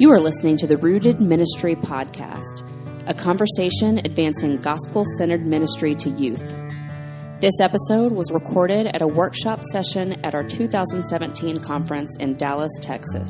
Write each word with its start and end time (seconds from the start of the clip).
You 0.00 0.10
are 0.12 0.18
listening 0.18 0.56
to 0.56 0.66
the 0.66 0.76
Rooted 0.78 1.20
Ministry 1.20 1.76
Podcast, 1.76 2.66
a 3.06 3.12
conversation 3.12 3.98
advancing 3.98 4.56
gospel 4.56 5.04
centered 5.18 5.44
ministry 5.44 5.94
to 5.96 6.08
youth. 6.08 6.54
This 7.40 7.60
episode 7.60 8.12
was 8.12 8.30
recorded 8.30 8.86
at 8.86 9.02
a 9.02 9.06
workshop 9.06 9.62
session 9.62 10.14
at 10.24 10.34
our 10.34 10.42
2017 10.42 11.58
conference 11.58 12.16
in 12.16 12.38
Dallas, 12.38 12.72
Texas. 12.80 13.28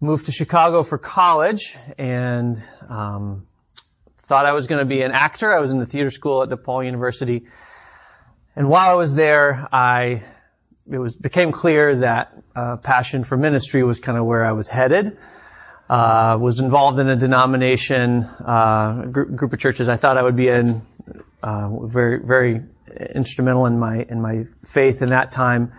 moved 0.00 0.24
to 0.24 0.32
Chicago 0.32 0.82
for 0.82 0.96
college, 0.96 1.76
and 1.98 2.56
um, 2.88 3.46
thought 4.20 4.46
I 4.46 4.54
was 4.54 4.68
going 4.68 4.78
to 4.78 4.86
be 4.86 5.02
an 5.02 5.12
actor. 5.12 5.54
I 5.54 5.60
was 5.60 5.74
in 5.74 5.80
the 5.80 5.86
theater 5.86 6.10
school 6.10 6.42
at 6.42 6.48
DePaul 6.48 6.82
University, 6.86 7.44
and 8.56 8.70
while 8.70 8.88
I 8.88 8.94
was 8.94 9.14
there, 9.14 9.68
I 9.70 10.22
it 10.90 10.98
was 10.98 11.16
became 11.16 11.52
clear 11.52 11.96
that 11.96 12.32
uh, 12.54 12.76
passion 12.76 13.24
for 13.24 13.36
ministry 13.36 13.82
was 13.82 14.00
kind 14.00 14.16
of 14.16 14.24
where 14.24 14.44
I 14.44 14.52
was 14.52 14.68
headed. 14.68 15.18
Uh, 15.88 16.36
was 16.40 16.58
involved 16.58 16.98
in 16.98 17.08
a 17.08 17.14
denomination, 17.14 18.24
uh, 18.24 19.04
group, 19.04 19.36
group, 19.36 19.52
of 19.52 19.60
churches 19.60 19.88
I 19.88 19.96
thought 19.96 20.18
I 20.18 20.22
would 20.22 20.34
be 20.34 20.48
in, 20.48 20.82
uh, 21.44 21.86
very, 21.86 22.18
very 22.18 22.62
instrumental 23.14 23.66
in 23.66 23.78
my, 23.78 24.04
in 24.08 24.20
my 24.20 24.46
faith 24.64 25.00
in 25.00 25.10
that 25.10 25.30
time. 25.30 25.72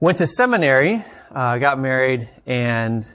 Went 0.00 0.18
to 0.18 0.26
seminary, 0.26 1.04
uh, 1.32 1.58
got 1.58 1.78
married, 1.78 2.28
and 2.44 3.08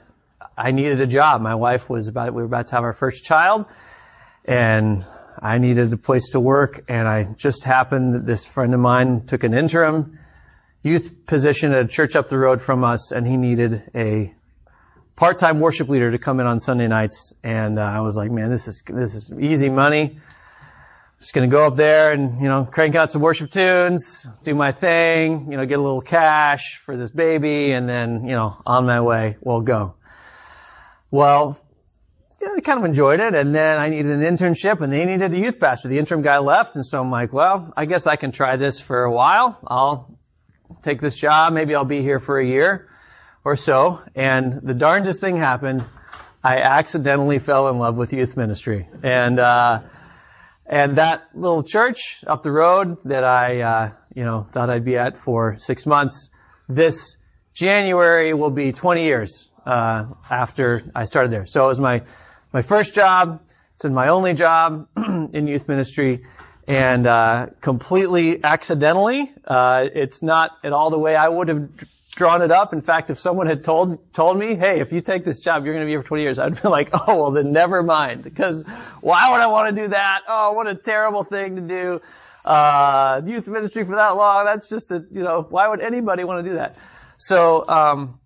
I 0.56 0.70
needed 0.70 1.02
a 1.02 1.06
job. 1.06 1.42
My 1.42 1.54
wife 1.54 1.90
was 1.90 2.08
about, 2.08 2.32
we 2.32 2.40
were 2.40 2.46
about 2.46 2.68
to 2.68 2.76
have 2.76 2.84
our 2.84 2.94
first 2.94 3.26
child, 3.26 3.66
and 4.46 5.04
I 5.38 5.58
needed 5.58 5.92
a 5.92 5.98
place 5.98 6.30
to 6.30 6.40
work, 6.40 6.84
and 6.88 7.06
I 7.06 7.24
just 7.24 7.64
happened, 7.64 8.26
this 8.26 8.46
friend 8.46 8.72
of 8.72 8.80
mine 8.80 9.26
took 9.26 9.44
an 9.44 9.52
interim, 9.52 10.18
youth 10.86 11.26
position 11.26 11.72
at 11.72 11.84
a 11.84 11.88
church 11.88 12.16
up 12.16 12.28
the 12.28 12.38
road 12.38 12.62
from 12.62 12.84
us, 12.84 13.12
and 13.12 13.26
he 13.26 13.36
needed 13.36 13.82
a 13.94 14.32
part-time 15.16 15.60
worship 15.60 15.88
leader 15.88 16.10
to 16.12 16.18
come 16.18 16.40
in 16.40 16.46
on 16.46 16.60
Sunday 16.60 16.86
nights. 16.86 17.34
And 17.42 17.78
uh, 17.78 17.82
I 17.82 18.00
was 18.00 18.16
like, 18.16 18.30
man, 18.30 18.50
this 18.50 18.68
is 18.68 18.82
this 18.86 19.14
is 19.14 19.32
easy 19.32 19.68
money. 19.68 20.18
Just 21.18 21.34
gonna 21.34 21.48
go 21.48 21.66
up 21.66 21.76
there 21.76 22.12
and 22.12 22.40
you 22.40 22.48
know 22.48 22.64
crank 22.64 22.94
out 22.94 23.10
some 23.10 23.22
worship 23.22 23.50
tunes, 23.50 24.28
do 24.44 24.54
my 24.54 24.72
thing, 24.72 25.50
you 25.50 25.56
know, 25.56 25.66
get 25.66 25.78
a 25.78 25.82
little 25.82 26.02
cash 26.02 26.76
for 26.76 26.96
this 26.96 27.10
baby, 27.10 27.72
and 27.72 27.88
then 27.88 28.26
you 28.26 28.34
know 28.34 28.56
on 28.64 28.86
my 28.86 29.00
way 29.00 29.36
we'll 29.40 29.62
go. 29.62 29.94
Well, 31.10 31.58
yeah, 32.40 32.48
I 32.54 32.60
kind 32.60 32.78
of 32.78 32.84
enjoyed 32.84 33.20
it, 33.20 33.34
and 33.34 33.54
then 33.54 33.78
I 33.78 33.88
needed 33.88 34.12
an 34.12 34.20
internship, 34.20 34.82
and 34.82 34.92
they 34.92 35.04
needed 35.06 35.32
a 35.32 35.38
youth 35.38 35.58
pastor. 35.58 35.88
The 35.88 35.98
interim 35.98 36.20
guy 36.20 36.38
left, 36.38 36.76
and 36.76 36.84
so 36.84 37.00
I'm 37.00 37.10
like, 37.10 37.32
well, 37.32 37.72
I 37.76 37.86
guess 37.86 38.06
I 38.06 38.16
can 38.16 38.30
try 38.30 38.56
this 38.56 38.78
for 38.78 39.04
a 39.04 39.10
while. 39.10 39.58
I'll 39.66 40.18
take 40.82 41.00
this 41.00 41.16
job. 41.16 41.52
Maybe 41.52 41.74
I'll 41.74 41.84
be 41.84 42.02
here 42.02 42.18
for 42.18 42.38
a 42.38 42.46
year 42.46 42.86
or 43.44 43.56
so. 43.56 44.02
And 44.14 44.62
the 44.62 44.74
darndest 44.74 45.20
thing 45.20 45.36
happened. 45.36 45.84
I 46.42 46.58
accidentally 46.58 47.38
fell 47.38 47.68
in 47.68 47.78
love 47.78 47.96
with 47.96 48.12
youth 48.12 48.36
ministry. 48.36 48.86
And, 49.02 49.38
uh, 49.38 49.82
and 50.66 50.96
that 50.96 51.28
little 51.34 51.62
church 51.62 52.24
up 52.26 52.42
the 52.42 52.50
road 52.50 52.98
that 53.04 53.24
I, 53.24 53.60
uh, 53.60 53.90
you 54.14 54.24
know, 54.24 54.42
thought 54.42 54.70
I'd 54.70 54.84
be 54.84 54.96
at 54.96 55.16
for 55.16 55.58
six 55.58 55.86
months, 55.86 56.30
this 56.68 57.16
January 57.54 58.34
will 58.34 58.50
be 58.50 58.72
20 58.72 59.04
years, 59.04 59.48
uh, 59.64 60.06
after 60.30 60.82
I 60.94 61.04
started 61.04 61.30
there. 61.30 61.46
So 61.46 61.64
it 61.64 61.68
was 61.68 61.80
my, 61.80 62.02
my 62.52 62.62
first 62.62 62.94
job. 62.94 63.40
It's 63.74 63.82
been 63.82 63.94
my 63.94 64.08
only 64.08 64.34
job 64.34 64.88
in 64.96 65.46
youth 65.46 65.68
ministry 65.68 66.24
and 66.66 67.06
uh, 67.06 67.46
completely 67.60 68.42
accidentally. 68.42 69.32
Uh, 69.44 69.88
it's 69.92 70.22
not 70.22 70.56
at 70.64 70.72
all 70.72 70.90
the 70.90 70.98
way 70.98 71.14
I 71.16 71.28
would 71.28 71.48
have 71.48 71.68
drawn 72.10 72.42
it 72.42 72.50
up. 72.50 72.72
In 72.72 72.80
fact, 72.80 73.10
if 73.10 73.18
someone 73.18 73.46
had 73.46 73.62
told 73.62 74.12
told 74.12 74.38
me, 74.38 74.54
"Hey, 74.54 74.80
if 74.80 74.92
you 74.92 75.00
take 75.00 75.24
this 75.24 75.40
job, 75.40 75.64
you're 75.64 75.74
going 75.74 75.84
to 75.84 75.86
be 75.86 75.92
here 75.92 76.02
for 76.02 76.08
20 76.08 76.22
years," 76.22 76.38
I'd 76.38 76.60
be 76.60 76.68
like, 76.68 76.90
"Oh, 76.92 77.16
well, 77.16 77.30
then 77.30 77.52
never 77.52 77.82
mind." 77.82 78.22
Because 78.24 78.64
why 79.00 79.32
would 79.32 79.40
I 79.40 79.46
want 79.46 79.74
to 79.74 79.82
do 79.82 79.88
that? 79.88 80.22
Oh, 80.26 80.52
what 80.54 80.66
a 80.66 80.74
terrible 80.74 81.24
thing 81.24 81.56
to 81.56 81.62
do. 81.62 82.00
Uh, 82.46 83.22
youth 83.26 83.48
ministry 83.48 83.84
for 83.84 83.96
that 83.96 84.16
long. 84.16 84.44
That's 84.44 84.68
just 84.68 84.92
a, 84.92 85.04
you 85.10 85.24
know, 85.24 85.42
why 85.42 85.66
would 85.66 85.80
anybody 85.80 86.22
want 86.22 86.44
to 86.44 86.50
do 86.50 86.56
that? 86.56 86.76
So, 87.16 87.68
um, 87.68 88.20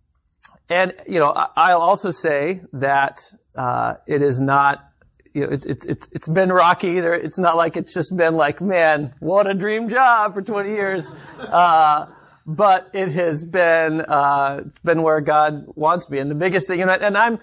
and, 0.69 0.93
you 1.09 1.21
know, 1.21 1.31
I, 1.31 1.75
will 1.75 1.83
also 1.83 2.11
say 2.11 2.61
that, 2.75 3.33
uh, 3.57 3.95
it 4.07 4.21
is 4.21 4.41
not 4.41 4.87
you 5.33 5.47
know, 5.47 5.53
it's, 5.53 5.67
it's, 5.67 5.87
it's, 5.87 6.09
it's 6.13 6.29
been 6.29 6.53
rocky. 6.53 7.01
There, 7.01 7.15
it's 7.15 7.39
not 7.39 7.57
like 7.57 7.77
it's 7.77 7.95
just 7.95 8.17
been 8.17 8.35
like, 8.35 8.61
man, 8.61 9.13
what 9.21 9.47
a 9.47 9.55
dream 9.55 9.89
job 9.89 10.35
for 10.35 10.43
20 10.43 10.71
years. 10.71 11.13
Uh, 11.39 12.07
but 12.47 12.91
it 12.95 13.13
has 13.13 13.45
been, 13.45 14.01
uh, 14.01 14.63
it's 14.67 14.79
been 14.79 15.03
where 15.03 15.21
God 15.21 15.67
wants 15.77 16.11
me. 16.11 16.19
And 16.19 16.31
the 16.31 16.35
biggest 16.35 16.67
thing, 16.67 16.83
and, 16.83 16.91
I, 16.91 16.97
and 16.97 17.17
I'm, 17.17 17.39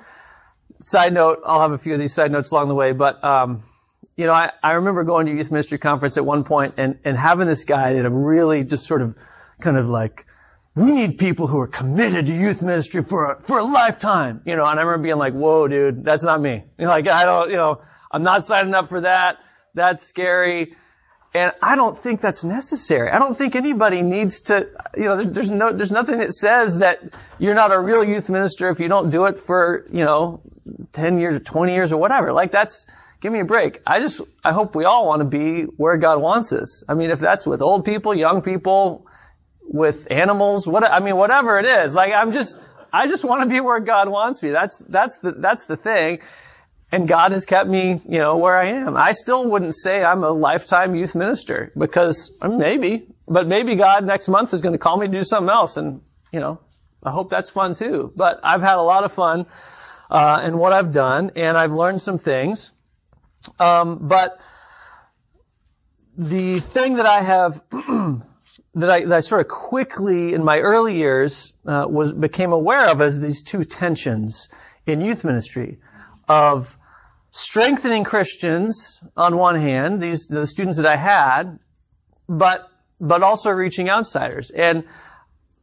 side 0.79 1.13
note, 1.13 1.41
I'll 1.45 1.61
have 1.61 1.71
a 1.71 1.77
few 1.77 1.93
of 1.93 1.99
these 1.99 2.13
side 2.13 2.31
notes 2.31 2.51
along 2.51 2.67
the 2.67 2.75
way, 2.75 2.91
but, 2.91 3.23
um, 3.23 3.63
you 4.15 4.25
know, 4.25 4.33
I, 4.33 4.51
I 4.61 4.73
remember 4.73 5.03
going 5.03 5.27
to 5.27 5.31
youth 5.31 5.51
ministry 5.51 5.77
conference 5.77 6.17
at 6.17 6.25
one 6.25 6.43
point 6.43 6.75
and, 6.77 6.99
and 7.05 7.17
having 7.17 7.47
this 7.47 7.63
guy 7.63 7.93
that 7.93 8.09
really 8.09 8.63
just 8.63 8.85
sort 8.85 9.01
of, 9.01 9.17
kind 9.61 9.77
of 9.77 9.87
like, 9.87 10.26
we 10.77 10.91
need 10.91 11.17
people 11.17 11.47
who 11.47 11.59
are 11.59 11.67
committed 11.67 12.27
to 12.27 12.33
youth 12.35 12.61
ministry 12.61 13.01
for 13.01 13.31
a, 13.31 13.41
for 13.41 13.57
a 13.57 13.63
lifetime, 13.63 14.41
you 14.45 14.55
know, 14.55 14.63
and 14.63 14.79
I 14.79 14.83
remember 14.83 15.03
being 15.05 15.17
like, 15.17 15.33
whoa, 15.33 15.67
dude, 15.67 16.05
that's 16.05 16.23
not 16.23 16.39
me. 16.39 16.65
You 16.77 16.85
know, 16.85 16.91
like, 16.91 17.07
I 17.07 17.25
don't, 17.25 17.49
you 17.49 17.55
know, 17.55 17.81
I'm 18.11 18.21
not 18.21 18.45
signing 18.45 18.75
up 18.75 18.87
for 18.87 19.01
that. 19.01 19.39
That's 19.73 20.03
scary. 20.03 20.75
And 21.33 21.51
I 21.63 21.75
don't 21.75 21.97
think 21.97 22.21
that's 22.21 22.43
necessary. 22.43 23.09
I 23.09 23.17
don't 23.17 23.35
think 23.35 23.55
anybody 23.55 24.03
needs 24.03 24.41
to, 24.41 24.67
you 24.95 25.05
know, 25.05 25.23
there's 25.23 25.51
no, 25.51 25.73
there's 25.73 25.91
nothing 25.91 26.19
that 26.19 26.31
says 26.31 26.77
that 26.77 27.01
you're 27.39 27.55
not 27.55 27.73
a 27.73 27.79
real 27.79 28.03
youth 28.03 28.29
minister 28.29 28.69
if 28.69 28.79
you 28.79 28.87
don't 28.87 29.09
do 29.09 29.25
it 29.25 29.39
for, 29.39 29.83
you 29.91 30.05
know, 30.05 30.41
10 30.93 31.17
years 31.19 31.37
or 31.37 31.43
20 31.43 31.73
years 31.73 31.91
or 31.91 31.97
whatever. 31.97 32.33
Like 32.33 32.51
that's, 32.51 32.85
give 33.19 33.33
me 33.33 33.39
a 33.39 33.45
break. 33.45 33.81
I 33.85 33.99
just, 33.99 34.21
I 34.43 34.53
hope 34.53 34.75
we 34.75 34.85
all 34.85 35.07
want 35.07 35.21
to 35.21 35.25
be 35.25 35.63
where 35.63 35.97
God 35.97 36.21
wants 36.21 36.53
us. 36.53 36.83
I 36.87 36.93
mean, 36.93 37.09
if 37.09 37.19
that's 37.19 37.47
with 37.47 37.63
old 37.63 37.83
people, 37.83 38.13
young 38.13 38.43
people, 38.43 39.07
with 39.67 40.11
animals, 40.11 40.67
what, 40.67 40.83
I 40.83 40.99
mean, 40.99 41.15
whatever 41.15 41.59
it 41.59 41.65
is. 41.65 41.93
Like, 41.93 42.13
I'm 42.13 42.31
just, 42.31 42.59
I 42.91 43.07
just 43.07 43.25
want 43.25 43.43
to 43.43 43.49
be 43.49 43.59
where 43.59 43.79
God 43.79 44.09
wants 44.09 44.41
me. 44.41 44.51
That's, 44.51 44.79
that's 44.79 45.19
the, 45.19 45.33
that's 45.33 45.67
the 45.67 45.75
thing. 45.75 46.19
And 46.91 47.07
God 47.07 47.33
has 47.33 47.45
kept 47.45 47.69
me, 47.69 47.99
you 48.07 48.19
know, 48.19 48.37
where 48.37 48.55
I 48.55 48.69
am. 48.69 48.95
I 48.95 49.11
still 49.11 49.45
wouldn't 49.45 49.75
say 49.75 50.01
I'm 50.01 50.23
a 50.23 50.29
lifetime 50.31 50.95
youth 50.95 51.15
minister 51.15 51.71
because 51.77 52.37
maybe, 52.41 53.07
but 53.27 53.45
maybe 53.45 53.75
God 53.75 54.05
next 54.05 54.29
month 54.29 54.53
is 54.53 54.61
going 54.61 54.71
to 54.71 54.79
call 54.79 54.97
me 54.97 55.07
to 55.07 55.11
do 55.11 55.23
something 55.25 55.49
else 55.49 55.75
and, 55.75 56.01
you 56.31 56.39
know, 56.39 56.59
I 57.03 57.11
hope 57.11 57.29
that's 57.29 57.49
fun 57.49 57.75
too. 57.75 58.11
But 58.15 58.39
I've 58.43 58.61
had 58.61 58.77
a 58.77 58.81
lot 58.81 59.03
of 59.03 59.11
fun, 59.11 59.47
uh, 60.09 60.41
in 60.45 60.57
what 60.57 60.71
I've 60.71 60.93
done 60.93 61.31
and 61.35 61.57
I've 61.57 61.73
learned 61.73 62.01
some 62.01 62.17
things. 62.17 62.71
Um, 63.59 64.07
but 64.07 64.39
the 66.17 66.59
thing 66.59 66.95
that 66.95 67.05
I 67.05 67.21
have 67.21 67.61
that 68.77 68.89
I, 68.91 69.05
that 69.05 69.13
I 69.13 69.19
sort 69.21 69.41
of 69.41 69.47
quickly 69.47 70.33
in 70.33 70.43
my 70.43 70.59
early 70.59 70.95
years 70.95 71.53
uh, 71.65 71.85
was 71.89 72.13
became 72.13 72.53
aware 72.53 72.89
of 72.89 73.01
as 73.01 73.19
these 73.19 73.41
two 73.41 73.63
tensions 73.63 74.49
in 74.85 75.01
youth 75.01 75.25
ministry 75.25 75.79
of 76.29 76.77
strengthening 77.31 78.03
Christians 78.03 79.03
on 79.15 79.35
one 79.35 79.59
hand, 79.59 79.99
these 79.99 80.27
the 80.27 80.45
students 80.45 80.77
that 80.77 80.85
I 80.85 80.95
had, 80.95 81.59
but 82.29 82.69
but 82.99 83.23
also 83.23 83.49
reaching 83.49 83.89
outsiders. 83.89 84.51
And 84.51 84.83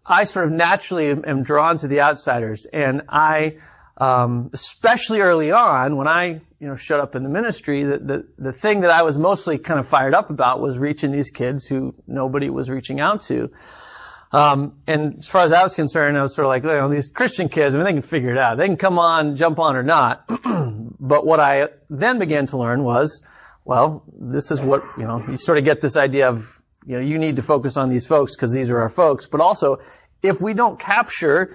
I 0.04 0.24
sort 0.24 0.46
of 0.46 0.52
naturally 0.52 1.10
am, 1.10 1.24
am 1.26 1.42
drawn 1.44 1.78
to 1.78 1.88
the 1.88 2.00
outsiders, 2.00 2.66
and 2.66 3.02
I 3.08 3.58
um, 3.96 4.50
especially 4.52 5.20
early 5.20 5.52
on 5.52 5.96
when 5.96 6.08
I 6.08 6.40
you 6.64 6.70
know 6.70 6.76
showed 6.76 7.00
up 7.00 7.14
in 7.14 7.22
the 7.24 7.28
ministry, 7.28 7.84
the, 7.84 7.98
the 7.98 8.26
the 8.38 8.52
thing 8.54 8.80
that 8.80 8.90
I 8.90 9.02
was 9.02 9.18
mostly 9.18 9.58
kind 9.58 9.78
of 9.78 9.86
fired 9.86 10.14
up 10.14 10.30
about 10.30 10.62
was 10.62 10.78
reaching 10.78 11.12
these 11.12 11.30
kids 11.30 11.66
who 11.66 11.94
nobody 12.06 12.48
was 12.48 12.70
reaching 12.70 13.00
out 13.00 13.20
to. 13.24 13.50
Um, 14.32 14.78
and 14.86 15.18
as 15.18 15.28
far 15.28 15.44
as 15.44 15.52
I 15.52 15.62
was 15.62 15.76
concerned, 15.76 16.16
I 16.16 16.22
was 16.22 16.34
sort 16.34 16.46
of 16.46 16.48
like, 16.48 16.62
you 16.62 16.70
know, 16.70 16.88
these 16.88 17.10
Christian 17.10 17.50
kids, 17.50 17.74
I 17.74 17.78
mean, 17.78 17.84
they 17.84 17.92
can 17.92 18.00
figure 18.00 18.32
it 18.32 18.38
out. 18.38 18.56
They 18.56 18.66
can 18.66 18.78
come 18.78 18.98
on, 18.98 19.36
jump 19.36 19.58
on 19.58 19.76
or 19.76 19.82
not. 19.82 20.24
but 20.98 21.26
what 21.26 21.38
I 21.38 21.68
then 21.90 22.18
began 22.18 22.46
to 22.46 22.56
learn 22.56 22.82
was, 22.82 23.22
well, 23.66 24.02
this 24.18 24.50
is 24.50 24.64
what, 24.64 24.82
you 24.96 25.04
know, 25.04 25.22
you 25.28 25.36
sort 25.36 25.58
of 25.58 25.64
get 25.64 25.82
this 25.82 25.98
idea 25.98 26.30
of, 26.30 26.60
you 26.86 26.94
know, 26.96 27.02
you 27.02 27.18
need 27.18 27.36
to 27.36 27.42
focus 27.42 27.76
on 27.76 27.90
these 27.90 28.06
folks 28.06 28.34
because 28.34 28.54
these 28.54 28.70
are 28.70 28.80
our 28.80 28.88
folks. 28.88 29.26
But 29.26 29.42
also, 29.42 29.80
if 30.22 30.40
we 30.40 30.54
don't 30.54 30.80
capture 30.80 31.54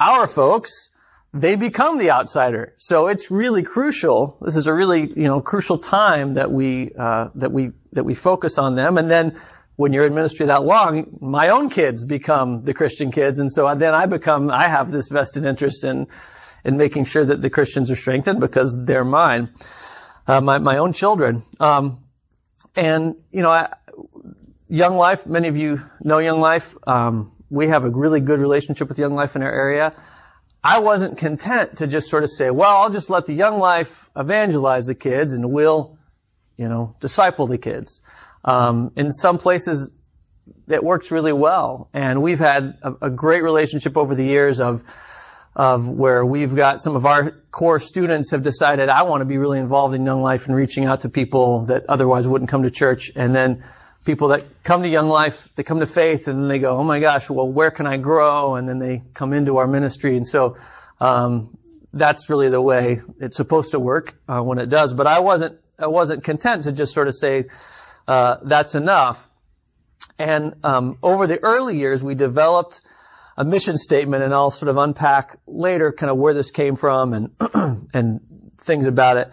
our 0.00 0.26
folks, 0.26 0.90
they 1.32 1.56
become 1.56 1.98
the 1.98 2.10
outsider. 2.10 2.72
So 2.76 3.08
it's 3.08 3.30
really 3.30 3.62
crucial. 3.62 4.38
This 4.40 4.56
is 4.56 4.66
a 4.66 4.72
really, 4.72 5.00
you 5.02 5.24
know, 5.24 5.40
crucial 5.40 5.78
time 5.78 6.34
that 6.34 6.50
we, 6.50 6.92
uh, 6.98 7.28
that 7.34 7.52
we, 7.52 7.72
that 7.92 8.04
we 8.04 8.14
focus 8.14 8.58
on 8.58 8.76
them. 8.76 8.96
And 8.98 9.10
then 9.10 9.38
when 9.76 9.92
you're 9.92 10.06
in 10.06 10.14
ministry 10.14 10.46
that 10.46 10.64
long, 10.64 11.18
my 11.20 11.50
own 11.50 11.68
kids 11.70 12.04
become 12.04 12.62
the 12.64 12.74
Christian 12.74 13.12
kids. 13.12 13.40
And 13.40 13.52
so 13.52 13.72
then 13.74 13.94
I 13.94 14.06
become, 14.06 14.50
I 14.50 14.68
have 14.68 14.90
this 14.90 15.08
vested 15.08 15.44
interest 15.44 15.84
in, 15.84 16.06
in 16.64 16.76
making 16.76 17.04
sure 17.04 17.24
that 17.24 17.42
the 17.42 17.50
Christians 17.50 17.90
are 17.90 17.96
strengthened 17.96 18.40
because 18.40 18.84
they're 18.84 19.04
mine, 19.04 19.50
uh, 20.26 20.40
my, 20.40 20.58
my 20.58 20.78
own 20.78 20.92
children. 20.92 21.42
Um, 21.60 22.04
and, 22.74 23.16
you 23.30 23.42
know, 23.42 23.50
I, 23.50 23.74
Young 24.68 24.96
Life, 24.96 25.26
many 25.26 25.48
of 25.48 25.56
you 25.56 25.82
know 26.02 26.18
Young 26.18 26.40
Life. 26.40 26.76
Um, 26.86 27.32
we 27.48 27.68
have 27.68 27.84
a 27.84 27.88
really 27.88 28.20
good 28.20 28.38
relationship 28.38 28.88
with 28.88 28.98
Young 28.98 29.14
Life 29.14 29.34
in 29.34 29.42
our 29.42 29.50
area. 29.50 29.94
I 30.68 30.80
wasn't 30.80 31.16
content 31.16 31.78
to 31.78 31.86
just 31.86 32.10
sort 32.10 32.24
of 32.24 32.30
say, 32.30 32.50
well, 32.50 32.76
I'll 32.76 32.90
just 32.90 33.08
let 33.08 33.24
the 33.24 33.32
Young 33.32 33.58
Life 33.58 34.10
evangelize 34.14 34.86
the 34.86 34.94
kids 34.94 35.32
and 35.32 35.50
we'll, 35.50 35.96
you 36.58 36.68
know, 36.68 36.94
disciple 37.00 37.46
the 37.46 37.56
kids. 37.56 38.02
Um, 38.44 38.92
in 38.94 39.10
some 39.10 39.38
places, 39.38 39.98
it 40.68 40.84
works 40.84 41.10
really 41.10 41.32
well, 41.32 41.88
and 41.94 42.20
we've 42.20 42.38
had 42.38 42.76
a, 42.82 43.06
a 43.06 43.10
great 43.10 43.42
relationship 43.42 43.96
over 43.96 44.14
the 44.14 44.24
years 44.24 44.60
of 44.60 44.84
of 45.56 45.88
where 45.88 46.22
we've 46.24 46.54
got 46.54 46.82
some 46.82 46.96
of 46.96 47.06
our 47.06 47.30
core 47.50 47.78
students 47.80 48.32
have 48.32 48.42
decided 48.42 48.90
I 48.90 49.04
want 49.04 49.22
to 49.22 49.24
be 49.24 49.38
really 49.38 49.58
involved 49.58 49.94
in 49.94 50.04
Young 50.04 50.20
Life 50.20 50.48
and 50.48 50.54
reaching 50.54 50.84
out 50.84 51.00
to 51.00 51.08
people 51.08 51.64
that 51.64 51.86
otherwise 51.88 52.28
wouldn't 52.28 52.50
come 52.50 52.64
to 52.64 52.70
church, 52.70 53.10
and 53.16 53.34
then 53.34 53.64
people 54.08 54.28
that 54.28 54.42
come 54.64 54.80
to 54.80 54.88
Young 54.88 55.10
Life, 55.10 55.54
they 55.54 55.62
come 55.62 55.80
to 55.80 55.86
faith, 55.86 56.28
and 56.28 56.40
then 56.40 56.48
they 56.48 56.58
go, 56.58 56.78
oh 56.78 56.82
my 56.82 56.98
gosh, 56.98 57.28
well, 57.28 57.46
where 57.46 57.70
can 57.70 57.86
I 57.86 57.98
grow? 57.98 58.54
And 58.54 58.66
then 58.66 58.78
they 58.78 59.02
come 59.12 59.34
into 59.34 59.58
our 59.58 59.66
ministry, 59.66 60.16
and 60.16 60.26
so 60.26 60.56
um, 60.98 61.58
that's 61.92 62.30
really 62.30 62.48
the 62.48 62.60
way 62.60 63.02
it's 63.20 63.36
supposed 63.36 63.72
to 63.72 63.78
work 63.78 64.18
uh, 64.26 64.40
when 64.40 64.56
it 64.60 64.70
does. 64.70 64.94
But 64.94 65.08
I 65.08 65.18
wasn't, 65.18 65.58
I 65.78 65.88
wasn't 65.88 66.24
content 66.24 66.62
to 66.62 66.72
just 66.72 66.94
sort 66.94 67.06
of 67.06 67.14
say 67.16 67.48
uh, 68.08 68.38
that's 68.44 68.74
enough. 68.74 69.28
And 70.18 70.54
um, 70.64 70.96
over 71.02 71.26
the 71.26 71.40
early 71.42 71.76
years, 71.76 72.02
we 72.02 72.14
developed 72.14 72.80
a 73.36 73.44
mission 73.44 73.76
statement, 73.76 74.22
and 74.22 74.32
I'll 74.32 74.50
sort 74.50 74.70
of 74.70 74.78
unpack 74.78 75.36
later 75.46 75.92
kind 75.92 76.10
of 76.10 76.16
where 76.16 76.32
this 76.32 76.50
came 76.50 76.76
from 76.76 77.12
and 77.12 77.88
and 77.92 78.20
things 78.56 78.86
about 78.86 79.18
it. 79.18 79.30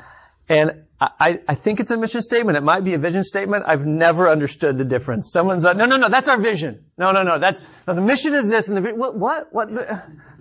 And 0.50 0.85
I, 1.20 1.40
I 1.48 1.56
think 1.56 1.80
it's 1.80 1.92
a 1.92 1.98
mission 1.98 2.22
statement. 2.22 2.58
It 2.58 2.64
might 2.64 2.84
be 2.84 2.94
a 2.94 2.98
vision 2.98 3.24
statement. 3.24 3.66
I've 3.68 3.86
never 3.86 4.30
understood 4.30 4.78
the 4.78 4.86
difference. 4.86 5.32
Someone's 5.32 5.64
like, 5.64 5.78
no, 5.78 5.86
no, 5.86 5.98
no, 5.98 6.10
that's 6.10 6.28
our 6.28 6.38
vision. 6.38 6.86
No, 6.98 7.12
no, 7.12 7.24
no, 7.24 7.40
that's, 7.40 7.62
no, 7.88 7.94
the 7.94 8.02
mission 8.02 8.34
is 8.34 8.50
this 8.50 8.70
and 8.70 8.78
the, 8.78 8.94
what, 8.94 9.16
what, 9.16 9.54
what, 9.54 9.70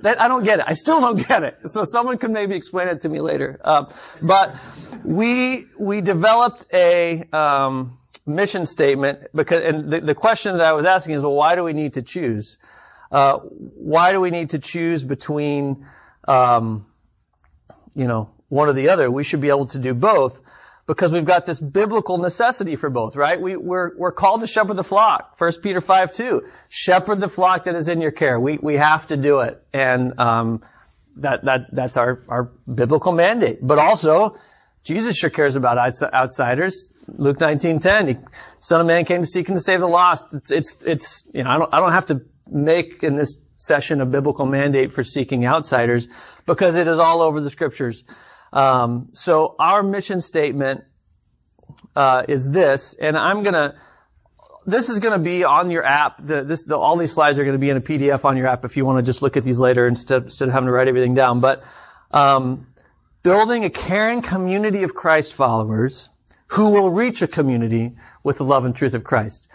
that, 0.02 0.20
I 0.20 0.28
don't 0.28 0.44
get 0.44 0.60
it. 0.60 0.66
I 0.68 0.74
still 0.74 1.00
don't 1.00 1.16
get 1.28 1.42
it. 1.42 1.68
So 1.68 1.84
someone 1.84 2.18
could 2.18 2.30
maybe 2.30 2.54
explain 2.54 2.88
it 2.88 3.02
to 3.02 3.08
me 3.08 3.20
later. 3.20 3.60
Uh, 3.62 3.86
but 4.22 4.56
we, 5.04 5.66
we 5.78 6.00
developed 6.00 6.66
a, 6.72 7.24
um, 7.32 7.98
mission 8.26 8.64
statement 8.66 9.18
because, 9.34 9.60
and 9.62 9.90
the, 9.92 10.00
the 10.00 10.14
question 10.14 10.56
that 10.56 10.66
I 10.66 10.72
was 10.72 10.86
asking 10.86 11.16
is, 11.16 11.22
well, 11.22 11.34
why 11.34 11.56
do 11.56 11.64
we 11.64 11.72
need 11.72 11.94
to 11.94 12.02
choose? 12.02 12.56
Uh, 13.10 13.38
why 13.38 14.12
do 14.12 14.20
we 14.20 14.30
need 14.30 14.50
to 14.50 14.58
choose 14.58 15.04
between, 15.04 15.86
um, 16.26 16.86
you 17.94 18.06
know, 18.06 18.30
one 18.54 18.68
or 18.68 18.72
the 18.72 18.90
other. 18.90 19.10
We 19.10 19.24
should 19.24 19.40
be 19.40 19.48
able 19.48 19.66
to 19.66 19.78
do 19.78 19.94
both 19.94 20.40
because 20.86 21.12
we've 21.12 21.24
got 21.24 21.44
this 21.44 21.60
biblical 21.60 22.18
necessity 22.18 22.76
for 22.76 22.88
both, 22.88 23.16
right? 23.16 23.40
We, 23.40 23.56
we're, 23.56 23.96
we're 23.96 24.12
called 24.12 24.42
to 24.42 24.46
shepherd 24.46 24.76
the 24.76 24.84
flock. 24.84 25.34
1 25.38 25.52
Peter 25.62 25.80
5, 25.80 26.12
2. 26.12 26.46
Shepherd 26.68 27.20
the 27.20 27.28
flock 27.28 27.64
that 27.64 27.74
is 27.74 27.88
in 27.88 28.00
your 28.00 28.12
care. 28.12 28.38
We, 28.38 28.58
we 28.62 28.76
have 28.76 29.06
to 29.08 29.16
do 29.16 29.40
it. 29.40 29.60
And, 29.72 30.20
um, 30.20 30.62
that, 31.16 31.44
that, 31.44 31.74
that's 31.74 31.96
our, 31.96 32.20
our 32.28 32.50
biblical 32.72 33.12
mandate. 33.12 33.58
But 33.62 33.78
also, 33.78 34.36
Jesus 34.84 35.16
sure 35.16 35.30
cares 35.30 35.56
about 35.56 35.78
outsiders. 35.78 36.92
Luke 37.08 37.38
19:10, 37.38 38.08
he, 38.08 38.16
Son 38.58 38.80
of 38.80 38.86
Man 38.86 39.04
came 39.04 39.20
to 39.20 39.26
seek 39.26 39.48
and 39.48 39.56
to 39.56 39.60
save 39.62 39.80
the 39.80 39.86
lost. 39.86 40.34
It's, 40.34 40.50
it's, 40.50 40.84
it's, 40.84 41.30
you 41.32 41.44
know, 41.44 41.50
I 41.50 41.58
don't, 41.58 41.74
I 41.74 41.80
don't 41.80 41.92
have 41.92 42.06
to 42.06 42.22
make 42.46 43.02
in 43.02 43.14
this 43.16 43.42
session 43.56 44.00
a 44.00 44.06
biblical 44.06 44.44
mandate 44.44 44.92
for 44.92 45.02
seeking 45.02 45.46
outsiders 45.46 46.08
because 46.46 46.74
it 46.74 46.88
is 46.88 46.98
all 46.98 47.22
over 47.22 47.40
the 47.40 47.50
scriptures. 47.50 48.04
Um, 48.54 49.08
so 49.12 49.56
our 49.58 49.82
mission 49.82 50.20
statement 50.20 50.84
uh, 51.96 52.24
is 52.28 52.50
this, 52.50 52.94
and 52.94 53.18
I'm 53.18 53.42
gonna. 53.42 53.74
This 54.66 54.88
is 54.88 55.00
going 55.00 55.12
to 55.12 55.18
be 55.18 55.44
on 55.44 55.70
your 55.70 55.84
app. 55.84 56.16
The, 56.16 56.42
this, 56.42 56.64
the, 56.64 56.78
all 56.78 56.96
these 56.96 57.12
slides 57.12 57.38
are 57.38 57.44
going 57.44 57.52
to 57.52 57.58
be 57.58 57.68
in 57.68 57.76
a 57.76 57.82
PDF 57.82 58.24
on 58.24 58.38
your 58.38 58.46
app 58.46 58.64
if 58.64 58.78
you 58.78 58.86
want 58.86 58.98
to 58.98 59.04
just 59.04 59.20
look 59.20 59.36
at 59.36 59.44
these 59.44 59.60
later 59.60 59.86
instead, 59.86 60.22
instead 60.22 60.48
of 60.48 60.54
having 60.54 60.68
to 60.68 60.72
write 60.72 60.88
everything 60.88 61.12
down. 61.12 61.40
But 61.40 61.64
um, 62.12 62.66
building 63.22 63.66
a 63.66 63.70
caring 63.70 64.22
community 64.22 64.84
of 64.84 64.94
Christ 64.94 65.34
followers 65.34 66.08
who 66.46 66.70
will 66.70 66.88
reach 66.88 67.20
a 67.20 67.28
community 67.28 67.92
with 68.22 68.38
the 68.38 68.44
love 68.44 68.64
and 68.64 68.74
truth 68.74 68.94
of 68.94 69.04
Christ. 69.04 69.50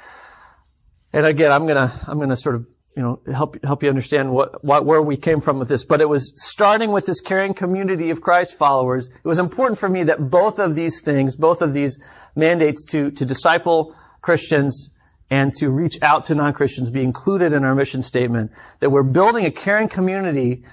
And 1.11 1.25
again, 1.25 1.51
I'm 1.51 1.65
gonna 1.65 1.91
I'm 2.07 2.19
gonna 2.19 2.37
sort 2.37 2.53
of 2.53 2.67
you 2.95 3.03
know, 3.03 3.19
help 3.31 3.63
help 3.63 3.83
you 3.83 3.89
understand 3.89 4.31
what, 4.31 4.63
what 4.63 4.85
where 4.85 5.01
we 5.01 5.15
came 5.15 5.41
from 5.41 5.59
with 5.59 5.67
this. 5.67 5.83
But 5.83 6.01
it 6.01 6.09
was 6.09 6.33
starting 6.43 6.91
with 6.91 7.05
this 7.05 7.21
caring 7.21 7.53
community 7.53 8.09
of 8.09 8.21
Christ 8.21 8.57
followers. 8.57 9.07
It 9.07 9.27
was 9.27 9.39
important 9.39 9.77
for 9.77 9.87
me 9.87 10.03
that 10.03 10.17
both 10.19 10.59
of 10.59 10.75
these 10.75 11.01
things, 11.01 11.35
both 11.35 11.61
of 11.61 11.73
these 11.73 12.03
mandates 12.35 12.85
to 12.91 13.11
to 13.11 13.25
disciple 13.25 13.95
Christians 14.21 14.95
and 15.29 15.53
to 15.53 15.69
reach 15.69 15.99
out 16.01 16.25
to 16.25 16.35
non-Christians 16.35 16.89
be 16.89 17.03
included 17.03 17.53
in 17.53 17.63
our 17.63 17.75
mission 17.75 18.01
statement. 18.01 18.51
That 18.79 18.89
we're 18.89 19.03
building 19.03 19.45
a 19.45 19.51
caring 19.51 19.87
community 19.87 20.63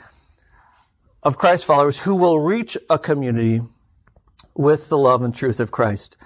of 1.22 1.36
Christ 1.36 1.66
followers 1.66 2.00
who 2.00 2.16
will 2.16 2.38
reach 2.38 2.78
a 2.88 2.98
community 2.98 3.60
with 4.54 4.88
the 4.88 4.96
love 4.96 5.22
and 5.22 5.34
truth 5.34 5.60
of 5.60 5.70
Christ. 5.70 6.16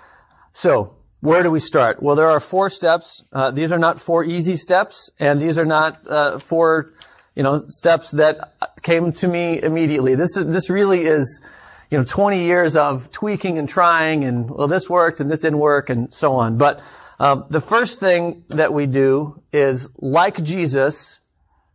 So, 0.53 0.95
where 1.21 1.43
do 1.43 1.51
we 1.51 1.61
start? 1.61 2.03
Well, 2.03 2.17
there 2.17 2.31
are 2.31 2.41
four 2.41 2.71
steps. 2.71 3.25
Uh, 3.33 3.51
these 3.51 3.73
are 3.73 3.79
not 3.79 4.01
four 4.01 4.25
easy 4.25 4.57
steps, 4.57 5.13
and 5.21 5.41
these 5.41 5.59
are 5.59 5.67
not 5.67 6.07
uh, 6.07 6.39
four, 6.39 6.93
you 7.35 7.43
know, 7.43 7.59
steps 7.59 8.13
that 8.13 8.55
came 8.83 9.13
to 9.13 9.29
me 9.29 9.63
immediately. 9.63 10.15
This 10.15 10.37
is, 10.37 10.47
this 10.47 10.71
really 10.71 11.03
is, 11.03 11.47
you 11.91 11.99
know, 11.99 12.05
20 12.05 12.43
years 12.43 12.77
of 12.77 13.13
tweaking 13.13 13.59
and 13.59 13.69
trying, 13.69 14.25
and 14.25 14.51
well, 14.51 14.67
this 14.67 14.89
worked 14.89 15.21
and 15.21 15.31
this 15.31 15.41
didn't 15.41 15.59
work, 15.59 15.91
and 15.91 16.13
so 16.13 16.37
on. 16.37 16.57
But 16.57 16.81
uh, 17.19 17.43
the 17.51 17.61
first 17.61 18.01
thing 18.01 18.45
that 18.49 18.73
we 18.73 18.87
do 18.87 19.43
is, 19.53 19.91
like 19.99 20.43
Jesus, 20.43 21.21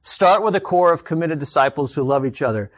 start 0.02 0.44
with 0.44 0.56
a 0.56 0.60
core 0.60 0.92
of 0.92 1.06
committed 1.06 1.38
disciples 1.38 1.94
who 1.94 2.02
love 2.02 2.26
each 2.26 2.42
other. 2.42 2.72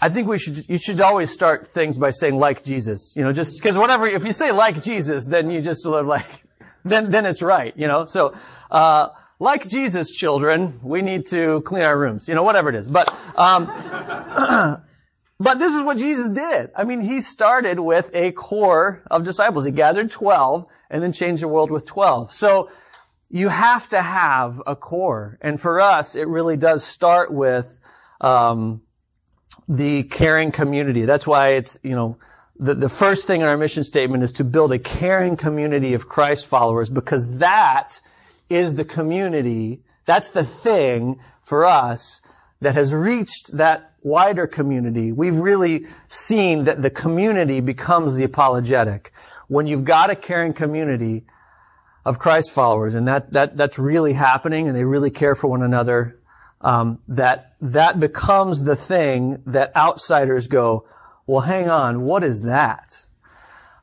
I 0.00 0.10
think 0.10 0.28
we 0.28 0.38
should, 0.38 0.68
you 0.68 0.76
should 0.76 1.00
always 1.00 1.30
start 1.30 1.66
things 1.66 1.96
by 1.96 2.10
saying 2.10 2.36
like 2.36 2.64
Jesus, 2.64 3.16
you 3.16 3.22
know, 3.22 3.32
just 3.32 3.58
because 3.58 3.78
whatever, 3.78 4.06
if 4.06 4.24
you 4.24 4.32
say 4.32 4.52
like 4.52 4.82
Jesus, 4.82 5.26
then 5.26 5.50
you 5.50 5.62
just 5.62 5.86
of 5.86 6.06
like, 6.06 6.26
then, 6.84 7.10
then 7.10 7.24
it's 7.24 7.42
right, 7.42 7.72
you 7.76 7.88
know, 7.88 8.04
so, 8.04 8.34
uh, 8.70 9.08
like 9.38 9.68
Jesus, 9.68 10.14
children, 10.14 10.80
we 10.82 11.02
need 11.02 11.26
to 11.26 11.60
clean 11.62 11.82
our 11.82 11.96
rooms, 11.96 12.28
you 12.28 12.34
know, 12.34 12.42
whatever 12.42 12.70
it 12.70 12.74
is. 12.74 12.88
But, 12.88 13.14
um, 13.36 13.66
but 15.38 15.58
this 15.58 15.74
is 15.74 15.82
what 15.82 15.98
Jesus 15.98 16.30
did. 16.30 16.70
I 16.74 16.84
mean, 16.84 17.02
he 17.02 17.20
started 17.20 17.78
with 17.78 18.10
a 18.14 18.32
core 18.32 19.02
of 19.10 19.24
disciples. 19.24 19.66
He 19.66 19.72
gathered 19.72 20.10
12 20.10 20.66
and 20.88 21.02
then 21.02 21.12
changed 21.12 21.42
the 21.42 21.48
world 21.48 21.70
with 21.70 21.86
12. 21.86 22.32
So, 22.32 22.70
you 23.28 23.48
have 23.48 23.88
to 23.88 24.00
have 24.00 24.62
a 24.66 24.76
core. 24.76 25.36
And 25.40 25.60
for 25.60 25.80
us, 25.80 26.14
it 26.14 26.28
really 26.28 26.56
does 26.56 26.84
start 26.84 27.32
with, 27.32 27.78
um, 28.20 28.82
the 29.68 30.02
caring 30.04 30.52
community. 30.52 31.04
That's 31.04 31.26
why 31.26 31.54
it's, 31.54 31.78
you 31.82 31.94
know, 31.94 32.18
the, 32.58 32.74
the 32.74 32.88
first 32.88 33.26
thing 33.26 33.42
in 33.42 33.46
our 33.46 33.56
mission 33.56 33.84
statement 33.84 34.22
is 34.22 34.32
to 34.32 34.44
build 34.44 34.72
a 34.72 34.78
caring 34.78 35.36
community 35.36 35.94
of 35.94 36.08
Christ 36.08 36.46
followers 36.46 36.88
because 36.88 37.38
that 37.38 38.00
is 38.48 38.76
the 38.76 38.84
community, 38.84 39.80
that's 40.04 40.30
the 40.30 40.44
thing 40.44 41.20
for 41.42 41.64
us 41.64 42.22
that 42.60 42.74
has 42.74 42.94
reached 42.94 43.56
that 43.56 43.92
wider 44.02 44.46
community. 44.46 45.12
We've 45.12 45.36
really 45.36 45.86
seen 46.06 46.64
that 46.64 46.80
the 46.80 46.90
community 46.90 47.60
becomes 47.60 48.16
the 48.16 48.24
apologetic. 48.24 49.12
When 49.48 49.66
you've 49.66 49.84
got 49.84 50.10
a 50.10 50.16
caring 50.16 50.54
community 50.54 51.24
of 52.04 52.18
Christ 52.18 52.54
followers, 52.54 52.94
and 52.94 53.08
that, 53.08 53.32
that, 53.32 53.56
that's 53.56 53.78
really 53.78 54.12
happening, 54.12 54.68
and 54.68 54.76
they 54.76 54.84
really 54.84 55.10
care 55.10 55.34
for 55.34 55.48
one 55.48 55.62
another, 55.62 56.18
um, 56.66 56.98
that 57.06 57.52
that 57.60 58.00
becomes 58.00 58.64
the 58.64 58.74
thing 58.74 59.40
that 59.46 59.76
outsiders 59.76 60.48
go, 60.48 60.88
well, 61.24 61.40
hang 61.40 61.70
on, 61.70 62.02
what 62.02 62.24
is 62.24 62.42
that? 62.42 63.06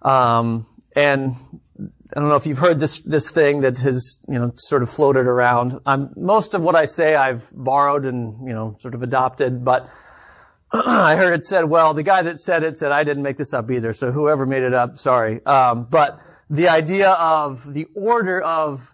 Um, 0.01 0.65
and 0.93 1.37
I 1.79 2.19
don't 2.19 2.27
know 2.27 2.35
if 2.35 2.45
you've 2.45 2.59
heard 2.59 2.81
this 2.81 2.99
this 2.99 3.31
thing 3.31 3.61
that 3.61 3.79
has 3.79 4.19
you 4.27 4.37
know 4.37 4.51
sort 4.55 4.83
of 4.83 4.89
floated 4.89 5.27
around. 5.27 5.79
I'm, 5.85 6.11
most 6.17 6.55
of 6.55 6.61
what 6.61 6.75
I 6.75 6.83
say 6.83 7.15
I've 7.15 7.49
borrowed 7.53 8.03
and 8.03 8.49
you 8.49 8.53
know 8.53 8.75
sort 8.79 8.95
of 8.95 9.01
adopted, 9.01 9.63
but 9.63 9.89
I 10.73 11.15
heard 11.15 11.33
it 11.39 11.45
said, 11.45 11.63
well, 11.63 11.93
the 11.93 12.03
guy 12.03 12.23
that 12.23 12.41
said 12.41 12.63
it 12.63 12.77
said 12.77 12.91
I 12.91 13.05
didn't 13.05 13.23
make 13.23 13.37
this 13.37 13.53
up 13.53 13.71
either, 13.71 13.93
so 13.93 14.11
whoever 14.11 14.45
made 14.45 14.63
it 14.63 14.73
up, 14.73 14.97
sorry. 14.97 15.43
Um, 15.45 15.87
but 15.89 16.19
the 16.49 16.67
idea 16.67 17.11
of 17.11 17.73
the 17.73 17.87
order 17.95 18.41
of 18.41 18.93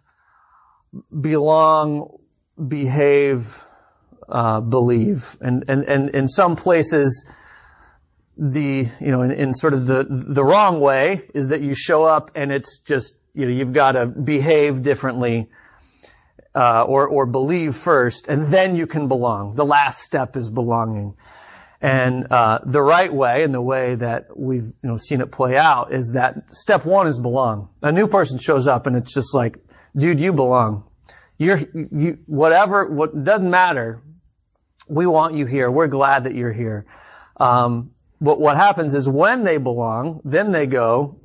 belong, 1.10 2.20
behave, 2.56 3.66
uh, 4.30 4.62
believe, 4.62 5.38
and 5.42 5.66
and 5.68 5.84
and 5.86 6.10
in 6.10 6.28
some 6.28 6.56
places, 6.56 7.32
the 8.38 8.88
you 9.00 9.12
know 9.12 9.22
in, 9.24 9.32
in 9.32 9.54
sort 9.54 9.74
of 9.74 9.86
the 9.86 10.04
the 10.04 10.44
wrong 10.44 10.80
way 10.80 11.28
is 11.34 11.50
that 11.50 11.62
you 11.62 11.76
show 11.76 12.06
up 12.06 12.32
and 12.36 12.52
it's 12.52 12.80
just 12.80 13.16
you 13.34 13.46
know 13.46 13.52
you've 13.52 13.74
got 13.74 13.94
to 13.94 14.06
behave 14.06 14.82
differently. 14.82 15.50
Uh, 16.56 16.84
or, 16.84 17.08
or 17.08 17.28
believe 17.28 17.76
first, 17.76 18.28
and 18.28 18.52
then 18.52 18.76
you 18.76 18.88
can 18.88 19.08
belong. 19.08 19.54
The 19.54 19.64
last 19.64 20.02
step 20.02 20.36
is 20.36 20.50
belonging. 20.50 21.16
And 21.82 22.28
uh, 22.32 22.60
the 22.66 22.82
right 22.82 23.14
way, 23.14 23.44
and 23.44 23.54
the 23.54 23.62
way 23.62 23.96
that 23.96 24.36
we've 24.36 24.74
you 24.84 24.90
know 24.90 24.98
seen 24.98 25.22
it 25.22 25.32
play 25.32 25.56
out, 25.56 25.94
is 25.94 26.14
that 26.14 26.54
step 26.54 26.86
one 26.86 27.08
is 27.08 27.20
belong. 27.20 27.70
A 27.84 27.92
new 27.92 28.08
person 28.08 28.40
shows 28.40 28.68
up, 28.68 28.88
and 28.88 28.98
it's 28.98 29.14
just 29.14 29.34
like, 29.34 29.60
dude, 29.96 30.20
you 30.20 30.34
belong. 30.34 30.84
You're, 31.38 31.60
you, 31.74 32.20
whatever, 32.26 32.86
what, 32.86 33.24
doesn't 33.24 33.50
matter. 33.50 34.02
We 34.90 35.06
want 35.06 35.36
you 35.36 35.46
here. 35.46 35.70
We're 35.70 35.88
glad 35.88 36.24
that 36.24 36.34
you're 36.34 36.52
here. 36.52 36.86
Um, 37.38 37.92
but 38.20 38.42
what 38.42 38.58
happens 38.58 38.94
is 38.96 39.08
when 39.08 39.44
they 39.44 39.58
belong, 39.58 40.22
then 40.26 40.52
they 40.52 40.66
go, 40.66 41.20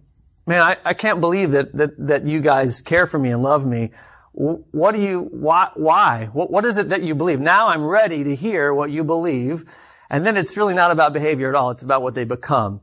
man, 0.47 0.61
I, 0.61 0.77
I 0.85 0.95
can't 0.95 1.21
believe 1.21 1.53
that, 1.53 1.73
that, 1.75 2.07
that 2.07 2.27
you 2.27 2.41
guys 2.41 2.83
care 2.83 3.07
for 3.07 3.19
me 3.19 3.31
and 3.31 3.43
love 3.43 3.67
me. 3.67 3.91
What 4.33 4.93
do 4.93 5.01
you, 5.01 5.21
why, 5.21 5.71
why? 5.75 6.29
What, 6.33 6.51
what 6.51 6.65
is 6.65 6.77
it 6.77 6.91
that 6.91 7.03
you 7.03 7.15
believe? 7.15 7.41
Now 7.41 7.69
I'm 7.69 7.85
ready 7.85 8.25
to 8.25 8.35
hear 8.35 8.73
what 8.75 8.91
you 8.91 9.05
believe. 9.05 9.65
And 10.11 10.27
then 10.27 10.37
it's 10.37 10.57
really 10.57 10.75
not 10.75 10.91
about 10.91 11.13
behavior 11.13 11.49
at 11.49 11.55
all. 11.55 11.71
It's 11.71 11.83
about 11.83 12.03
what 12.03 12.15
they 12.15 12.25
become. 12.25 12.81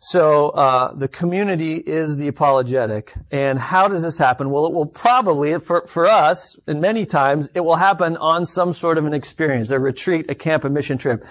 So 0.00 0.50
uh, 0.50 0.94
the 0.94 1.08
community 1.08 1.74
is 1.74 2.18
the 2.18 2.28
apologetic. 2.28 3.12
And 3.32 3.58
how 3.58 3.88
does 3.88 4.02
this 4.02 4.16
happen? 4.18 4.50
Well, 4.50 4.66
it 4.66 4.72
will 4.72 4.86
probably, 4.86 5.58
for, 5.58 5.86
for 5.86 6.06
us, 6.06 6.58
and 6.66 6.80
many 6.80 7.04
times, 7.04 7.50
it 7.54 7.60
will 7.60 7.76
happen 7.76 8.16
on 8.16 8.46
some 8.46 8.72
sort 8.72 8.98
of 8.98 9.06
an 9.06 9.14
experience, 9.14 9.70
a 9.70 9.78
retreat, 9.78 10.30
a 10.30 10.34
camp, 10.34 10.64
a 10.64 10.70
mission 10.70 10.98
trip. 10.98 11.24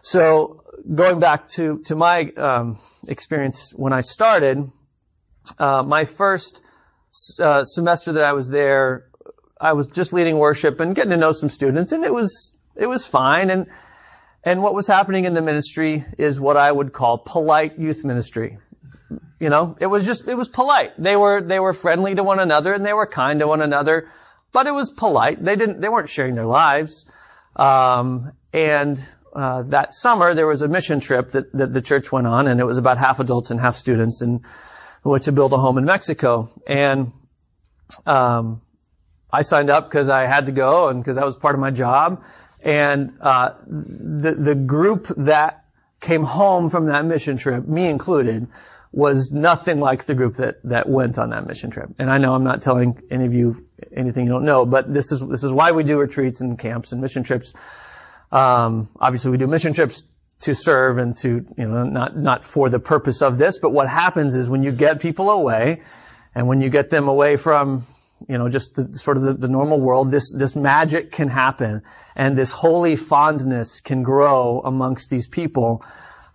So 0.00 0.64
going 0.94 1.20
back 1.20 1.48
to, 1.48 1.80
to 1.84 1.96
my 1.96 2.30
um, 2.36 2.78
experience 3.08 3.72
when 3.76 3.92
I 3.92 4.00
started, 4.00 4.70
uh, 5.58 5.82
my 5.82 6.04
first 6.04 6.64
uh, 7.40 7.64
semester 7.64 8.12
that 8.12 8.24
I 8.24 8.32
was 8.32 8.48
there, 8.48 9.04
I 9.60 9.72
was 9.72 9.88
just 9.88 10.12
leading 10.12 10.38
worship 10.38 10.80
and 10.80 10.94
getting 10.94 11.10
to 11.10 11.16
know 11.16 11.32
some 11.32 11.48
students, 11.48 11.92
and 11.92 12.04
it 12.04 12.14
was 12.14 12.56
it 12.76 12.86
was 12.86 13.06
fine. 13.06 13.50
And 13.50 13.66
and 14.48 14.62
what 14.62 14.74
was 14.74 14.86
happening 14.86 15.26
in 15.26 15.34
the 15.34 15.42
ministry 15.42 16.06
is 16.16 16.40
what 16.40 16.56
I 16.56 16.72
would 16.72 16.90
call 16.90 17.18
polite 17.18 17.78
youth 17.78 18.02
ministry. 18.02 18.56
You 19.38 19.50
know, 19.50 19.76
it 19.78 19.84
was 19.86 20.06
just, 20.06 20.26
it 20.26 20.38
was 20.38 20.48
polite. 20.48 20.92
They 20.96 21.16
were, 21.16 21.42
they 21.42 21.60
were 21.60 21.74
friendly 21.74 22.14
to 22.14 22.24
one 22.24 22.40
another 22.40 22.72
and 22.72 22.82
they 22.82 22.94
were 22.94 23.06
kind 23.06 23.40
to 23.40 23.46
one 23.46 23.60
another, 23.60 24.08
but 24.50 24.66
it 24.66 24.70
was 24.70 24.88
polite. 24.88 25.44
They 25.44 25.54
didn't, 25.54 25.82
they 25.82 25.90
weren't 25.90 26.08
sharing 26.08 26.34
their 26.34 26.46
lives. 26.46 27.04
Um, 27.56 28.32
and, 28.54 28.98
uh, 29.34 29.64
that 29.64 29.92
summer 29.92 30.32
there 30.32 30.46
was 30.46 30.62
a 30.62 30.68
mission 30.68 31.00
trip 31.00 31.32
that, 31.32 31.52
that 31.52 31.74
the 31.74 31.82
church 31.82 32.10
went 32.10 32.26
on 32.26 32.48
and 32.48 32.58
it 32.58 32.64
was 32.64 32.78
about 32.78 32.96
half 32.96 33.20
adults 33.20 33.50
and 33.50 33.60
half 33.60 33.76
students 33.76 34.22
and 34.22 34.46
went 35.04 35.24
to 35.24 35.32
build 35.32 35.52
a 35.52 35.58
home 35.58 35.76
in 35.76 35.84
Mexico. 35.84 36.48
And, 36.66 37.12
um, 38.06 38.62
I 39.30 39.42
signed 39.42 39.68
up 39.68 39.90
because 39.90 40.08
I 40.08 40.24
had 40.24 40.46
to 40.46 40.52
go 40.52 40.88
and 40.88 41.02
because 41.02 41.16
that 41.16 41.26
was 41.26 41.36
part 41.36 41.54
of 41.54 41.60
my 41.60 41.70
job. 41.70 42.24
And 42.62 43.14
uh, 43.20 43.54
the 43.66 44.34
the 44.34 44.54
group 44.54 45.06
that 45.16 45.64
came 46.00 46.24
home 46.24 46.70
from 46.70 46.86
that 46.86 47.04
mission 47.04 47.36
trip, 47.36 47.66
me 47.66 47.88
included, 47.88 48.48
was 48.92 49.30
nothing 49.30 49.78
like 49.78 50.04
the 50.04 50.14
group 50.14 50.34
that 50.36 50.62
that 50.64 50.88
went 50.88 51.18
on 51.18 51.30
that 51.30 51.46
mission 51.46 51.70
trip. 51.70 51.90
And 51.98 52.10
I 52.10 52.18
know 52.18 52.34
I'm 52.34 52.44
not 52.44 52.62
telling 52.62 53.00
any 53.10 53.26
of 53.26 53.34
you 53.34 53.66
anything 53.92 54.26
you 54.26 54.32
don't 54.32 54.44
know, 54.44 54.66
but 54.66 54.92
this 54.92 55.12
is 55.12 55.26
this 55.26 55.44
is 55.44 55.52
why 55.52 55.72
we 55.72 55.84
do 55.84 55.98
retreats 55.98 56.40
and 56.40 56.58
camps 56.58 56.92
and 56.92 57.00
mission 57.00 57.22
trips. 57.22 57.54
Um, 58.32 58.88
obviously, 58.98 59.30
we 59.30 59.38
do 59.38 59.46
mission 59.46 59.72
trips 59.72 60.04
to 60.40 60.54
serve 60.54 60.98
and 60.98 61.16
to 61.18 61.46
you 61.56 61.68
know 61.68 61.84
not 61.84 62.16
not 62.16 62.44
for 62.44 62.70
the 62.70 62.80
purpose 62.80 63.22
of 63.22 63.38
this, 63.38 63.58
but 63.58 63.70
what 63.70 63.88
happens 63.88 64.34
is 64.34 64.48
when 64.48 64.62
you 64.62 64.72
get 64.72 65.00
people 65.00 65.30
away, 65.30 65.82
and 66.34 66.48
when 66.48 66.60
you 66.60 66.70
get 66.70 66.90
them 66.90 67.08
away 67.08 67.36
from 67.36 67.84
you 68.26 68.38
know, 68.38 68.48
just 68.48 68.76
the, 68.76 68.94
sort 68.94 69.16
of 69.16 69.22
the, 69.22 69.32
the, 69.34 69.48
normal 69.48 69.80
world, 69.80 70.10
this, 70.10 70.32
this 70.32 70.56
magic 70.56 71.12
can 71.12 71.28
happen 71.28 71.82
and 72.16 72.36
this 72.36 72.52
holy 72.52 72.96
fondness 72.96 73.80
can 73.80 74.02
grow 74.02 74.60
amongst 74.64 75.10
these 75.10 75.28
people, 75.28 75.84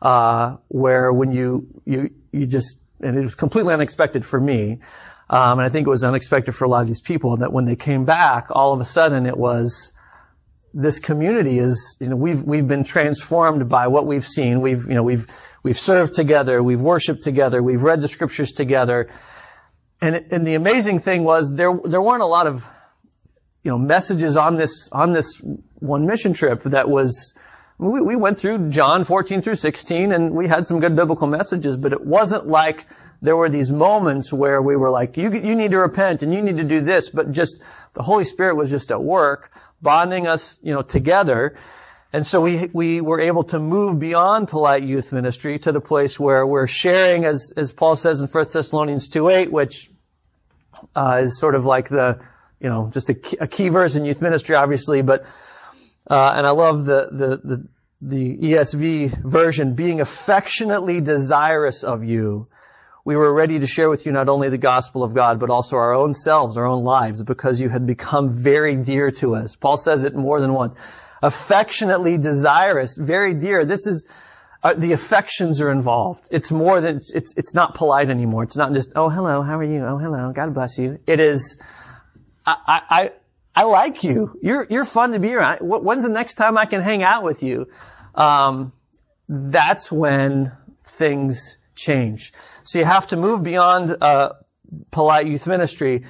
uh, 0.01 0.57
where 0.69 1.11
when 1.11 1.31
you, 1.31 1.67
you, 1.85 2.11
you 2.31 2.45
just, 2.45 2.79
and 3.01 3.17
it 3.17 3.21
was 3.21 3.35
completely 3.35 3.73
unexpected 3.73 4.23
for 4.23 4.39
me, 4.39 4.79
um, 5.29 5.59
and 5.59 5.65
I 5.65 5.69
think 5.69 5.87
it 5.87 5.89
was 5.89 6.03
unexpected 6.03 6.53
for 6.53 6.65
a 6.65 6.67
lot 6.69 6.81
of 6.81 6.87
these 6.87 7.01
people 7.01 7.37
that 7.37 7.51
when 7.51 7.65
they 7.65 7.75
came 7.75 8.05
back, 8.05 8.47
all 8.51 8.73
of 8.73 8.79
a 8.79 8.85
sudden 8.85 9.25
it 9.25 9.37
was, 9.37 9.93
this 10.73 10.99
community 10.99 11.59
is, 11.59 11.97
you 11.99 12.09
know, 12.09 12.15
we've, 12.15 12.43
we've 12.43 12.67
been 12.67 12.83
transformed 12.83 13.69
by 13.69 13.87
what 13.87 14.05
we've 14.07 14.25
seen. 14.25 14.61
We've, 14.61 14.87
you 14.87 14.95
know, 14.95 15.03
we've, 15.03 15.27
we've 15.61 15.77
served 15.77 16.15
together, 16.15 16.61
we've 16.61 16.81
worshiped 16.81 17.21
together, 17.21 17.61
we've 17.61 17.83
read 17.83 18.01
the 18.01 18.07
scriptures 18.07 18.51
together, 18.51 19.09
and, 20.03 20.25
and 20.31 20.45
the 20.45 20.55
amazing 20.55 20.99
thing 20.99 21.23
was 21.23 21.55
there, 21.55 21.73
there 21.85 22.01
weren't 22.01 22.21
a 22.21 22.27
lot 22.27 22.45
of, 22.45 22.69
you 23.63 23.71
know, 23.71 23.77
messages 23.77 24.35
on 24.35 24.57
this, 24.57 24.91
on 24.91 25.13
this 25.13 25.41
one 25.79 26.05
mission 26.07 26.33
trip 26.33 26.63
that 26.63 26.89
was, 26.89 27.37
we, 27.77 28.01
we 28.01 28.17
went 28.17 28.37
through 28.37 28.69
John 28.69 29.05
14 29.05 29.41
through 29.41 29.55
16 29.55 30.11
and 30.11 30.31
we 30.31 30.49
had 30.49 30.67
some 30.67 30.81
good 30.81 30.97
biblical 30.97 31.27
messages, 31.27 31.77
but 31.77 31.93
it 31.93 32.05
wasn't 32.05 32.47
like 32.47 32.85
there 33.21 33.37
were 33.37 33.49
these 33.49 33.71
moments 33.71 34.33
where 34.33 34.61
we 34.61 34.75
were 34.75 34.89
like, 34.89 35.15
you, 35.15 35.31
you 35.31 35.55
need 35.55 35.71
to 35.71 35.77
repent 35.77 36.21
and 36.21 36.33
you 36.33 36.41
need 36.41 36.57
to 36.57 36.65
do 36.65 36.81
this, 36.81 37.09
but 37.09 37.31
just 37.31 37.63
the 37.93 38.03
Holy 38.03 38.25
Spirit 38.25 38.55
was 38.55 38.69
just 38.69 38.91
at 38.91 39.01
work, 39.01 39.51
bonding 39.81 40.27
us, 40.27 40.59
you 40.61 40.73
know, 40.73 40.81
together. 40.81 41.55
And 42.13 42.23
so 42.23 42.41
we, 42.41 42.69
we 42.71 43.01
were 43.01 43.19
able 43.19 43.43
to 43.45 43.59
move 43.59 43.99
beyond 43.99 44.47
polite 44.47 44.83
youth 44.83 45.11
ministry 45.11 45.57
to 45.59 45.71
the 45.71 45.81
place 45.81 46.19
where 46.19 46.45
we're 46.45 46.67
sharing, 46.67 47.25
as, 47.25 47.53
as 47.57 47.71
Paul 47.71 47.95
says 47.95 48.21
in 48.21 48.27
1 48.27 48.45
Thessalonians 48.53 49.07
2.8, 49.07 49.49
which 49.49 49.89
uh, 50.95 51.21
is 51.23 51.39
sort 51.39 51.55
of 51.55 51.65
like 51.65 51.89
the, 51.89 52.19
you 52.59 52.69
know, 52.69 52.91
just 52.93 53.09
a 53.09 53.15
key, 53.15 53.37
a 53.39 53.47
key 53.47 53.69
verse 53.69 53.95
in 53.95 54.05
youth 54.05 54.21
ministry, 54.21 54.55
obviously, 54.55 55.01
but, 55.01 55.25
uh, 56.07 56.35
and 56.37 56.45
I 56.45 56.51
love 56.51 56.85
the, 56.85 57.09
the, 57.11 57.37
the, 57.37 57.67
the 58.03 58.37
ESV 58.37 59.23
version, 59.23 59.73
being 59.73 59.99
affectionately 59.99 61.01
desirous 61.01 61.83
of 61.83 62.03
you. 62.03 62.47
We 63.05 63.15
were 63.15 63.33
ready 63.33 63.59
to 63.59 63.67
share 63.67 63.89
with 63.89 64.05
you 64.05 64.11
not 64.11 64.29
only 64.29 64.49
the 64.49 64.59
gospel 64.59 65.01
of 65.03 65.15
God, 65.15 65.39
but 65.39 65.49
also 65.49 65.77
our 65.77 65.95
own 65.95 66.13
selves, 66.13 66.57
our 66.57 66.65
own 66.65 66.83
lives, 66.83 67.23
because 67.23 67.59
you 67.59 67.69
had 67.69 67.87
become 67.87 68.29
very 68.29 68.75
dear 68.75 69.09
to 69.11 69.35
us. 69.35 69.55
Paul 69.55 69.77
says 69.77 70.03
it 70.03 70.15
more 70.15 70.39
than 70.39 70.53
once. 70.53 70.75
Affectionately 71.23 72.17
desirous, 72.17 72.97
very 72.97 73.33
dear. 73.33 73.63
This 73.63 73.87
is, 73.87 74.11
uh, 74.61 74.73
the 74.73 74.91
affections 74.91 75.61
are 75.61 75.71
involved. 75.71 76.21
It's 76.31 76.51
more 76.51 76.81
than, 76.81 76.97
it's, 76.97 77.15
it's, 77.15 77.37
it's 77.37 77.55
not 77.55 77.75
polite 77.75 78.09
anymore. 78.09 78.43
It's 78.43 78.57
not 78.57 78.73
just, 78.73 78.91
oh, 78.97 79.07
hello, 79.07 79.41
how 79.41 79.57
are 79.57 79.63
you? 79.63 79.85
Oh, 79.85 79.97
hello, 79.97 80.33
God 80.33 80.53
bless 80.53 80.77
you. 80.77 80.99
It 81.07 81.21
is, 81.21 81.63
I, 82.45 82.81
I, 82.89 83.11
I 83.55 83.63
like 83.63 84.03
you. 84.03 84.37
You're, 84.41 84.67
you're 84.69 84.83
fun 84.83 85.13
to 85.13 85.19
be 85.19 85.33
around. 85.33 85.59
When's 85.61 86.05
the 86.05 86.11
next 86.11 86.33
time 86.33 86.57
I 86.57 86.65
can 86.65 86.81
hang 86.81 87.03
out 87.03 87.23
with 87.23 87.41
you? 87.41 87.69
Um, 88.15 88.73
that's 89.29 89.89
when 89.89 90.51
things 90.83 91.57
change. 91.73 92.33
So 92.63 92.79
you 92.79 92.85
have 92.85 93.07
to 93.07 93.15
move 93.15 93.43
beyond, 93.43 93.95
uh, 94.01 94.33
polite 94.91 95.27
youth 95.27 95.47
ministry. 95.47 96.03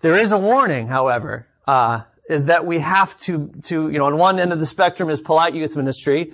There 0.00 0.16
is 0.16 0.30
a 0.30 0.38
warning, 0.38 0.86
however, 0.86 1.46
uh, 1.66 2.02
is 2.30 2.44
that 2.44 2.64
we 2.64 2.78
have 2.78 3.16
to, 3.18 3.48
to, 3.64 3.90
you 3.90 3.98
know, 3.98 4.04
on 4.04 4.16
one 4.16 4.38
end 4.38 4.52
of 4.52 4.60
the 4.60 4.66
spectrum 4.66 5.10
is 5.10 5.20
polite 5.20 5.54
youth 5.54 5.76
ministry. 5.76 6.32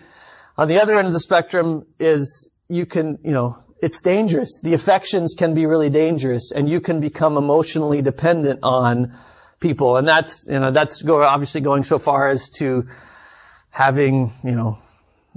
On 0.58 0.68
the 0.68 0.80
other 0.80 0.98
end 0.98 1.06
of 1.06 1.14
the 1.14 1.20
spectrum 1.20 1.86
is 1.98 2.50
you 2.68 2.84
can, 2.84 3.18
you 3.24 3.32
know, 3.32 3.56
it's 3.80 4.02
dangerous. 4.02 4.60
The 4.60 4.74
affections 4.74 5.34
can 5.34 5.54
be 5.54 5.64
really 5.64 5.88
dangerous 5.88 6.52
and 6.52 6.68
you 6.68 6.80
can 6.80 7.00
become 7.00 7.38
emotionally 7.38 8.02
dependent 8.02 8.60
on 8.62 9.16
people. 9.58 9.96
And 9.96 10.06
that's, 10.06 10.46
you 10.48 10.58
know, 10.58 10.70
that's 10.70 11.02
go, 11.02 11.22
obviously 11.22 11.62
going 11.62 11.82
so 11.82 11.98
far 11.98 12.28
as 12.28 12.50
to 12.60 12.88
having, 13.70 14.30
you 14.44 14.52
know, 14.52 14.78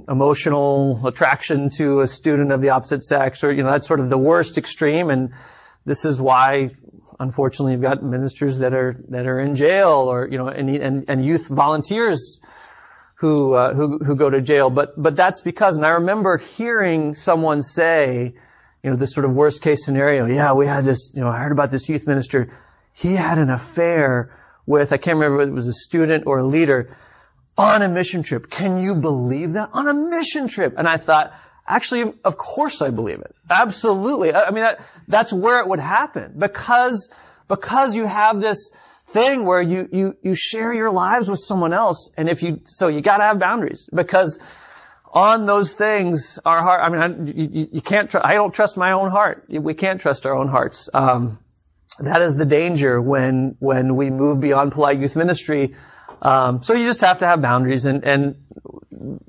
emotional 0.08 1.06
attraction 1.06 1.70
to 1.70 2.00
a 2.00 2.06
student 2.06 2.52
of 2.52 2.60
the 2.60 2.70
opposite 2.70 3.04
sex 3.04 3.44
or, 3.44 3.52
you 3.52 3.62
know, 3.62 3.70
that's 3.70 3.88
sort 3.88 4.00
of 4.00 4.10
the 4.10 4.18
worst 4.18 4.58
extreme. 4.58 5.08
And 5.08 5.32
this 5.86 6.04
is 6.04 6.20
why, 6.20 6.70
unfortunately, 7.20 7.72
you've 7.72 7.82
got 7.82 8.02
ministers 8.02 8.60
that 8.60 8.72
are, 8.72 8.96
that 9.10 9.26
are 9.26 9.38
in 9.38 9.54
jail 9.54 10.10
or, 10.10 10.26
you 10.26 10.38
know, 10.38 10.48
and, 10.48 10.70
and, 10.70 11.04
and 11.06 11.24
youth 11.24 11.48
volunteers 11.48 12.40
who, 13.16 13.52
uh, 13.54 13.74
who, 13.74 13.98
who 13.98 14.16
go 14.16 14.30
to 14.30 14.40
jail. 14.40 14.70
But, 14.70 15.00
but 15.00 15.14
that's 15.14 15.42
because, 15.42 15.76
and 15.76 15.84
I 15.84 15.90
remember 15.90 16.38
hearing 16.38 17.14
someone 17.14 17.62
say, 17.62 18.34
you 18.82 18.90
know, 18.90 18.96
this 18.96 19.12
sort 19.14 19.26
of 19.26 19.34
worst 19.34 19.62
case 19.62 19.84
scenario. 19.84 20.24
Yeah, 20.24 20.54
we 20.54 20.66
had 20.66 20.84
this, 20.84 21.12
you 21.14 21.20
know, 21.20 21.28
I 21.28 21.38
heard 21.38 21.52
about 21.52 21.70
this 21.70 21.90
youth 21.90 22.06
minister. 22.06 22.50
He 22.94 23.14
had 23.14 23.36
an 23.36 23.50
affair 23.50 24.34
with, 24.64 24.94
I 24.94 24.96
can't 24.96 25.16
remember 25.16 25.36
whether 25.36 25.50
it 25.50 25.54
was 25.54 25.68
a 25.68 25.74
student 25.74 26.24
or 26.26 26.38
a 26.38 26.46
leader 26.46 26.96
on 27.58 27.82
a 27.82 27.88
mission 27.90 28.22
trip. 28.22 28.48
Can 28.48 28.78
you 28.78 28.94
believe 28.96 29.52
that? 29.52 29.68
On 29.74 29.86
a 29.86 29.92
mission 29.92 30.48
trip. 30.48 30.74
And 30.78 30.88
I 30.88 30.96
thought, 30.96 31.34
actually, 31.70 32.12
of 32.24 32.36
course 32.36 32.82
I 32.82 32.90
believe 32.90 33.20
it. 33.20 33.34
Absolutely. 33.48 34.34
I 34.34 34.50
mean, 34.50 34.64
that, 34.64 34.80
that's 35.08 35.32
where 35.32 35.60
it 35.60 35.68
would 35.68 35.80
happen 35.80 36.34
because, 36.36 37.12
because 37.48 37.96
you 37.96 38.04
have 38.04 38.40
this, 38.40 38.72
thing 39.10 39.44
where 39.44 39.60
you, 39.60 39.88
you, 39.90 40.16
you 40.22 40.34
share 40.34 40.72
your 40.72 40.90
lives 40.90 41.28
with 41.28 41.40
someone 41.40 41.72
else. 41.72 42.12
And 42.16 42.28
if 42.28 42.42
you, 42.42 42.60
so 42.64 42.88
you 42.88 43.00
gotta 43.00 43.24
have 43.24 43.38
boundaries 43.38 43.88
because 43.92 44.38
on 45.12 45.46
those 45.46 45.74
things, 45.74 46.38
our 46.44 46.62
heart, 46.62 46.80
I 46.82 46.88
mean, 46.90 47.00
I, 47.00 47.32
you, 47.32 47.68
you, 47.72 47.80
can't, 47.80 48.08
tr- 48.08 48.22
I 48.22 48.34
don't 48.34 48.54
trust 48.54 48.78
my 48.78 48.92
own 48.92 49.10
heart. 49.10 49.46
We 49.48 49.74
can't 49.74 50.00
trust 50.00 50.26
our 50.26 50.34
own 50.34 50.48
hearts. 50.48 50.88
Um, 50.94 51.38
that 51.98 52.22
is 52.22 52.36
the 52.36 52.46
danger 52.46 53.00
when, 53.00 53.56
when 53.58 53.96
we 53.96 54.10
move 54.10 54.40
beyond 54.40 54.72
polite 54.72 55.00
youth 55.00 55.16
ministry. 55.16 55.74
Um, 56.22 56.62
so 56.62 56.74
you 56.74 56.84
just 56.84 57.00
have 57.02 57.20
to 57.20 57.26
have 57.26 57.40
boundaries 57.42 57.86
and, 57.86 58.04
and 58.04 59.20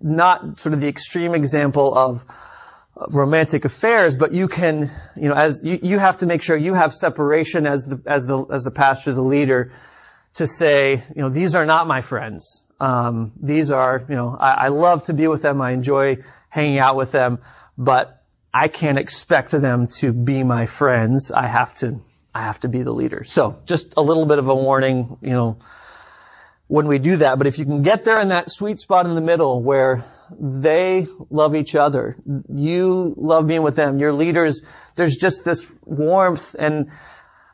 not 0.00 0.58
sort 0.58 0.74
of 0.74 0.80
the 0.80 0.88
extreme 0.88 1.34
example 1.34 1.96
of, 1.96 2.24
romantic 3.08 3.64
affairs, 3.64 4.16
but 4.16 4.32
you 4.32 4.48
can, 4.48 4.90
you 5.16 5.28
know, 5.28 5.34
as 5.34 5.62
you, 5.64 5.78
you 5.82 5.98
have 5.98 6.18
to 6.18 6.26
make 6.26 6.42
sure 6.42 6.56
you 6.56 6.74
have 6.74 6.92
separation 6.92 7.66
as 7.66 7.86
the 7.86 8.02
as 8.06 8.26
the 8.26 8.44
as 8.46 8.64
the 8.64 8.70
pastor, 8.70 9.12
the 9.12 9.22
leader, 9.22 9.72
to 10.34 10.46
say, 10.46 11.02
you 11.14 11.22
know, 11.22 11.28
these 11.28 11.54
are 11.54 11.66
not 11.66 11.86
my 11.86 12.00
friends. 12.02 12.66
Um, 12.78 13.32
these 13.40 13.72
are, 13.72 14.04
you 14.08 14.14
know, 14.14 14.36
I, 14.38 14.52
I 14.52 14.68
love 14.68 15.04
to 15.04 15.14
be 15.14 15.28
with 15.28 15.42
them. 15.42 15.60
I 15.60 15.72
enjoy 15.72 16.18
hanging 16.48 16.78
out 16.78 16.96
with 16.96 17.12
them, 17.12 17.38
but 17.76 18.22
I 18.52 18.68
can't 18.68 18.98
expect 18.98 19.52
them 19.52 19.86
to 19.98 20.12
be 20.12 20.42
my 20.42 20.66
friends. 20.66 21.30
I 21.30 21.46
have 21.46 21.74
to, 21.76 22.00
I 22.34 22.42
have 22.42 22.60
to 22.60 22.68
be 22.68 22.82
the 22.82 22.92
leader. 22.92 23.24
So 23.24 23.58
just 23.66 23.94
a 23.96 24.02
little 24.02 24.26
bit 24.26 24.38
of 24.38 24.48
a 24.48 24.54
warning, 24.54 25.18
you 25.20 25.32
know, 25.32 25.58
when 26.70 26.86
we 26.86 27.00
do 27.00 27.16
that. 27.16 27.36
But 27.36 27.48
if 27.48 27.58
you 27.58 27.64
can 27.64 27.82
get 27.82 28.04
there 28.04 28.20
in 28.20 28.28
that 28.28 28.48
sweet 28.48 28.78
spot 28.78 29.04
in 29.04 29.16
the 29.16 29.20
middle 29.20 29.60
where 29.60 30.04
they 30.38 31.08
love 31.28 31.56
each 31.56 31.74
other. 31.74 32.16
You 32.48 33.12
love 33.16 33.48
being 33.48 33.62
with 33.62 33.74
them. 33.74 33.98
Your 33.98 34.12
leaders, 34.12 34.62
there's 34.94 35.16
just 35.16 35.44
this 35.44 35.72
warmth 35.84 36.54
and 36.56 36.92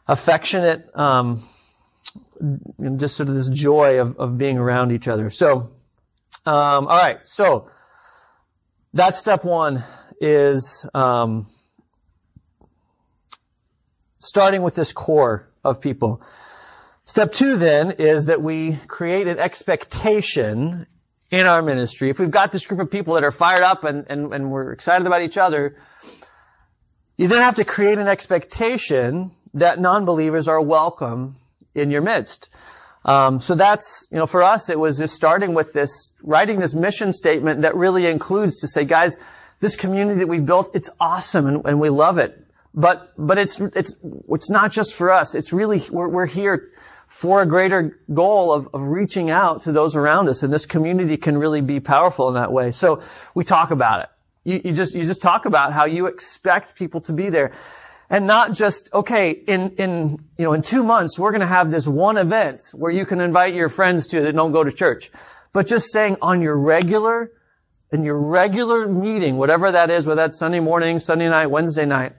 affectionate, 0.06 0.94
um, 0.94 1.42
just 2.98 3.16
sort 3.16 3.30
of 3.30 3.34
this 3.34 3.48
joy 3.48 4.00
of, 4.00 4.18
of 4.18 4.36
being 4.36 4.58
around 4.58 4.92
each 4.92 5.08
other. 5.08 5.30
So, 5.30 5.70
um, 6.44 6.86
all 6.86 6.98
right. 6.98 7.26
So 7.26 7.70
that's 8.92 9.18
step 9.18 9.46
one 9.46 9.82
is 10.20 10.86
um, 10.92 11.46
starting 14.18 14.60
with 14.60 14.74
this 14.74 14.92
core 14.92 15.48
of 15.64 15.80
people. 15.80 16.20
Step 17.08 17.30
two 17.30 17.56
then 17.56 17.92
is 17.92 18.26
that 18.26 18.42
we 18.42 18.76
create 18.88 19.28
an 19.28 19.38
expectation 19.38 20.86
in 21.30 21.46
our 21.46 21.62
ministry, 21.62 22.10
if 22.10 22.18
we've 22.18 22.32
got 22.32 22.50
this 22.50 22.66
group 22.66 22.80
of 22.80 22.90
people 22.90 23.14
that 23.14 23.22
are 23.22 23.30
fired 23.30 23.62
up 23.62 23.84
and, 23.84 24.06
and, 24.08 24.34
and 24.34 24.50
we're 24.50 24.72
excited 24.72 25.06
about 25.06 25.22
each 25.22 25.38
other, 25.38 25.76
you 27.16 27.28
then 27.28 27.42
have 27.42 27.56
to 27.56 27.64
create 27.64 27.98
an 27.98 28.08
expectation 28.08 29.30
that 29.54 29.80
non-believers 29.80 30.48
are 30.48 30.60
welcome 30.60 31.36
in 31.76 31.92
your 31.92 32.02
midst. 32.02 32.52
Um, 33.04 33.40
so 33.40 33.54
that's, 33.54 34.08
you 34.10 34.18
know, 34.18 34.26
for 34.26 34.42
us, 34.42 34.68
it 34.68 34.78
was 34.78 34.98
just 34.98 35.14
starting 35.14 35.54
with 35.54 35.72
this, 35.72 36.12
writing 36.24 36.58
this 36.58 36.74
mission 36.74 37.12
statement 37.12 37.62
that 37.62 37.76
really 37.76 38.06
includes 38.06 38.62
to 38.62 38.68
say, 38.68 38.84
guys, 38.84 39.18
this 39.60 39.76
community 39.76 40.20
that 40.20 40.28
we've 40.28 40.44
built, 40.44 40.72
it's 40.74 40.90
awesome 41.00 41.46
and, 41.46 41.66
and 41.66 41.80
we 41.80 41.88
love 41.88 42.18
it. 42.18 42.36
But, 42.74 43.12
but 43.16 43.38
it's, 43.38 43.58
it's, 43.60 43.96
it's 44.28 44.50
not 44.50 44.70
just 44.70 44.94
for 44.94 45.10
us. 45.10 45.34
It's 45.34 45.52
really, 45.52 45.80
we're, 45.90 46.08
we're 46.08 46.26
here 46.26 46.68
for 47.06 47.40
a 47.40 47.46
greater 47.46 47.98
goal 48.12 48.52
of, 48.52 48.68
of 48.74 48.82
reaching 48.82 49.30
out 49.30 49.62
to 49.62 49.72
those 49.72 49.96
around 49.96 50.28
us. 50.28 50.42
And 50.42 50.52
this 50.52 50.66
community 50.66 51.16
can 51.16 51.38
really 51.38 51.60
be 51.60 51.80
powerful 51.80 52.28
in 52.28 52.34
that 52.34 52.52
way. 52.52 52.72
So 52.72 53.02
we 53.34 53.44
talk 53.44 53.70
about 53.70 54.02
it. 54.02 54.08
You, 54.44 54.60
you 54.64 54.72
just, 54.72 54.94
you 54.94 55.02
just 55.02 55.22
talk 55.22 55.44
about 55.44 55.72
how 55.72 55.86
you 55.86 56.06
expect 56.06 56.76
people 56.76 57.00
to 57.02 57.12
be 57.12 57.30
there. 57.30 57.52
And 58.08 58.26
not 58.26 58.52
just, 58.52 58.92
okay, 58.94 59.30
in, 59.30 59.70
in, 59.78 60.10
you 60.36 60.44
know, 60.44 60.52
in 60.52 60.62
two 60.62 60.84
months, 60.84 61.18
we're 61.18 61.32
gonna 61.32 61.46
have 61.46 61.70
this 61.70 61.86
one 61.86 62.16
event 62.16 62.72
where 62.74 62.92
you 62.92 63.06
can 63.06 63.20
invite 63.20 63.54
your 63.54 63.68
friends 63.68 64.08
to 64.08 64.22
that 64.22 64.34
don't 64.34 64.52
go 64.52 64.62
to 64.62 64.72
church. 64.72 65.10
But 65.52 65.66
just 65.66 65.90
saying 65.90 66.18
on 66.22 66.42
your 66.42 66.56
regular, 66.56 67.32
in 67.92 68.04
your 68.04 68.18
regular 68.18 68.86
meeting, 68.86 69.36
whatever 69.36 69.72
that 69.72 69.90
is, 69.90 70.06
whether 70.06 70.22
that's 70.22 70.38
Sunday 70.38 70.60
morning, 70.60 70.98
Sunday 70.98 71.28
night, 71.28 71.46
Wednesday 71.46 71.86
night, 71.86 72.12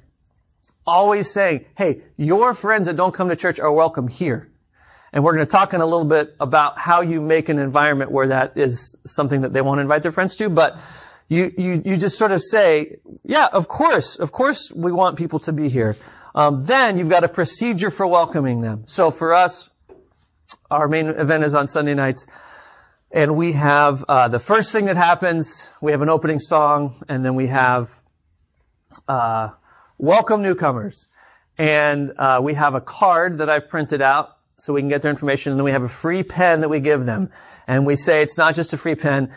always 0.85 1.29
saying, 1.29 1.65
hey, 1.77 2.01
your 2.17 2.53
friends 2.53 2.87
that 2.87 2.95
don't 2.95 3.13
come 3.13 3.29
to 3.29 3.35
church 3.35 3.59
are 3.59 3.71
welcome 3.71 4.07
here. 4.07 4.49
And 5.13 5.23
we're 5.23 5.33
going 5.33 5.45
to 5.45 5.51
talk 5.51 5.73
in 5.73 5.81
a 5.81 5.85
little 5.85 6.05
bit 6.05 6.35
about 6.39 6.77
how 6.77 7.01
you 7.01 7.21
make 7.21 7.49
an 7.49 7.59
environment 7.59 8.11
where 8.11 8.27
that 8.27 8.57
is 8.57 8.97
something 9.05 9.41
that 9.41 9.53
they 9.53 9.61
want 9.61 9.77
to 9.77 9.81
invite 9.81 10.03
their 10.03 10.11
friends 10.11 10.35
to. 10.37 10.49
But 10.49 10.77
you, 11.29 11.51
you, 11.57 11.81
you 11.85 11.97
just 11.97 12.17
sort 12.17 12.31
of 12.31 12.41
say, 12.41 12.97
yeah, 13.23 13.47
of 13.51 13.67
course, 13.67 14.19
of 14.19 14.31
course 14.31 14.73
we 14.73 14.91
want 14.91 15.17
people 15.17 15.39
to 15.39 15.53
be 15.53 15.69
here. 15.69 15.95
Um, 16.35 16.65
then 16.65 16.97
you've 16.97 17.09
got 17.09 17.23
a 17.23 17.27
procedure 17.27 17.89
for 17.89 18.07
welcoming 18.07 18.61
them. 18.61 18.83
So 18.85 19.11
for 19.11 19.33
us, 19.33 19.69
our 20.69 20.87
main 20.87 21.07
event 21.07 21.43
is 21.43 21.55
on 21.55 21.67
Sunday 21.67 21.95
nights. 21.95 22.27
And 23.11 23.37
we 23.37 23.53
have 23.53 24.03
uh, 24.07 24.27
the 24.27 24.39
first 24.39 24.73
thing 24.73 24.85
that 24.85 24.97
happens, 24.97 25.69
we 25.81 25.93
have 25.93 26.01
an 26.01 26.09
opening 26.09 26.39
song, 26.39 26.93
and 27.07 27.23
then 27.23 27.35
we 27.35 27.47
have 27.47 27.89
uh, 29.07 29.49
welcome 29.97 30.43
newcomers. 30.43 31.07
And 31.57 32.13
uh, 32.17 32.41
we 32.43 32.53
have 32.53 32.75
a 32.75 32.81
card 32.81 33.39
that 33.39 33.49
I've 33.49 33.69
printed 33.69 34.01
out 34.01 34.36
so 34.57 34.73
we 34.73 34.81
can 34.81 34.89
get 34.89 35.03
their 35.03 35.11
information. 35.11 35.51
And 35.51 35.59
then 35.59 35.65
we 35.65 35.71
have 35.71 35.83
a 35.83 35.89
free 35.89 36.23
pen 36.23 36.61
that 36.61 36.69
we 36.69 36.79
give 36.79 37.05
them. 37.05 37.29
And 37.67 37.85
we 37.85 37.95
say 37.95 38.23
it's 38.23 38.37
not 38.37 38.55
just 38.55 38.73
a 38.73 38.77
free 38.77 38.95
pen. 38.95 39.31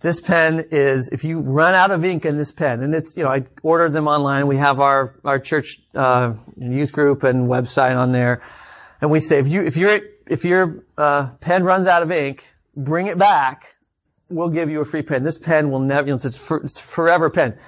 This 0.00 0.20
pen 0.20 0.68
is, 0.70 1.08
if 1.08 1.24
you 1.24 1.40
run 1.40 1.74
out 1.74 1.90
of 1.90 2.04
ink 2.04 2.24
in 2.24 2.36
this 2.36 2.52
pen, 2.52 2.82
and 2.82 2.94
it's, 2.94 3.16
you 3.16 3.24
know, 3.24 3.30
I 3.30 3.44
ordered 3.62 3.92
them 3.92 4.06
online. 4.06 4.46
We 4.46 4.56
have 4.56 4.80
our, 4.80 5.14
our 5.24 5.38
church, 5.38 5.78
uh, 5.94 6.34
youth 6.56 6.92
group 6.92 7.22
and 7.22 7.48
website 7.48 7.96
on 7.96 8.12
there. 8.12 8.42
And 9.00 9.10
we 9.10 9.20
say, 9.20 9.38
if 9.38 9.48
you, 9.48 9.62
if 9.62 9.76
your, 9.76 10.00
if 10.26 10.44
your, 10.44 10.84
uh, 10.96 11.30
pen 11.40 11.64
runs 11.64 11.86
out 11.86 12.02
of 12.02 12.12
ink, 12.12 12.46
bring 12.76 13.06
it 13.06 13.18
back. 13.18 13.76
We'll 14.28 14.50
give 14.50 14.70
you 14.70 14.80
a 14.80 14.84
free 14.84 15.02
pen. 15.02 15.22
This 15.22 15.38
pen 15.38 15.70
will 15.70 15.80
never, 15.80 16.06
you 16.06 16.12
know, 16.12 16.16
it's, 16.16 16.50
a, 16.50 16.54
it's 16.56 16.80
forever 16.80 17.30
pen 17.30 17.58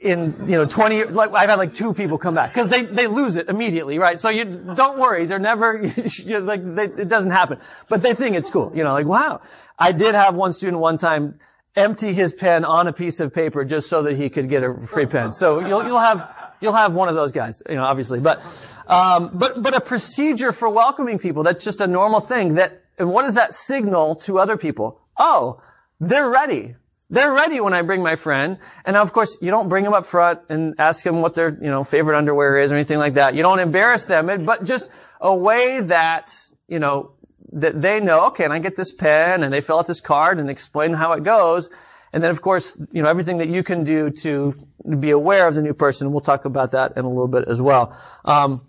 in 0.00 0.32
you 0.46 0.56
know 0.58 0.66
20 0.66 1.04
like 1.04 1.32
I've 1.32 1.48
had 1.48 1.58
like 1.58 1.74
two 1.74 1.92
people 1.92 2.18
come 2.18 2.34
back 2.34 2.50
because 2.50 2.68
they 2.68 2.84
they 2.84 3.08
lose 3.08 3.36
it 3.36 3.48
immediately 3.48 3.98
right? 3.98 4.18
So 4.20 4.28
you 4.28 4.44
don't 4.44 4.98
worry 4.98 5.26
they're 5.26 5.40
never 5.40 5.82
you 6.24 6.38
like 6.38 6.74
they, 6.74 6.84
it 6.84 7.08
doesn't 7.08 7.32
happen. 7.32 7.58
But 7.88 8.02
they 8.02 8.14
think 8.14 8.36
it's 8.36 8.50
cool 8.50 8.72
you 8.74 8.84
know 8.84 8.92
like 8.92 9.06
wow. 9.06 9.40
I 9.78 9.92
did 9.92 10.14
have 10.14 10.34
one 10.34 10.52
student 10.52 10.80
one 10.80 10.98
time 10.98 11.40
empty 11.74 12.12
his 12.12 12.32
pen 12.32 12.64
on 12.64 12.86
a 12.86 12.92
piece 12.92 13.20
of 13.20 13.34
paper 13.34 13.64
just 13.64 13.88
so 13.88 14.02
that 14.02 14.16
he 14.16 14.30
could 14.30 14.48
get 14.48 14.62
a 14.62 14.74
free 14.74 15.06
pen. 15.06 15.32
So 15.32 15.60
you'll 15.60 15.84
you'll 15.84 15.98
have 15.98 16.32
you'll 16.60 16.74
have 16.74 16.94
one 16.94 17.08
of 17.08 17.16
those 17.16 17.32
guys 17.32 17.62
you 17.68 17.74
know 17.74 17.84
obviously. 17.84 18.20
But 18.20 18.42
um 18.86 19.30
but 19.34 19.60
but 19.60 19.74
a 19.74 19.80
procedure 19.80 20.52
for 20.52 20.70
welcoming 20.70 21.18
people 21.18 21.42
that's 21.42 21.64
just 21.64 21.80
a 21.80 21.88
normal 21.88 22.20
thing 22.20 22.54
that 22.54 22.84
and 22.98 23.12
what 23.12 23.22
does 23.22 23.34
that 23.34 23.52
signal 23.52 24.16
to 24.26 24.38
other 24.38 24.56
people? 24.56 25.00
Oh 25.18 25.60
they're 26.00 26.30
ready 26.30 26.76
they're 27.10 27.32
ready 27.32 27.60
when 27.60 27.72
I 27.72 27.82
bring 27.82 28.02
my 28.02 28.16
friend. 28.16 28.58
And 28.84 28.96
of 28.96 29.12
course, 29.12 29.38
you 29.40 29.50
don't 29.50 29.68
bring 29.68 29.84
them 29.84 29.94
up 29.94 30.06
front 30.06 30.40
and 30.48 30.74
ask 30.78 31.04
them 31.04 31.22
what 31.22 31.34
their, 31.34 31.50
you 31.50 31.70
know, 31.70 31.84
favorite 31.84 32.18
underwear 32.18 32.58
is 32.58 32.70
or 32.70 32.74
anything 32.74 32.98
like 32.98 33.14
that. 33.14 33.34
You 33.34 33.42
don't 33.42 33.60
embarrass 33.60 34.04
them, 34.04 34.44
but 34.44 34.64
just 34.64 34.90
a 35.20 35.34
way 35.34 35.80
that, 35.80 36.30
you 36.68 36.78
know, 36.78 37.12
that 37.52 37.80
they 37.80 38.00
know, 38.00 38.26
okay, 38.26 38.44
and 38.44 38.52
I 38.52 38.58
get 38.58 38.76
this 38.76 38.92
pen 38.92 39.42
and 39.42 39.52
they 39.52 39.62
fill 39.62 39.78
out 39.78 39.86
this 39.86 40.02
card 40.02 40.38
and 40.38 40.50
explain 40.50 40.92
how 40.92 41.14
it 41.14 41.24
goes. 41.24 41.70
And 42.12 42.22
then, 42.22 42.30
of 42.30 42.42
course, 42.42 42.76
you 42.92 43.02
know, 43.02 43.08
everything 43.08 43.38
that 43.38 43.48
you 43.48 43.62
can 43.62 43.84
do 43.84 44.10
to 44.10 44.54
be 44.98 45.10
aware 45.10 45.48
of 45.48 45.54
the 45.54 45.62
new 45.62 45.74
person. 45.74 46.10
We'll 46.12 46.20
talk 46.20 46.44
about 46.44 46.72
that 46.72 46.96
in 46.96 47.04
a 47.04 47.08
little 47.08 47.28
bit 47.28 47.48
as 47.48 47.60
well. 47.60 47.96
Um, 48.24 48.62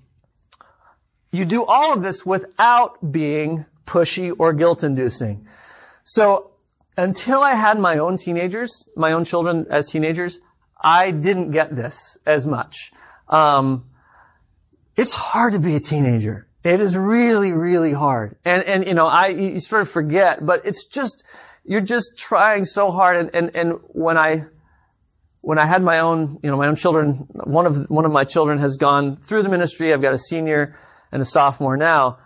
you 1.32 1.46
do 1.46 1.66
all 1.66 1.94
of 1.94 2.02
this 2.02 2.26
without 2.26 2.98
being 3.12 3.66
pushy 3.86 4.34
or 4.38 4.54
guilt-inducing. 4.54 5.48
So 6.04 6.49
until 7.00 7.42
I 7.42 7.54
had 7.54 7.80
my 7.80 8.00
own 8.00 8.18
teenagers, 8.18 8.90
my 8.96 9.14
own 9.14 9.26
children 9.26 9.68
as 9.70 9.86
teenagers, 9.86 10.40
I 10.80 11.12
didn't 11.12 11.52
get 11.52 11.76
this 11.76 12.18
as 12.26 12.46
much. 12.46 12.92
Um, 13.28 13.86
it's 14.96 15.16
hard 15.16 15.54
to 15.54 15.60
be 15.60 15.76
a 15.76 15.80
teenager. 15.80 16.48
It 16.64 16.80
is 16.82 16.98
really, 16.98 17.52
really 17.54 17.94
hard. 17.94 18.36
And, 18.44 18.64
and, 18.64 18.86
you 18.86 18.94
know, 18.94 19.08
I, 19.08 19.28
you 19.28 19.60
sort 19.60 19.82
of 19.82 19.90
forget, 19.90 20.46
but 20.46 20.66
it's 20.66 20.86
just, 20.86 21.26
you're 21.64 21.82
just 21.82 22.18
trying 22.18 22.66
so 22.66 22.92
hard. 22.92 23.18
And, 23.18 23.30
and, 23.34 23.56
and 23.56 23.80
when 23.88 24.18
I, 24.18 24.46
when 25.42 25.58
I 25.58 25.66
had 25.66 25.82
my 25.82 26.00
own, 26.00 26.40
you 26.44 26.52
know, 26.52 26.58
my 26.58 26.68
own 26.68 26.76
children, 26.76 27.28
one 27.32 27.66
of, 27.66 27.90
one 27.90 28.06
of 28.06 28.12
my 28.12 28.26
children 28.26 28.58
has 28.60 28.76
gone 28.76 29.16
through 29.18 29.44
the 29.44 29.50
ministry. 29.50 29.94
I've 29.94 30.02
got 30.02 30.14
a 30.14 30.18
senior 30.18 30.76
and 31.14 31.22
a 31.22 31.26
sophomore 31.26 31.78
now. 31.78 32.18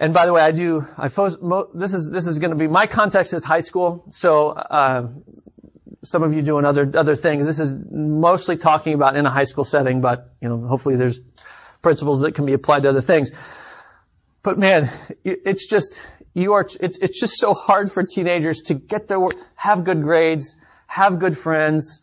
And 0.00 0.14
by 0.14 0.24
the 0.24 0.32
way, 0.32 0.40
I 0.40 0.50
do, 0.50 0.86
I, 0.96 1.08
this 1.08 1.92
is, 1.92 2.10
this 2.10 2.26
is 2.26 2.38
going 2.38 2.52
to 2.52 2.56
be, 2.56 2.66
my 2.66 2.86
context 2.86 3.34
is 3.34 3.44
high 3.44 3.60
school. 3.60 4.02
So, 4.08 4.48
uh, 4.48 5.08
some 6.02 6.22
of 6.22 6.32
you 6.32 6.40
doing 6.40 6.64
other, 6.64 6.90
other 6.94 7.14
things. 7.14 7.44
This 7.44 7.60
is 7.60 7.74
mostly 7.92 8.56
talking 8.56 8.94
about 8.94 9.14
in 9.16 9.26
a 9.26 9.30
high 9.30 9.44
school 9.44 9.64
setting, 9.64 10.00
but, 10.00 10.32
you 10.40 10.48
know, 10.48 10.66
hopefully 10.66 10.96
there's 10.96 11.20
principles 11.82 12.22
that 12.22 12.34
can 12.34 12.46
be 12.46 12.54
applied 12.54 12.84
to 12.84 12.88
other 12.88 13.02
things. 13.02 13.32
But 14.42 14.58
man, 14.58 14.90
it's 15.22 15.66
just, 15.66 16.10
you 16.32 16.54
are, 16.54 16.66
it's, 16.80 16.96
it's 16.96 17.20
just 17.20 17.38
so 17.38 17.52
hard 17.52 17.92
for 17.92 18.02
teenagers 18.02 18.62
to 18.62 18.74
get 18.74 19.06
their 19.06 19.20
have 19.54 19.84
good 19.84 20.00
grades, 20.00 20.56
have 20.86 21.18
good 21.18 21.36
friends, 21.36 22.00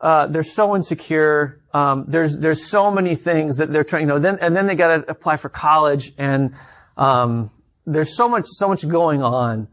uh, 0.00 0.28
they're 0.28 0.44
so 0.44 0.76
insecure. 0.76 1.60
Um, 1.72 2.04
there's 2.08 2.36
there's 2.38 2.64
so 2.64 2.90
many 2.90 3.14
things 3.14 3.58
that 3.58 3.70
they're 3.70 3.84
trying. 3.84 4.02
You 4.02 4.08
know, 4.08 4.18
then 4.18 4.38
and 4.40 4.56
then 4.56 4.66
they 4.66 4.74
got 4.74 4.96
to 4.96 5.10
apply 5.10 5.36
for 5.36 5.48
college, 5.48 6.12
and 6.18 6.54
um, 7.02 7.50
there's 7.84 8.16
so 8.16 8.28
much 8.28 8.46
so 8.46 8.68
much 8.68 8.88
going 8.88 9.22
on 9.22 9.68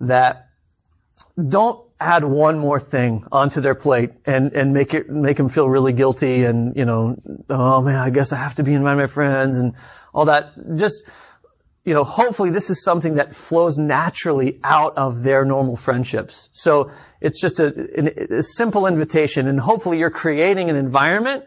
that 0.00 0.48
don't 1.36 1.80
add 1.98 2.24
one 2.24 2.58
more 2.58 2.78
thing 2.78 3.24
onto 3.32 3.60
their 3.62 3.74
plate 3.74 4.10
and 4.26 4.52
and 4.52 4.74
make 4.74 4.92
it 4.92 5.08
make 5.08 5.38
them 5.38 5.48
feel 5.48 5.68
really 5.68 5.92
guilty 5.92 6.44
and 6.44 6.76
you 6.76 6.84
know 6.84 7.16
oh 7.48 7.80
man 7.80 7.96
I 7.96 8.10
guess 8.10 8.32
I 8.32 8.36
have 8.36 8.56
to 8.56 8.62
be 8.64 8.74
inviting 8.74 8.98
my 8.98 9.06
friends 9.06 9.58
and 9.58 9.74
all 10.12 10.26
that. 10.26 10.52
Just 10.76 11.08
you 11.84 11.94
know 11.94 12.04
hopefully 12.04 12.50
this 12.50 12.68
is 12.68 12.84
something 12.84 13.14
that 13.14 13.34
flows 13.34 13.78
naturally 13.78 14.60
out 14.62 14.98
of 14.98 15.22
their 15.22 15.46
normal 15.46 15.76
friendships. 15.76 16.50
So 16.52 16.90
it's 17.20 17.40
just 17.40 17.60
a, 17.60 18.38
a 18.38 18.42
simple 18.42 18.86
invitation 18.86 19.48
and 19.48 19.58
hopefully 19.58 19.98
you're 19.98 20.10
creating 20.10 20.68
an 20.68 20.76
environment 20.76 21.44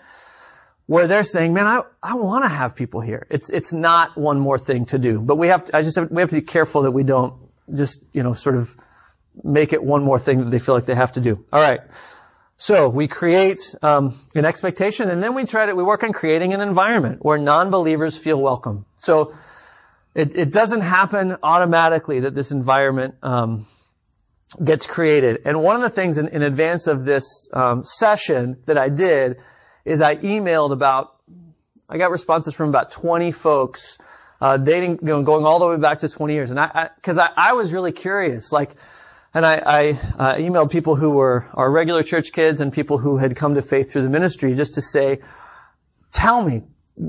where 0.88 1.08
they're 1.08 1.24
saying, 1.24 1.54
man, 1.54 1.68
I, 1.68 1.82
I 2.02 2.16
want 2.16 2.46
to 2.46 2.50
have 2.50 2.76
people 2.76 3.02
here. 3.02 3.28
It's, 3.30 3.52
it's 3.52 3.74
not 3.74 4.18
one 4.18 4.40
more 4.40 4.58
thing 4.58 4.86
to 4.88 4.98
do, 4.98 5.20
but 5.20 5.38
we 5.38 5.48
have 5.48 5.66
to, 5.66 5.76
I 5.76 5.82
just 5.82 5.98
have, 5.98 6.10
we 6.10 6.22
have 6.22 6.30
to 6.30 6.38
be 6.38 6.42
careful 6.42 6.84
that 6.84 6.92
we 6.92 7.04
don't 7.04 7.34
just, 7.76 8.04
you 8.14 8.24
know, 8.24 8.34
sort 8.34 8.56
of 8.56 8.74
make 9.44 9.74
it 9.74 9.84
one 9.84 10.04
more 10.04 10.18
thing 10.18 10.40
that 10.40 10.50
they 10.50 10.60
feel 10.60 10.76
like 10.76 10.86
they 10.86 10.96
have 10.96 11.12
to 11.14 11.22
do. 11.22 11.44
All 11.52 11.62
right. 11.62 11.82
So 12.56 12.90
we 12.90 13.08
create 13.08 13.76
um, 13.84 14.16
an 14.34 14.46
expectation, 14.46 15.10
and 15.10 15.22
then 15.22 15.36
we 15.36 15.46
try 15.46 15.68
to 15.68 15.76
we 15.76 15.84
work 15.84 16.04
on 16.04 16.12
creating 16.12 16.54
an 16.54 16.62
environment 16.62 17.20
where 17.22 17.38
non-believers 17.38 18.18
feel 18.18 18.42
welcome. 18.42 18.86
So 18.96 19.36
it, 20.16 20.36
it 20.36 20.52
doesn't 20.52 20.82
happen 20.82 21.38
automatically 21.44 22.22
that 22.22 22.34
this 22.34 22.52
environment 22.52 23.14
um, 23.22 23.68
gets 24.64 24.88
created. 24.88 25.42
And 25.46 25.62
one 25.62 25.76
of 25.76 25.84
the 25.84 25.90
things 25.90 26.18
in, 26.18 26.30
in 26.30 26.42
advance 26.42 26.88
of 26.88 27.06
this 27.06 27.48
um, 27.54 27.84
session 27.84 28.58
that 28.66 28.78
I 28.78 28.90
did 28.90 29.38
is 29.88 30.02
I 30.02 30.18
emailed 30.18 30.72
about 30.72 31.16
I 31.90 31.98
got 31.98 32.12
responses 32.12 32.54
from 32.54 32.68
about 32.68 32.92
20 32.92 33.32
folks 33.32 33.98
uh, 34.42 34.58
dating, 34.58 35.00
you 35.02 35.08
know, 35.08 35.24
going 35.24 35.46
all 35.46 35.60
the 35.60 35.68
way 35.68 35.78
back 35.78 36.00
to 36.00 36.10
20 36.10 36.34
years, 36.34 36.52
and 36.52 36.60
I 36.60 36.90
I, 37.06 37.12
I, 37.12 37.30
I 37.38 37.54
was 37.54 37.74
really 37.74 37.94
curious, 37.94 38.52
like 38.52 38.72
and 39.34 39.46
I, 39.46 39.56
I 39.66 39.90
uh, 39.90 40.36
emailed 40.36 40.72
people 40.72 40.96
who 40.96 41.12
were 41.12 41.48
our 41.54 41.70
regular 41.70 42.04
church 42.04 42.32
kids 42.32 42.60
and 42.60 42.74
people 42.74 42.98
who 42.98 43.18
had 43.18 43.36
come 43.36 43.56
to 43.56 43.62
faith 43.62 43.92
through 43.92 44.04
the 44.04 44.10
ministry 44.10 44.56
just 44.56 44.76
to 44.76 44.82
say, 44.82 45.20
tell 46.12 46.42
me, 46.42 46.64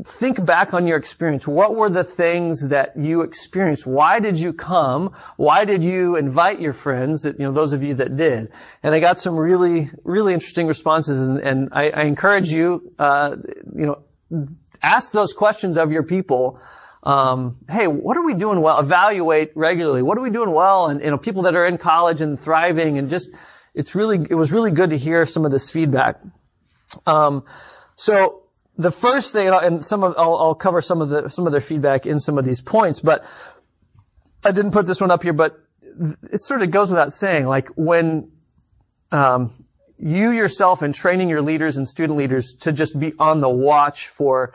think 0.04 0.44
back 0.44 0.74
on 0.74 0.86
your 0.86 0.98
experience. 0.98 1.46
What 1.46 1.74
were 1.74 1.88
the 1.88 2.04
things 2.04 2.68
that 2.68 2.96
you 2.96 3.22
experienced? 3.22 3.86
Why 3.86 4.20
did 4.20 4.36
you 4.36 4.52
come? 4.52 5.14
Why 5.36 5.64
did 5.64 5.82
you 5.82 6.16
invite 6.16 6.60
your 6.60 6.72
friends? 6.72 7.24
you 7.24 7.34
know, 7.38 7.52
those 7.52 7.72
of 7.72 7.82
you 7.82 7.94
that 7.94 8.16
did. 8.16 8.50
And 8.82 8.94
I 8.94 9.00
got 9.00 9.18
some 9.18 9.36
really, 9.36 9.90
really 10.04 10.34
interesting 10.34 10.66
responses. 10.66 11.28
And, 11.28 11.40
and 11.40 11.68
I, 11.72 11.90
I, 11.90 12.02
encourage 12.02 12.48
you, 12.48 12.92
uh, 12.98 13.36
you 13.74 13.86
know, 14.30 14.46
ask 14.82 15.12
those 15.12 15.32
questions 15.32 15.78
of 15.78 15.90
your 15.90 16.02
people 16.02 16.60
um, 17.02 17.58
hey, 17.70 17.86
what 17.86 18.16
are 18.16 18.24
we 18.24 18.34
doing 18.34 18.60
well? 18.60 18.80
Evaluate 18.80 19.52
regularly. 19.54 20.02
What 20.02 20.18
are 20.18 20.20
we 20.20 20.30
doing 20.30 20.50
well? 20.50 20.88
And 20.88 21.00
you 21.00 21.10
know, 21.10 21.16
people 21.16 21.42
that 21.42 21.54
are 21.54 21.64
in 21.64 21.78
college 21.78 22.20
and 22.20 22.38
thriving, 22.38 22.98
and 22.98 23.08
just 23.08 23.30
it's 23.72 23.94
really 23.94 24.18
it 24.28 24.34
was 24.34 24.52
really 24.52 24.72
good 24.72 24.90
to 24.90 24.98
hear 24.98 25.24
some 25.24 25.44
of 25.44 25.52
this 25.52 25.70
feedback. 25.70 26.20
Um, 27.06 27.44
so 27.94 28.42
the 28.78 28.90
first 28.92 29.32
thing, 29.32 29.48
and 29.48 29.84
some 29.84 30.04
of 30.04 30.14
I'll, 30.16 30.36
I'll 30.36 30.54
cover 30.54 30.80
some 30.80 31.02
of 31.02 31.08
the 31.08 31.28
some 31.28 31.46
of 31.46 31.52
their 31.52 31.60
feedback 31.60 32.06
in 32.06 32.20
some 32.20 32.38
of 32.38 32.44
these 32.44 32.60
points, 32.60 33.00
but 33.00 33.24
I 34.44 34.52
didn't 34.52 34.70
put 34.70 34.86
this 34.86 35.00
one 35.00 35.10
up 35.10 35.22
here, 35.22 35.32
but 35.32 35.58
it 35.82 36.38
sort 36.38 36.62
of 36.62 36.70
goes 36.70 36.90
without 36.90 37.12
saying, 37.12 37.46
like 37.46 37.68
when 37.76 38.30
um, 39.10 39.50
you 39.98 40.30
yourself 40.30 40.82
and 40.82 40.94
training 40.94 41.28
your 41.28 41.42
leaders 41.42 41.76
and 41.76 41.88
student 41.88 42.16
leaders 42.16 42.54
to 42.54 42.72
just 42.72 42.98
be 42.98 43.12
on 43.18 43.40
the 43.40 43.48
watch 43.48 44.06
for 44.06 44.54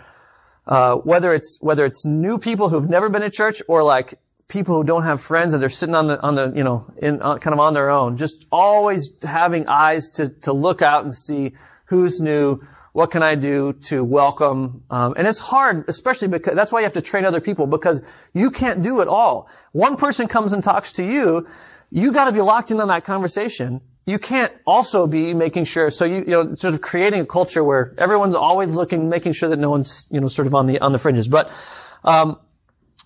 uh, 0.66 0.96
whether 0.96 1.34
it's 1.34 1.60
whether 1.62 1.86
it's 1.86 2.06
new 2.06 2.40
people 2.40 2.70
who've 2.70 2.90
never 2.90 3.10
been 3.10 3.22
to 3.22 3.30
church 3.30 3.62
or 3.68 3.84
like 3.84 4.16
people 4.48 4.78
who 4.78 4.84
don't 4.86 5.04
have 5.04 5.20
friends 5.20 5.54
and 5.54 5.62
they're 5.62 5.70
sitting 5.70 5.96
on 5.96 6.08
the 6.08 6.22
on 6.22 6.36
the 6.36 6.54
you 6.56 6.64
know 6.64 6.86
in 6.98 7.22
uh, 7.22 7.38
kind 7.38 7.54
of 7.54 7.60
on 7.60 7.74
their 7.74 7.90
own, 7.90 8.16
just 8.16 8.46
always 8.52 9.22
having 9.22 9.68
eyes 9.68 10.12
to 10.12 10.30
to 10.30 10.54
look 10.54 10.82
out 10.82 11.04
and 11.04 11.14
see 11.14 11.54
who's 11.86 12.22
new, 12.22 12.62
what 12.94 13.12
can 13.12 13.22
I 13.22 13.36
do 13.36 13.74
to 13.90 14.04
welcome? 14.04 14.84
Um, 14.90 15.16
and 15.18 15.28
it's 15.28 15.40
hard, 15.40 15.86
especially 15.90 16.30
because 16.30 16.56
that's 16.56 16.72
why 16.72 16.80
you 16.80 16.86
have 16.86 16.94
to 16.94 17.02
train 17.02 17.26
other 17.26 17.42
people 17.42 17.68
because 17.68 18.02
you 18.34 18.52
can't 18.52 18.82
do 18.82 19.02
it 19.02 19.08
all. 19.08 19.50
One 19.74 19.98
person 19.98 20.28
comes 20.28 20.54
and 20.54 20.64
talks 20.64 20.94
to 20.94 21.04
you, 21.04 21.48
you 21.92 22.14
got 22.14 22.26
to 22.26 22.32
be 22.32 22.42
locked 22.42 22.72
in 22.72 22.80
on 22.80 22.88
that 22.88 23.04
conversation 23.04 23.82
you 24.06 24.20
can't 24.20 24.52
also 24.66 25.08
be 25.08 25.34
making 25.34 25.64
sure, 25.66 25.90
so 25.90 26.06
you, 26.06 26.16
you 26.16 26.32
know, 26.32 26.56
sort 26.56 26.74
of 26.74 26.82
creating 26.82 27.22
a 27.22 27.26
culture 27.26 27.64
where 27.64 27.94
everyone's 27.98 28.36
always 28.36 28.70
looking, 28.70 29.10
making 29.10 29.32
sure 29.32 29.50
that 29.50 29.60
no 29.60 29.70
one's, 29.70 30.10
you 30.12 30.20
know, 30.20 30.28
sort 30.28 30.48
of 30.48 30.56
on 30.56 30.66
the, 30.66 30.80
on 30.80 30.92
the 30.92 31.00
fringes. 31.00 31.28
But, 31.28 31.50
um, 32.04 32.38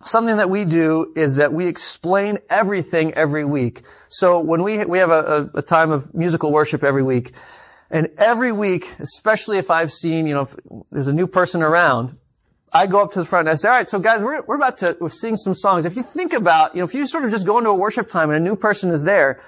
something 0.03 0.37
that 0.37 0.49
we 0.49 0.65
do 0.65 1.13
is 1.15 1.35
that 1.35 1.53
we 1.53 1.67
explain 1.67 2.39
everything 2.49 3.13
every 3.13 3.45
week. 3.45 3.83
So 4.07 4.41
when 4.41 4.63
we, 4.63 4.83
we 4.85 4.99
have 4.99 5.11
a, 5.11 5.49
a, 5.55 5.61
time 5.61 5.91
of 5.91 6.15
musical 6.15 6.51
worship 6.51 6.83
every 6.83 7.03
week, 7.03 7.33
and 7.89 8.09
every 8.17 8.51
week, 8.51 8.85
especially 8.99 9.57
if 9.57 9.71
I've 9.71 9.91
seen, 9.91 10.27
you 10.27 10.33
know, 10.33 10.41
if 10.41 10.55
there's 10.91 11.07
a 11.07 11.13
new 11.13 11.27
person 11.27 11.61
around, 11.61 12.17
I 12.73 12.87
go 12.87 13.01
up 13.01 13.13
to 13.13 13.19
the 13.19 13.25
front 13.25 13.47
and 13.47 13.53
I 13.53 13.55
say, 13.55 13.69
all 13.69 13.75
right, 13.75 13.87
so 13.87 13.99
guys, 13.99 14.21
we're, 14.21 14.41
we're 14.41 14.55
about 14.55 14.77
to 14.77 15.09
sing 15.09 15.37
some 15.37 15.53
songs. 15.53 15.85
If 15.85 15.95
you 15.95 16.03
think 16.03 16.33
about, 16.33 16.75
you 16.75 16.81
know, 16.81 16.85
if 16.85 16.93
you 16.93 17.07
sort 17.07 17.23
of 17.23 17.31
just 17.31 17.45
go 17.45 17.57
into 17.57 17.69
a 17.69 17.77
worship 17.77 18.09
time 18.09 18.29
and 18.29 18.45
a 18.45 18.49
new 18.49 18.55
person 18.55 18.91
is 18.91 19.03
there, 19.03 19.41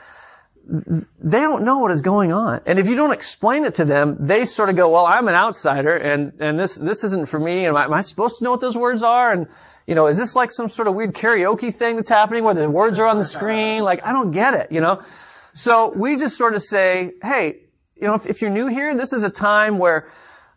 they 0.69 1.41
don't 1.41 1.65
know 1.65 1.79
what 1.79 1.91
is 1.91 2.01
going 2.01 2.31
on. 2.31 2.61
And 2.65 2.79
if 2.79 2.87
you 2.87 2.95
don't 2.95 3.11
explain 3.11 3.65
it 3.65 3.75
to 3.75 3.85
them, 3.85 4.17
they 4.19 4.45
sort 4.45 4.69
of 4.69 4.75
go, 4.75 4.89
well, 4.89 5.05
I'm 5.05 5.27
an 5.27 5.35
outsider 5.35 5.97
and, 5.97 6.33
and 6.39 6.59
this, 6.59 6.75
this 6.75 7.03
isn't 7.03 7.27
for 7.27 7.39
me. 7.39 7.65
And 7.65 7.75
am 7.75 7.93
I 7.93 8.01
supposed 8.01 8.37
to 8.37 8.43
know 8.43 8.51
what 8.51 8.61
those 8.61 8.77
words 8.77 9.03
are? 9.03 9.33
And, 9.33 9.47
you 9.85 9.95
know, 9.95 10.07
is 10.07 10.17
this 10.17 10.35
like 10.35 10.51
some 10.51 10.69
sort 10.69 10.87
of 10.87 10.95
weird 10.95 11.13
karaoke 11.13 11.73
thing 11.73 11.95
that's 11.95 12.09
happening 12.09 12.43
where 12.43 12.53
the 12.53 12.69
words 12.69 12.99
are 12.99 13.07
on 13.07 13.17
the 13.17 13.25
screen? 13.25 13.83
Like, 13.83 14.05
I 14.05 14.13
don't 14.13 14.31
get 14.31 14.53
it, 14.53 14.71
you 14.71 14.79
know? 14.79 15.01
So 15.53 15.91
we 15.91 16.17
just 16.17 16.37
sort 16.37 16.53
of 16.53 16.61
say, 16.61 17.13
hey, 17.21 17.57
you 17.99 18.07
know, 18.07 18.15
if, 18.15 18.25
if 18.25 18.41
you're 18.41 18.51
new 18.51 18.67
here, 18.67 18.95
this 18.95 19.13
is 19.13 19.23
a 19.23 19.29
time 19.29 19.77
where, 19.77 20.09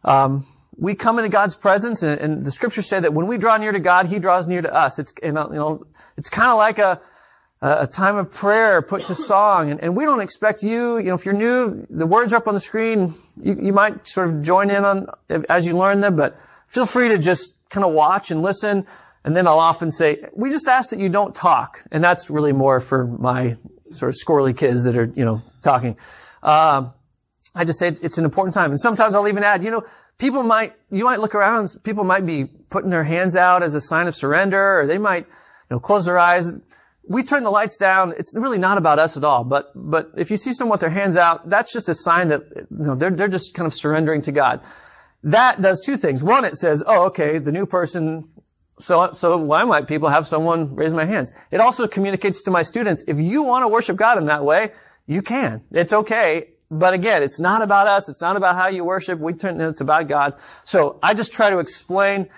um, 0.05 0.46
we 0.76 0.94
come 0.94 1.18
into 1.18 1.28
God's 1.28 1.55
presence 1.55 2.02
and, 2.02 2.20
and, 2.20 2.44
the 2.44 2.50
scriptures 2.50 2.87
say 2.87 2.98
that 2.98 3.12
when 3.12 3.26
we 3.26 3.37
draw 3.37 3.57
near 3.59 3.72
to 3.72 3.78
God, 3.78 4.07
He 4.07 4.18
draws 4.18 4.46
near 4.46 4.62
to 4.62 4.72
us. 4.72 4.98
It's, 4.98 5.12
you 5.22 5.33
know, 5.33 5.87
it's 6.16 6.31
kind 6.31 6.50
of 6.50 6.57
like 6.57 6.78
a, 6.78 7.00
a 7.61 7.87
time 7.87 8.16
of 8.16 8.33
prayer 8.33 8.83
put 8.83 9.02
to 9.02 9.14
song. 9.14 9.70
And, 9.70 9.81
and, 9.83 9.96
we 9.96 10.05
don't 10.05 10.20
expect 10.20 10.62
you, 10.62 10.98
you 10.98 11.05
know, 11.05 11.14
if 11.14 11.26
you're 11.26 11.35
new, 11.35 11.87
the 11.90 12.07
words 12.07 12.33
are 12.33 12.37
up 12.37 12.48
on 12.48 12.55
the 12.55 12.61
screen. 12.61 13.14
You, 13.37 13.59
you 13.62 13.72
might 13.72 14.07
sort 14.07 14.28
of 14.28 14.42
join 14.42 14.70
in 14.70 14.85
on 14.85 15.09
as 15.48 15.66
you 15.66 15.76
learn 15.76 16.00
them, 16.00 16.16
but 16.16 16.40
feel 16.66 16.87
free 16.87 17.09
to 17.09 17.18
just 17.18 17.68
kind 17.68 17.85
of 17.85 17.92
watch 17.92 18.31
and 18.31 18.42
listen. 18.42 18.87
And 19.24 19.37
then 19.37 19.46
I'll 19.46 19.61
often 19.61 19.90
say, 19.90 20.24
we 20.35 20.50
just 20.50 20.66
ask 20.66 20.90
that 20.90 20.98
you 20.98 21.09
don't 21.09 21.35
talk. 21.35 21.85
And 21.92 22.02
that's 22.02 22.31
really 22.31 22.52
more 22.52 22.81
for 22.81 23.07
my 23.07 23.57
sort 23.90 24.09
of 24.09 24.16
squirrely 24.16 24.57
kids 24.57 24.85
that 24.85 24.96
are, 24.96 25.05
you 25.05 25.24
know, 25.24 25.42
talking. 25.62 25.96
Um, 26.42 26.92
I 27.55 27.64
just 27.64 27.78
say 27.78 27.88
it's, 27.88 28.18
an 28.18 28.24
important 28.24 28.55
time. 28.55 28.70
And 28.70 28.81
sometimes 28.81 29.14
I'll 29.14 29.28
even 29.28 29.44
add, 29.44 29.62
you 29.62 29.70
know, 29.70 29.85
people 30.18 30.42
might, 30.42 30.74
you 30.90 31.05
might 31.05 31.20
look 31.20 31.35
around, 31.35 31.76
people 31.83 32.05
might 32.05 32.24
be 32.24 32.44
putting 32.44 32.90
their 32.90 33.05
hands 33.05 33.37
out 33.37 33.62
as 33.62 33.74
a 33.74 33.81
sign 33.81 34.07
of 34.07 34.14
surrender, 34.14 34.81
or 34.81 34.87
they 34.87 34.98
might, 34.98 35.26
you 35.26 35.76
know, 35.76 35.81
close 35.81 36.07
their 36.07 36.18
eyes 36.18 36.52
we 37.09 37.22
turn 37.22 37.42
the 37.42 37.50
lights 37.50 37.78
down. 37.78 38.14
It's 38.16 38.37
really 38.37 38.59
not 38.59 38.78
about 38.78 38.98
us 38.98 39.16
at 39.16 39.24
all. 39.24 39.44
But 39.44 39.72
but 39.74 40.12
if 40.16 40.31
you 40.31 40.37
see 40.37 40.52
someone 40.52 40.72
with 40.72 40.81
their 40.81 40.90
hands 40.90 41.16
out, 41.16 41.48
that's 41.48 41.72
just 41.72 41.88
a 41.88 41.94
sign 41.94 42.28
that 42.28 42.42
you 42.57 42.66
know 42.70 42.94
they're 42.94 43.11
they're 43.11 43.28
just 43.28 43.55
kind 43.55 43.66
of 43.66 43.74
surrendering 43.74 44.22
to 44.22 44.33
God. 44.33 44.61
That 45.24 45.61
does 45.61 45.81
two 45.81 45.96
things. 45.96 46.22
One, 46.22 46.44
it 46.44 46.57
says, 46.57 46.83
oh, 46.85 47.07
okay, 47.07 47.38
the 47.38 47.52
new 47.52 47.66
person. 47.66 48.28
So 48.78 49.12
so 49.12 49.37
why 49.37 49.64
might 49.64 49.88
people 49.88 50.09
have 50.09 50.26
someone 50.26 50.74
raise 50.74 50.94
my 50.94 51.05
hands? 51.05 51.33
It 51.50 51.61
also 51.61 51.87
communicates 51.88 52.42
to 52.42 52.50
my 52.50 52.62
students, 52.62 53.05
if 53.07 53.18
you 53.18 53.42
want 53.42 53.64
to 53.64 53.68
worship 53.68 53.96
God 53.96 54.18
in 54.18 54.26
that 54.26 54.44
way, 54.44 54.72
you 55.07 55.22
can. 55.22 55.62
It's 55.70 55.92
okay. 55.92 56.48
But 56.72 56.94
again, 56.94 57.22
it's 57.22 57.38
not 57.38 57.61
about 57.61 57.87
us. 57.87 58.08
It's 58.08 58.22
not 58.22 58.37
about 58.37 58.56
how 58.56 58.68
you 58.68 58.82
worship. 58.82 59.18
We 59.18 59.35
turn, 59.35 59.61
it's 59.61 59.82
about 59.82 60.08
God. 60.08 60.35
So 60.64 60.98
I 61.02 61.12
just 61.12 61.35
try 61.35 61.50
to 61.50 61.58
explain 61.58 62.30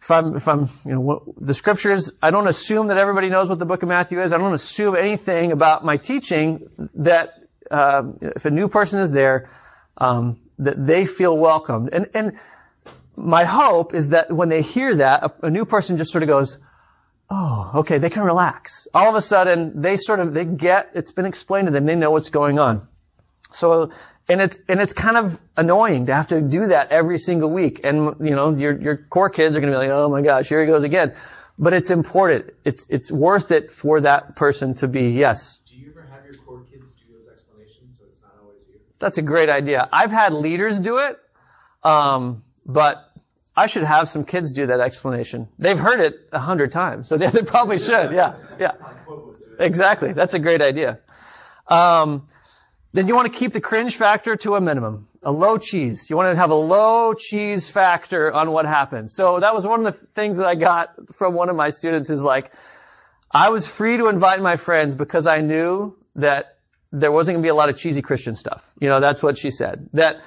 if 0.00 0.10
I'm, 0.10 0.36
if 0.36 0.46
I'm, 0.46 0.68
you 0.84 0.92
know, 0.94 1.00
what, 1.00 1.22
the 1.36 1.52
scriptures, 1.52 2.12
I 2.22 2.30
don't 2.30 2.46
assume 2.46 2.86
that 2.88 2.96
everybody 2.96 3.28
knows 3.28 3.48
what 3.48 3.58
the 3.58 3.66
book 3.66 3.82
of 3.82 3.88
Matthew 3.88 4.22
is. 4.22 4.32
I 4.32 4.38
don't 4.38 4.54
assume 4.54 4.94
anything 4.94 5.50
about 5.50 5.84
my 5.84 5.96
teaching 5.96 6.68
that, 6.94 7.34
uh, 7.72 8.04
if 8.20 8.44
a 8.44 8.50
new 8.50 8.68
person 8.68 9.00
is 9.00 9.10
there, 9.10 9.50
um, 9.98 10.38
that 10.58 10.86
they 10.86 11.04
feel 11.04 11.36
welcomed. 11.36 11.90
And, 11.92 12.08
and 12.14 12.38
my 13.16 13.44
hope 13.44 13.94
is 13.94 14.10
that 14.10 14.30
when 14.30 14.48
they 14.48 14.62
hear 14.62 14.94
that, 14.94 15.24
a, 15.24 15.46
a 15.46 15.50
new 15.50 15.64
person 15.64 15.96
just 15.96 16.12
sort 16.12 16.22
of 16.22 16.28
goes, 16.28 16.58
oh, 17.30 17.72
okay, 17.76 17.98
they 17.98 18.10
can 18.10 18.22
relax. 18.22 18.86
All 18.94 19.08
of 19.08 19.16
a 19.16 19.20
sudden, 19.20 19.80
they 19.80 19.96
sort 19.96 20.20
of, 20.20 20.34
they 20.34 20.44
get, 20.44 20.90
it's 20.94 21.10
been 21.10 21.26
explained 21.26 21.66
to 21.66 21.72
them, 21.72 21.84
they 21.84 21.96
know 21.96 22.12
what's 22.12 22.30
going 22.30 22.60
on. 22.60 22.86
So 23.52 23.92
and 24.28 24.40
it's, 24.40 24.58
and 24.68 24.80
it's 24.80 24.92
kind 24.92 25.16
of 25.16 25.40
annoying 25.56 26.06
to 26.06 26.14
have 26.14 26.28
to 26.28 26.40
do 26.40 26.66
that 26.66 26.90
every 26.90 27.18
single 27.18 27.50
week. 27.50 27.80
And, 27.84 28.14
you 28.20 28.34
know, 28.34 28.54
your, 28.54 28.72
your 28.80 28.96
core 28.96 29.30
kids 29.30 29.56
are 29.56 29.60
going 29.60 29.72
to 29.72 29.78
be 29.78 29.86
like, 29.86 29.90
oh 29.90 30.08
my 30.08 30.22
gosh, 30.22 30.48
here 30.48 30.60
he 30.60 30.66
goes 30.66 30.84
again. 30.84 31.14
But 31.58 31.72
it's 31.72 31.90
important. 31.90 32.54
It's, 32.64 32.88
it's 32.88 33.10
worth 33.10 33.50
it 33.50 33.70
for 33.70 34.00
that 34.02 34.36
person 34.36 34.74
to 34.74 34.88
be, 34.88 35.10
yes. 35.10 35.58
Do 35.68 35.76
you 35.76 35.90
ever 35.90 36.06
have 36.10 36.24
your 36.24 36.36
core 36.44 36.64
kids 36.70 36.92
do 36.92 37.12
those 37.14 37.28
explanations 37.28 37.98
so 37.98 38.04
it's 38.08 38.22
not 38.22 38.32
always 38.42 38.60
you? 38.68 38.80
that's 38.98 39.18
a 39.18 39.22
great 39.22 39.48
idea. 39.48 39.88
I've 39.92 40.12
had 40.12 40.32
leaders 40.32 40.78
do 40.78 40.98
it, 40.98 41.18
um, 41.82 42.44
but 42.64 43.10
I 43.56 43.66
should 43.66 43.84
have 43.84 44.08
some 44.08 44.24
kids 44.24 44.52
do 44.52 44.66
that 44.66 44.80
explanation. 44.80 45.48
They've 45.58 45.78
heard 45.78 46.00
it 46.00 46.14
a 46.32 46.38
hundred 46.38 46.70
times, 46.70 47.08
so 47.08 47.18
they, 47.18 47.26
they 47.30 47.42
probably 47.42 47.78
should. 47.78 48.12
Yeah, 48.12 48.36
yeah. 48.58 48.72
Exactly. 49.58 50.12
That's 50.12 50.34
a 50.34 50.38
great 50.38 50.62
idea. 50.62 51.00
Um, 51.68 52.26
then 52.92 53.08
you 53.08 53.14
want 53.14 53.32
to 53.32 53.38
keep 53.38 53.52
the 53.52 53.60
cringe 53.60 53.96
factor 53.96 54.36
to 54.36 54.54
a 54.54 54.60
minimum. 54.60 55.08
A 55.22 55.32
low 55.32 55.56
cheese. 55.56 56.10
You 56.10 56.16
want 56.16 56.34
to 56.34 56.36
have 56.36 56.50
a 56.50 56.54
low 56.54 57.14
cheese 57.14 57.70
factor 57.70 58.32
on 58.32 58.50
what 58.50 58.66
happened. 58.66 59.10
So 59.10 59.40
that 59.40 59.54
was 59.54 59.66
one 59.66 59.86
of 59.86 59.92
the 59.92 60.06
things 60.06 60.36
that 60.36 60.46
I 60.46 60.54
got 60.54 61.14
from 61.14 61.34
one 61.34 61.48
of 61.48 61.56
my 61.56 61.70
students 61.70 62.10
is 62.10 62.22
like, 62.22 62.52
I 63.30 63.48
was 63.48 63.66
free 63.68 63.96
to 63.96 64.08
invite 64.08 64.42
my 64.42 64.56
friends 64.56 64.94
because 64.94 65.26
I 65.26 65.40
knew 65.40 65.96
that 66.16 66.58
there 66.90 67.10
wasn't 67.10 67.36
going 67.36 67.42
to 67.42 67.46
be 67.46 67.50
a 67.50 67.54
lot 67.54 67.70
of 67.70 67.78
cheesy 67.78 68.02
Christian 68.02 68.34
stuff. 68.34 68.70
You 68.78 68.88
know, 68.88 69.00
that's 69.00 69.22
what 69.22 69.38
she 69.38 69.50
said. 69.50 69.88
That 69.94 70.20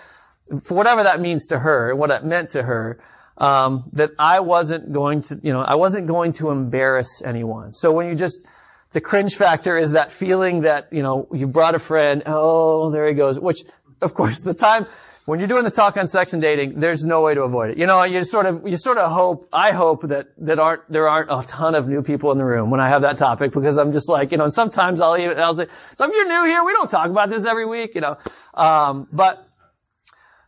for 0.64 0.76
whatever 0.76 1.04
that 1.04 1.20
means 1.20 1.48
to 1.48 1.60
her, 1.60 1.96
what 1.96 2.10
it 2.10 2.24
meant 2.24 2.52
to 2.52 2.64
her, 2.64 3.00
um, 3.38 3.90
that 3.94 4.12
I 4.18 4.40
wasn't 4.40 4.92
going 4.92 5.22
to, 5.22 5.40
you 5.44 5.54
know, 5.54 5.62
I 5.62 5.76
wasn't 5.76 6.08
going 6.08 6.34
to 6.34 6.50
embarrass 6.50 7.22
anyone. 7.22 7.74
So 7.74 7.92
when 7.92 8.08
you 8.08 8.16
just, 8.16 8.48
the 8.96 9.02
cringe 9.02 9.36
factor 9.36 9.78
is 9.78 9.92
that 9.92 10.10
feeling 10.10 10.62
that, 10.62 10.88
you 10.94 11.04
know, 11.04 11.28
you 11.34 11.50
brought 11.50 11.76
a 11.76 11.80
friend, 11.80 12.24
oh, 12.26 12.92
there 12.92 13.06
he 13.10 13.14
goes, 13.14 13.38
which, 13.38 13.64
of 14.02 14.14
course, 14.14 14.42
the 14.42 14.54
time, 14.54 14.88
when 15.26 15.40
you're 15.40 15.50
doing 15.50 15.66
the 15.66 15.70
talk 15.72 15.98
on 15.98 16.08
sex 16.08 16.32
and 16.32 16.42
dating, 16.42 16.80
there's 16.80 17.06
no 17.06 17.22
way 17.22 17.34
to 17.34 17.44
avoid 17.44 17.72
it. 17.72 17.78
You 17.78 17.88
know, 17.88 18.02
you 18.04 18.24
sort 18.24 18.46
of, 18.46 18.66
you 18.66 18.78
sort 18.78 18.98
of 18.98 19.12
hope, 19.12 19.50
I 19.52 19.72
hope 19.72 20.04
that, 20.04 20.28
that 20.38 20.60
aren't, 20.60 20.90
there 20.90 21.10
aren't 21.10 21.30
a 21.30 21.46
ton 21.46 21.76
of 21.76 21.90
new 21.90 22.04
people 22.04 22.32
in 22.32 22.38
the 22.38 22.46
room 22.46 22.70
when 22.70 22.80
I 22.80 22.88
have 22.88 23.02
that 23.02 23.18
topic 23.18 23.52
because 23.52 23.78
I'm 23.78 23.92
just 23.92 24.08
like, 24.08 24.32
you 24.32 24.38
know, 24.38 24.46
and 24.46 24.54
sometimes 24.54 25.02
I'll 25.02 25.18
even, 25.18 25.38
I'll 25.40 25.56
say, 25.56 25.68
so 25.96 26.06
if 26.06 26.14
you're 26.14 26.30
new 26.30 26.46
here, 26.46 26.64
we 26.64 26.72
don't 26.72 26.90
talk 26.90 27.10
about 27.10 27.28
this 27.28 27.46
every 27.46 27.66
week, 27.66 27.96
you 27.96 28.02
know, 28.02 28.18
um, 28.54 29.10
but 29.12 29.46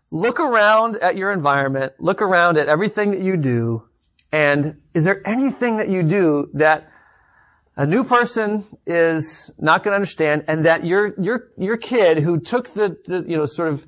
look 0.09 0.39
around 0.39 0.95
at 0.95 1.17
your 1.17 1.33
environment, 1.33 1.91
look 1.99 2.21
around 2.21 2.57
at 2.57 2.69
everything 2.69 3.11
that 3.11 3.19
you 3.19 3.35
do, 3.35 3.83
and 4.31 4.77
is 4.93 5.03
there 5.03 5.21
anything 5.27 5.77
that 5.77 5.89
you 5.89 6.01
do 6.01 6.49
that 6.53 6.89
a 7.77 7.85
new 7.85 8.03
person 8.03 8.63
is 8.87 9.51
not 9.59 9.83
going 9.83 9.91
to 9.91 9.95
understand 9.95 10.45
and 10.47 10.65
that 10.65 10.83
your, 10.83 11.13
your, 11.19 11.47
your 11.57 11.77
kid 11.77 12.17
who 12.17 12.39
took 12.39 12.69
the, 12.69 12.97
the, 13.05 13.23
you 13.27 13.37
know, 13.37 13.45
sort 13.45 13.71
of 13.71 13.85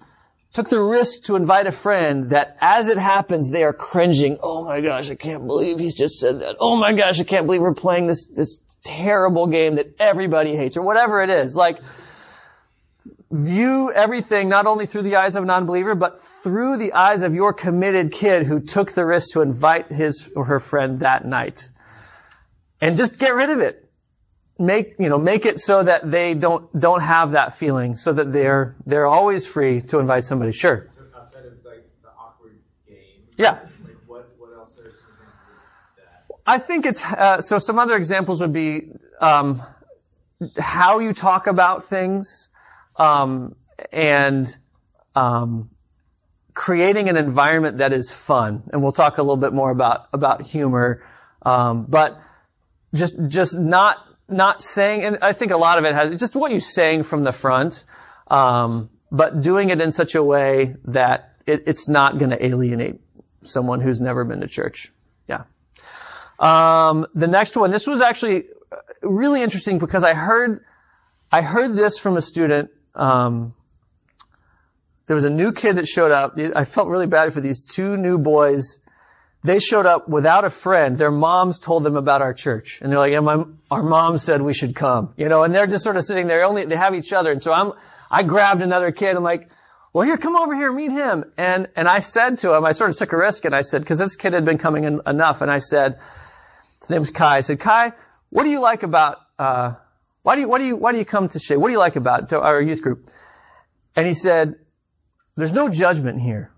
took 0.53 0.69
the 0.69 0.79
risk 0.79 1.23
to 1.23 1.35
invite 1.35 1.65
a 1.65 1.71
friend 1.71 2.29
that 2.29 2.55
as 2.61 2.87
it 2.87 2.97
happens 2.97 3.49
they 3.49 3.63
are 3.63 3.73
cringing, 3.73 4.37
oh 4.43 4.63
my 4.63 4.79
gosh, 4.81 5.09
I 5.09 5.15
can't 5.15 5.45
believe 5.47 5.79
he's 5.79 5.95
just 5.95 6.19
said 6.19 6.41
that. 6.41 6.57
Oh 6.59 6.75
my 6.75 6.93
gosh, 6.93 7.19
I 7.19 7.23
can't 7.23 7.47
believe 7.47 7.61
we're 7.61 7.73
playing 7.73 8.05
this, 8.05 8.27
this 8.27 8.61
terrible 8.83 9.47
game 9.47 9.75
that 9.75 9.99
everybody 9.99 10.55
hates 10.55 10.77
or 10.77 10.83
whatever 10.83 11.23
it 11.23 11.31
is. 11.31 11.55
Like, 11.55 11.79
view 13.31 13.91
everything 13.93 14.49
not 14.49 14.67
only 14.67 14.85
through 14.85 15.03
the 15.03 15.15
eyes 15.15 15.35
of 15.35 15.43
a 15.43 15.47
non-believer, 15.47 15.95
but 15.95 16.19
through 16.19 16.77
the 16.77 16.93
eyes 16.93 17.23
of 17.23 17.33
your 17.33 17.53
committed 17.53 18.11
kid 18.11 18.45
who 18.45 18.59
took 18.59 18.91
the 18.91 19.05
risk 19.05 19.33
to 19.33 19.41
invite 19.41 19.91
his 19.91 20.31
or 20.35 20.45
her 20.45 20.59
friend 20.59 21.01
that 21.01 21.25
night. 21.25 21.69
And 22.81 22.97
just 22.97 23.19
get 23.19 23.35
rid 23.35 23.49
of 23.49 23.59
it. 23.59 23.85
Make, 24.57 24.95
you 24.99 25.09
know, 25.09 25.17
make 25.17 25.45
it 25.45 25.59
so 25.59 25.83
that 25.83 26.09
they 26.09 26.33
don't, 26.33 26.77
don't 26.77 27.01
have 27.01 27.31
that 27.31 27.57
feeling, 27.57 27.95
so 27.95 28.13
that 28.13 28.31
they're, 28.31 28.75
they're 28.85 29.07
always 29.07 29.47
free 29.47 29.81
to 29.83 29.99
invite 29.99 30.23
somebody. 30.23 30.51
Sure. 30.51 30.85
So 30.89 31.01
outside 31.17 31.45
of 31.45 31.53
like 31.65 31.85
the 32.01 32.09
awkward 32.09 32.59
game. 32.87 32.97
Yeah. 33.37 33.51
Like 33.51 33.95
what, 34.07 34.29
what 34.37 34.53
else 34.57 34.77
are 34.79 34.91
some 34.91 35.09
examples 35.09 35.17
of 35.17 36.35
that? 36.35 36.35
I 36.45 36.57
think 36.57 36.85
it's, 36.85 37.05
uh, 37.05 37.41
so 37.41 37.57
some 37.57 37.79
other 37.79 37.95
examples 37.95 38.41
would 38.41 38.53
be, 38.53 38.91
um, 39.21 39.61
how 40.57 40.99
you 40.99 41.13
talk 41.13 41.47
about 41.47 41.85
things, 41.85 42.49
um, 42.95 43.55
and 43.91 44.57
um, 45.15 45.69
creating 46.53 47.09
an 47.09 47.17
environment 47.17 47.79
that 47.79 47.93
is 47.93 48.09
fun. 48.13 48.63
And 48.71 48.81
we'll 48.81 48.93
talk 48.93 49.17
a 49.17 49.21
little 49.21 49.37
bit 49.37 49.53
more 49.53 49.69
about 49.69 50.07
about 50.13 50.47
humor, 50.47 51.03
um, 51.41 51.85
but 51.89 52.21
just 52.93 53.15
just 53.27 53.59
not 53.59 53.97
not 54.27 54.61
saying. 54.61 55.03
And 55.03 55.17
I 55.21 55.33
think 55.33 55.51
a 55.51 55.57
lot 55.57 55.77
of 55.77 55.85
it 55.85 55.93
has 55.93 56.19
just 56.19 56.35
what 56.35 56.51
you're 56.51 56.59
saying 56.59 57.03
from 57.03 57.23
the 57.23 57.31
front, 57.31 57.85
um, 58.27 58.89
but 59.11 59.41
doing 59.41 59.69
it 59.69 59.81
in 59.81 59.91
such 59.91 60.15
a 60.15 60.23
way 60.23 60.75
that 60.85 61.33
it, 61.45 61.63
it's 61.67 61.89
not 61.89 62.17
going 62.19 62.31
to 62.31 62.45
alienate 62.45 62.99
someone 63.41 63.81
who's 63.81 63.99
never 63.99 64.23
been 64.23 64.41
to 64.41 64.47
church. 64.47 64.91
Yeah. 65.27 65.43
Um, 66.39 67.07
the 67.13 67.27
next 67.27 67.57
one. 67.57 67.71
This 67.71 67.87
was 67.87 68.01
actually 68.01 68.45
really 69.01 69.41
interesting 69.41 69.79
because 69.79 70.03
I 70.03 70.13
heard 70.13 70.63
I 71.31 71.41
heard 71.41 71.73
this 71.73 71.99
from 71.99 72.17
a 72.17 72.21
student 72.21 72.71
um, 72.95 73.53
there 75.09 75.15
was 75.15 75.23
a 75.23 75.29
new 75.31 75.51
kid 75.51 75.77
that 75.77 75.87
showed 75.87 76.11
up. 76.11 76.37
I 76.37 76.65
felt 76.65 76.87
really 76.87 77.07
bad 77.07 77.33
for 77.33 77.41
these 77.41 77.63
two 77.63 77.97
new 77.97 78.19
boys. 78.19 78.79
They 79.43 79.59
showed 79.59 79.85
up 79.85 80.09
without 80.09 80.43
a 80.43 80.49
friend. 80.49 80.97
Their 80.97 81.11
moms 81.11 81.59
told 81.59 81.83
them 81.83 81.95
about 81.95 82.21
our 82.21 82.33
church, 82.33 82.81
and 82.81 82.91
they're 82.91 82.99
like, 82.99 83.13
yeah, 83.13 83.21
my, 83.21 83.45
"Our 83.71 83.83
mom 83.83 84.17
said 84.17 84.41
we 84.41 84.53
should 84.53 84.75
come," 84.75 85.13
you 85.15 85.29
know. 85.29 85.43
And 85.43 85.55
they're 85.55 85.67
just 85.67 85.83
sort 85.83 85.95
of 85.95 86.03
sitting 86.03 86.27
there. 86.27 86.43
Only 86.43 86.65
they 86.65 86.75
have 86.75 86.93
each 86.93 87.13
other, 87.13 87.31
and 87.31 87.41
so 87.41 87.53
I'm. 87.53 87.73
I 88.11 88.23
grabbed 88.23 88.61
another 88.61 88.91
kid. 88.91 89.15
I'm 89.15 89.23
like, 89.23 89.49
"Well, 89.93 90.05
here, 90.05 90.17
come 90.17 90.35
over 90.35 90.53
here, 90.53 90.73
meet 90.73 90.91
him." 90.91 91.23
And 91.37 91.69
and 91.75 91.87
I 91.87 91.99
said 91.99 92.39
to 92.39 92.53
him, 92.53 92.65
I 92.65 92.73
sort 92.73 92.89
of 92.89 92.97
took 92.97 93.13
a 93.13 93.17
risk, 93.17 93.45
and 93.45 93.55
I 93.55 93.61
said, 93.61 93.81
because 93.81 93.99
this 93.99 94.17
kid 94.17 94.33
had 94.33 94.43
been 94.43 94.57
coming 94.57 94.83
in 94.83 95.01
enough, 95.07 95.41
and 95.41 95.49
I 95.49 95.59
said, 95.59 95.99
his 96.79 96.89
name 96.89 96.99
was 96.99 97.11
Kai. 97.11 97.37
I 97.37 97.41
said, 97.41 97.59
Kai, 97.59 97.93
what 98.29 98.43
do 98.43 98.49
you 98.49 98.59
like 98.59 98.83
about 98.83 99.19
uh, 99.37 99.75
why 100.23 100.35
do 100.35 100.41
you, 100.41 100.47
why 100.47 100.57
do 100.59 100.65
you, 100.65 100.75
why 100.75 100.91
do 100.91 100.97
you 100.97 101.05
come 101.05 101.27
to 101.29 101.39
Shea? 101.39 101.57
What 101.57 101.69
do 101.69 101.71
you 101.71 101.79
like 101.79 101.95
about 101.95 102.31
our 102.33 102.61
youth 102.61 102.81
group? 102.81 103.09
And 103.95 104.05
he 104.05 104.13
said, 104.13 104.55
there's 105.35 105.53
no 105.53 105.69
judgment 105.69 106.21
here. 106.21 106.51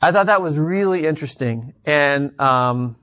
I 0.00 0.12
thought 0.12 0.26
that 0.26 0.42
was 0.42 0.58
really 0.58 1.06
interesting. 1.06 1.74
And, 1.84 2.38
um, 2.40 2.96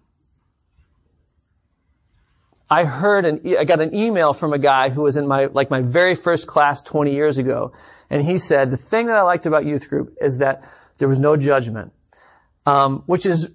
I 2.69 2.83
heard 2.83 3.25
an, 3.25 3.41
I 3.59 3.63
got 3.65 3.79
an 3.79 3.93
email 3.93 4.33
from 4.33 4.53
a 4.53 4.57
guy 4.57 4.89
who 4.89 5.03
was 5.03 5.17
in 5.17 5.27
my, 5.27 5.45
like 5.45 5.69
my 5.69 5.81
very 5.81 6.15
first 6.15 6.47
class 6.47 6.81
20 6.81 7.13
years 7.13 7.37
ago. 7.37 7.73
And 8.09 8.23
he 8.23 8.37
said, 8.37 8.71
the 8.71 8.77
thing 8.77 9.07
that 9.07 9.15
I 9.15 9.21
liked 9.21 9.45
about 9.45 9.65
youth 9.65 9.89
group 9.89 10.17
is 10.19 10.39
that 10.39 10.63
there 10.97 11.07
was 11.07 11.19
no 11.19 11.37
judgment. 11.37 11.93
Um, 12.65 13.03
which 13.05 13.27
is 13.27 13.51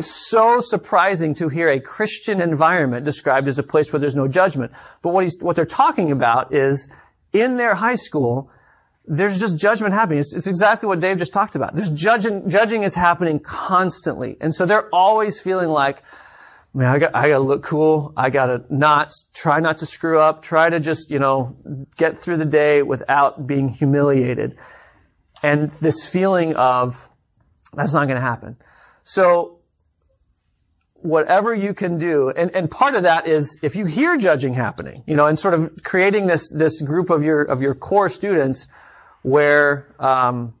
so 0.00 0.60
surprising 0.60 1.34
to 1.34 1.48
hear 1.48 1.68
a 1.68 1.80
Christian 1.80 2.42
environment 2.42 3.04
described 3.04 3.48
as 3.48 3.58
a 3.58 3.62
place 3.62 3.92
where 3.92 4.00
there's 4.00 4.14
no 4.14 4.28
judgment. 4.28 4.72
But 5.00 5.14
what 5.14 5.24
he's, 5.24 5.42
what 5.42 5.56
they're 5.56 5.64
talking 5.64 6.12
about 6.12 6.54
is 6.54 6.92
in 7.32 7.56
their 7.56 7.74
high 7.74 7.94
school, 7.94 8.50
there's 9.06 9.40
just 9.40 9.58
judgment 9.58 9.94
happening. 9.94 10.18
It's, 10.18 10.34
it's, 10.34 10.46
exactly 10.46 10.86
what 10.86 11.00
Dave 11.00 11.18
just 11.18 11.32
talked 11.32 11.56
about. 11.56 11.74
There's 11.74 11.90
judging, 11.90 12.48
judging 12.48 12.82
is 12.82 12.94
happening 12.94 13.40
constantly. 13.40 14.36
And 14.40 14.54
so 14.54 14.66
they're 14.66 14.88
always 14.94 15.40
feeling 15.40 15.68
like, 15.68 16.02
man, 16.74 16.86
I 16.86 16.98
got, 16.98 17.14
I 17.14 17.28
gotta 17.28 17.42
look 17.42 17.62
cool. 17.64 18.12
I 18.16 18.30
gotta 18.30 18.64
not, 18.68 19.14
try 19.34 19.60
not 19.60 19.78
to 19.78 19.86
screw 19.86 20.18
up. 20.18 20.42
Try 20.42 20.68
to 20.70 20.80
just, 20.80 21.10
you 21.10 21.18
know, 21.18 21.56
get 21.96 22.18
through 22.18 22.36
the 22.36 22.44
day 22.44 22.82
without 22.82 23.46
being 23.46 23.68
humiliated. 23.68 24.58
And 25.42 25.70
this 25.70 26.08
feeling 26.08 26.54
of, 26.54 27.08
that's 27.72 27.94
not 27.94 28.06
gonna 28.06 28.20
happen. 28.20 28.56
So, 29.02 29.56
whatever 31.02 31.54
you 31.54 31.72
can 31.72 31.98
do, 31.98 32.30
and, 32.30 32.54
and 32.54 32.70
part 32.70 32.94
of 32.94 33.04
that 33.04 33.26
is 33.26 33.58
if 33.62 33.76
you 33.76 33.86
hear 33.86 34.18
judging 34.18 34.52
happening, 34.52 35.02
you 35.06 35.16
know, 35.16 35.26
and 35.26 35.38
sort 35.38 35.54
of 35.54 35.82
creating 35.82 36.26
this 36.26 36.50
this 36.50 36.82
group 36.82 37.08
of 37.08 37.22
your 37.22 37.42
of 37.42 37.62
your 37.62 37.74
core 37.74 38.10
students 38.10 38.68
where 39.22 39.94
um, 39.98 40.54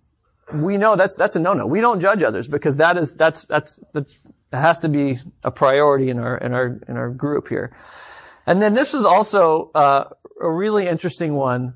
we 0.52 0.76
know 0.76 0.96
that's 0.96 1.14
that's 1.14 1.36
a 1.36 1.40
no-no. 1.40 1.66
We 1.66 1.80
don't 1.80 2.00
judge 2.00 2.22
others 2.22 2.48
because 2.48 2.76
that 2.76 2.96
is 2.96 3.14
that's 3.14 3.44
that's 3.44 3.82
that's 3.92 4.18
that 4.50 4.60
has 4.60 4.80
to 4.80 4.88
be 4.88 5.18
a 5.44 5.50
priority 5.50 6.10
in 6.10 6.18
our 6.18 6.36
in 6.36 6.52
our 6.52 6.66
in 6.88 6.96
our 6.96 7.10
group 7.10 7.48
here. 7.48 7.76
And 8.46 8.60
then 8.60 8.74
this 8.74 8.94
is 8.94 9.04
also 9.04 9.70
uh, 9.74 10.04
a 10.40 10.50
really 10.50 10.86
interesting 10.86 11.34
one. 11.34 11.74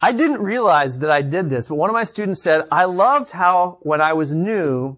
I 0.00 0.12
didn't 0.12 0.42
realize 0.42 1.00
that 1.00 1.10
I 1.10 1.22
did 1.22 1.50
this, 1.50 1.68
but 1.68 1.74
one 1.74 1.90
of 1.90 1.94
my 1.94 2.04
students 2.04 2.42
said, 2.42 2.64
I 2.70 2.84
loved 2.84 3.30
how 3.30 3.78
when 3.80 4.00
I 4.00 4.12
was 4.12 4.32
new, 4.32 4.96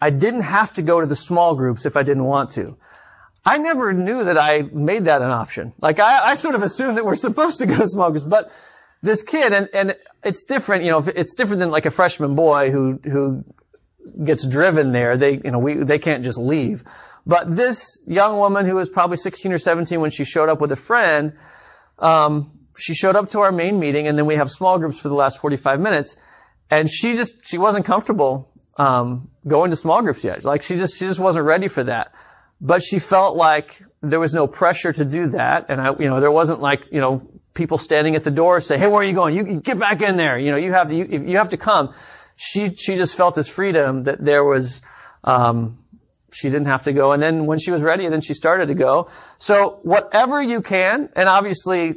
I 0.00 0.10
didn't 0.10 0.42
have 0.42 0.72
to 0.74 0.82
go 0.82 1.00
to 1.00 1.06
the 1.06 1.16
small 1.16 1.54
groups 1.54 1.84
if 1.84 1.96
I 1.96 2.02
didn't 2.02 2.24
want 2.24 2.52
to. 2.52 2.76
I 3.44 3.58
never 3.58 3.92
knew 3.92 4.24
that 4.24 4.38
I 4.38 4.62
made 4.62 5.04
that 5.04 5.20
an 5.20 5.30
option. 5.30 5.74
Like 5.80 6.00
I, 6.00 6.20
I 6.24 6.34
sort 6.34 6.54
of 6.54 6.62
assumed 6.62 6.96
that 6.96 7.04
we're 7.04 7.14
supposed 7.14 7.58
to 7.58 7.66
go 7.66 7.76
to 7.76 7.88
small 7.88 8.10
groups, 8.10 8.24
but 8.24 8.50
this 9.04 9.22
kid, 9.22 9.52
and, 9.52 9.68
and 9.74 9.96
it's 10.24 10.44
different, 10.44 10.84
you 10.84 10.90
know, 10.90 11.04
it's 11.14 11.34
different 11.34 11.60
than 11.60 11.70
like 11.70 11.86
a 11.86 11.90
freshman 11.90 12.34
boy 12.34 12.70
who, 12.70 12.98
who 13.04 13.44
gets 14.24 14.46
driven 14.46 14.92
there. 14.92 15.16
They, 15.16 15.32
you 15.32 15.50
know, 15.50 15.58
we, 15.58 15.74
they 15.74 15.98
can't 15.98 16.24
just 16.24 16.38
leave. 16.38 16.84
But 17.26 17.54
this 17.54 18.02
young 18.06 18.36
woman 18.38 18.64
who 18.66 18.76
was 18.76 18.88
probably 18.88 19.18
16 19.18 19.52
or 19.52 19.58
17 19.58 20.00
when 20.00 20.10
she 20.10 20.24
showed 20.24 20.48
up 20.48 20.60
with 20.60 20.72
a 20.72 20.76
friend, 20.76 21.34
um, 21.98 22.50
she 22.76 22.94
showed 22.94 23.14
up 23.14 23.30
to 23.30 23.40
our 23.40 23.52
main 23.52 23.78
meeting 23.78 24.08
and 24.08 24.16
then 24.16 24.26
we 24.26 24.36
have 24.36 24.50
small 24.50 24.78
groups 24.78 25.00
for 25.00 25.08
the 25.08 25.14
last 25.14 25.38
45 25.38 25.80
minutes 25.80 26.16
and 26.70 26.90
she 26.90 27.14
just, 27.14 27.46
she 27.46 27.58
wasn't 27.58 27.84
comfortable, 27.84 28.50
um, 28.76 29.30
going 29.46 29.70
to 29.70 29.76
small 29.76 30.02
groups 30.02 30.24
yet. 30.24 30.44
Like 30.44 30.62
she 30.62 30.76
just, 30.76 30.98
she 30.98 31.04
just 31.04 31.20
wasn't 31.20 31.46
ready 31.46 31.68
for 31.68 31.84
that. 31.84 32.12
But 32.64 32.82
she 32.82 32.98
felt 32.98 33.36
like 33.36 33.80
there 34.00 34.18
was 34.18 34.34
no 34.34 34.46
pressure 34.46 34.92
to 34.92 35.04
do 35.04 35.28
that 35.28 35.66
and 35.68 35.80
I, 35.80 35.90
you 35.98 36.08
know, 36.08 36.20
there 36.20 36.32
wasn't 36.32 36.60
like, 36.60 36.80
you 36.90 37.00
know, 37.00 37.22
people 37.54 37.78
standing 37.78 38.16
at 38.16 38.24
the 38.24 38.30
door 38.30 38.60
say, 38.60 38.76
"Hey, 38.78 38.88
where 38.88 38.96
are 38.96 39.04
you 39.04 39.14
going? 39.14 39.34
You, 39.34 39.46
you 39.46 39.60
get 39.60 39.78
back 39.78 40.02
in 40.02 40.16
there." 40.16 40.38
You 40.38 40.50
know, 40.50 40.56
you 40.56 40.72
have 40.72 40.88
to, 40.88 40.94
you, 40.94 41.24
you 41.26 41.38
have 41.38 41.50
to 41.50 41.56
come. 41.56 41.94
She 42.36 42.74
she 42.74 42.96
just 42.96 43.16
felt 43.16 43.34
this 43.34 43.48
freedom 43.48 44.04
that 44.04 44.22
there 44.22 44.44
was. 44.44 44.82
Um, 45.22 45.78
she 46.32 46.50
didn't 46.50 46.66
have 46.66 46.82
to 46.82 46.92
go, 46.92 47.12
and 47.12 47.22
then 47.22 47.46
when 47.46 47.60
she 47.60 47.70
was 47.70 47.80
ready, 47.80 48.08
then 48.08 48.20
she 48.20 48.34
started 48.34 48.66
to 48.66 48.74
go. 48.74 49.08
So 49.38 49.78
whatever 49.84 50.42
you 50.42 50.62
can, 50.62 51.08
and 51.14 51.28
obviously, 51.28 51.94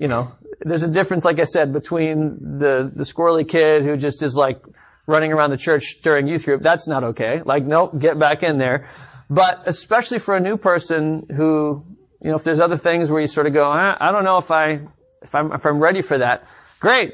you 0.00 0.08
know, 0.08 0.32
there's 0.60 0.84
a 0.84 0.90
difference, 0.90 1.26
like 1.26 1.38
I 1.38 1.44
said, 1.44 1.74
between 1.74 2.58
the 2.58 2.90
the 2.92 3.02
squirrely 3.02 3.46
kid 3.46 3.84
who 3.84 3.98
just 3.98 4.22
is 4.22 4.36
like 4.36 4.62
running 5.06 5.34
around 5.34 5.50
the 5.50 5.58
church 5.58 6.00
during 6.02 6.26
youth 6.26 6.46
group. 6.46 6.62
That's 6.62 6.88
not 6.88 7.04
okay. 7.04 7.42
Like, 7.44 7.64
nope, 7.64 7.98
get 7.98 8.18
back 8.18 8.42
in 8.42 8.56
there. 8.56 8.88
But 9.30 9.62
especially 9.66 10.18
for 10.18 10.36
a 10.36 10.40
new 10.40 10.56
person 10.56 11.26
who 11.34 11.84
you 12.24 12.30
know, 12.30 12.36
if 12.36 12.44
there's 12.44 12.58
other 12.60 12.78
things 12.78 13.10
where 13.10 13.20
you 13.20 13.26
sort 13.26 13.46
of 13.46 13.52
go, 13.52 13.70
I 13.70 14.10
don't 14.10 14.24
know 14.24 14.38
if 14.38 14.50
I, 14.50 14.80
if 15.20 15.34
I'm, 15.34 15.52
if 15.52 15.66
I'm 15.66 15.78
ready 15.78 16.00
for 16.00 16.16
that. 16.16 16.46
Great. 16.80 17.12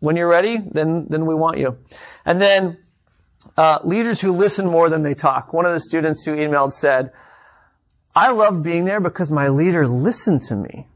When 0.00 0.16
you're 0.16 0.28
ready, 0.28 0.58
then, 0.58 1.06
then 1.08 1.24
we 1.24 1.34
want 1.34 1.56
you. 1.56 1.78
And 2.26 2.38
then, 2.38 2.76
uh, 3.56 3.78
leaders 3.84 4.20
who 4.20 4.32
listen 4.32 4.66
more 4.66 4.90
than 4.90 5.02
they 5.02 5.14
talk. 5.14 5.54
One 5.54 5.64
of 5.64 5.72
the 5.72 5.80
students 5.80 6.26
who 6.26 6.36
emailed 6.36 6.74
said, 6.74 7.12
I 8.14 8.32
love 8.32 8.62
being 8.62 8.84
there 8.84 9.00
because 9.00 9.30
my 9.30 9.48
leader 9.48 9.88
listened 9.88 10.42
to 10.42 10.56
me. 10.56 10.86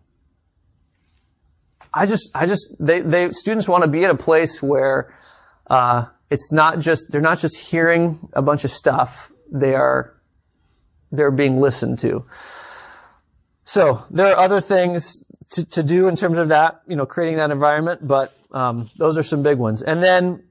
I 1.92 2.04
just, 2.04 2.36
I 2.36 2.44
just, 2.44 2.76
they, 2.78 3.00
they, 3.00 3.30
students 3.30 3.66
want 3.66 3.82
to 3.82 3.88
be 3.88 4.04
at 4.04 4.10
a 4.10 4.16
place 4.16 4.62
where, 4.62 5.16
uh, 5.68 6.04
it's 6.28 6.52
not 6.52 6.80
just, 6.80 7.12
they're 7.12 7.22
not 7.22 7.38
just 7.38 7.58
hearing 7.58 8.28
a 8.34 8.42
bunch 8.42 8.64
of 8.64 8.70
stuff. 8.70 9.32
They 9.50 9.74
are, 9.74 10.14
they're 11.10 11.30
being 11.30 11.60
listened 11.60 11.98
to. 12.00 12.24
So 13.64 14.02
there 14.10 14.28
are 14.28 14.38
other 14.38 14.60
things 14.60 15.24
to, 15.50 15.64
to 15.66 15.82
do 15.82 16.08
in 16.08 16.16
terms 16.16 16.38
of 16.38 16.48
that, 16.48 16.82
you 16.86 16.96
know, 16.96 17.06
creating 17.06 17.36
that 17.36 17.50
environment, 17.50 18.06
but 18.06 18.34
um, 18.52 18.90
those 18.96 19.18
are 19.18 19.22
some 19.22 19.42
big 19.42 19.58
ones. 19.58 19.82
And 19.82 20.02
then 20.02 20.42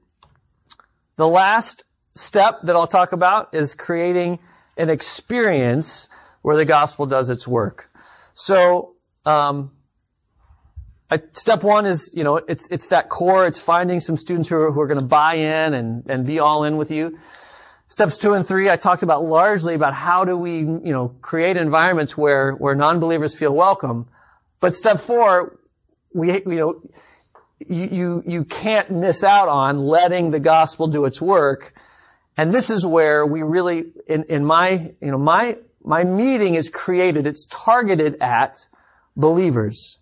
the 1.16 1.26
last 1.26 1.84
step 2.14 2.60
that 2.62 2.76
I'll 2.76 2.86
talk 2.86 3.12
about 3.12 3.54
is 3.54 3.74
creating 3.74 4.38
an 4.76 4.90
experience 4.90 6.08
where 6.42 6.56
the 6.56 6.64
gospel 6.64 7.06
does 7.06 7.30
its 7.30 7.46
work. 7.46 7.90
So 8.34 8.94
um, 9.26 9.72
I, 11.10 11.20
step 11.32 11.64
one 11.64 11.86
is, 11.86 12.14
you 12.14 12.22
know, 12.22 12.36
it's 12.36 12.70
it's 12.70 12.88
that 12.88 13.08
core. 13.08 13.46
It's 13.46 13.60
finding 13.60 14.00
some 14.00 14.16
students 14.16 14.48
who 14.48 14.56
are, 14.56 14.70
who 14.70 14.80
are 14.80 14.86
going 14.86 15.00
to 15.00 15.06
buy 15.06 15.34
in 15.34 15.74
and 15.74 16.04
and 16.08 16.26
be 16.26 16.38
all 16.38 16.64
in 16.64 16.76
with 16.76 16.90
you. 16.90 17.18
Steps 17.88 18.18
two 18.18 18.34
and 18.34 18.46
three, 18.46 18.68
I 18.68 18.76
talked 18.76 19.02
about 19.02 19.24
largely 19.24 19.74
about 19.74 19.94
how 19.94 20.26
do 20.26 20.36
we, 20.36 20.58
you 20.58 20.92
know, 20.92 21.08
create 21.22 21.56
environments 21.56 22.18
where, 22.18 22.52
where 22.52 22.74
non-believers 22.74 23.34
feel 23.34 23.54
welcome. 23.54 24.06
But 24.60 24.76
step 24.76 25.00
four, 25.00 25.58
we, 26.12 26.32
you 26.32 26.44
know, 26.44 26.82
you, 27.66 27.88
you, 27.90 28.22
you 28.26 28.44
can't 28.44 28.90
miss 28.90 29.24
out 29.24 29.48
on 29.48 29.78
letting 29.78 30.30
the 30.30 30.38
gospel 30.38 30.88
do 30.88 31.06
its 31.06 31.20
work. 31.20 31.72
And 32.36 32.52
this 32.52 32.68
is 32.68 32.84
where 32.84 33.26
we 33.26 33.42
really, 33.42 33.86
in, 34.06 34.24
in 34.24 34.44
my, 34.44 34.92
you 35.00 35.10
know, 35.10 35.18
my, 35.18 35.56
my 35.82 36.04
meeting 36.04 36.56
is 36.56 36.68
created, 36.68 37.26
it's 37.26 37.46
targeted 37.46 38.18
at 38.20 38.68
believers. 39.16 39.98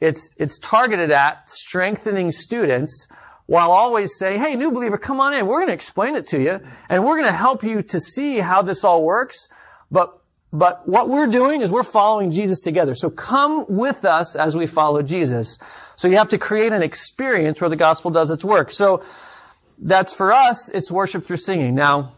It's, 0.00 0.34
it's 0.38 0.56
targeted 0.58 1.10
at 1.10 1.50
strengthening 1.50 2.32
students 2.32 3.08
while 3.46 3.70
always 3.70 4.16
saying, 4.16 4.40
hey, 4.40 4.56
new 4.56 4.72
believer, 4.72 4.98
come 4.98 5.20
on 5.20 5.34
in. 5.34 5.46
We're 5.46 5.58
going 5.58 5.68
to 5.68 5.74
explain 5.74 6.16
it 6.16 6.26
to 6.28 6.40
you 6.40 6.60
and 6.88 7.04
we're 7.04 7.16
going 7.16 7.28
to 7.28 7.36
help 7.36 7.62
you 7.62 7.82
to 7.82 8.00
see 8.00 8.38
how 8.38 8.62
this 8.62 8.84
all 8.84 9.04
works. 9.04 9.48
But, 9.90 10.18
but 10.52 10.88
what 10.88 11.08
we're 11.08 11.28
doing 11.28 11.60
is 11.60 11.70
we're 11.70 11.84
following 11.84 12.32
Jesus 12.32 12.60
together. 12.60 12.94
So 12.94 13.08
come 13.08 13.66
with 13.68 14.04
us 14.04 14.34
as 14.34 14.56
we 14.56 14.66
follow 14.66 15.02
Jesus. 15.02 15.58
So 15.94 16.08
you 16.08 16.16
have 16.16 16.30
to 16.30 16.38
create 16.38 16.72
an 16.72 16.82
experience 16.82 17.60
where 17.60 17.70
the 17.70 17.76
gospel 17.76 18.10
does 18.10 18.30
its 18.32 18.44
work. 18.44 18.72
So 18.72 19.04
that's 19.78 20.12
for 20.14 20.32
us, 20.32 20.68
it's 20.70 20.90
worship 20.90 21.24
through 21.24 21.36
singing. 21.36 21.74
Now, 21.74 22.14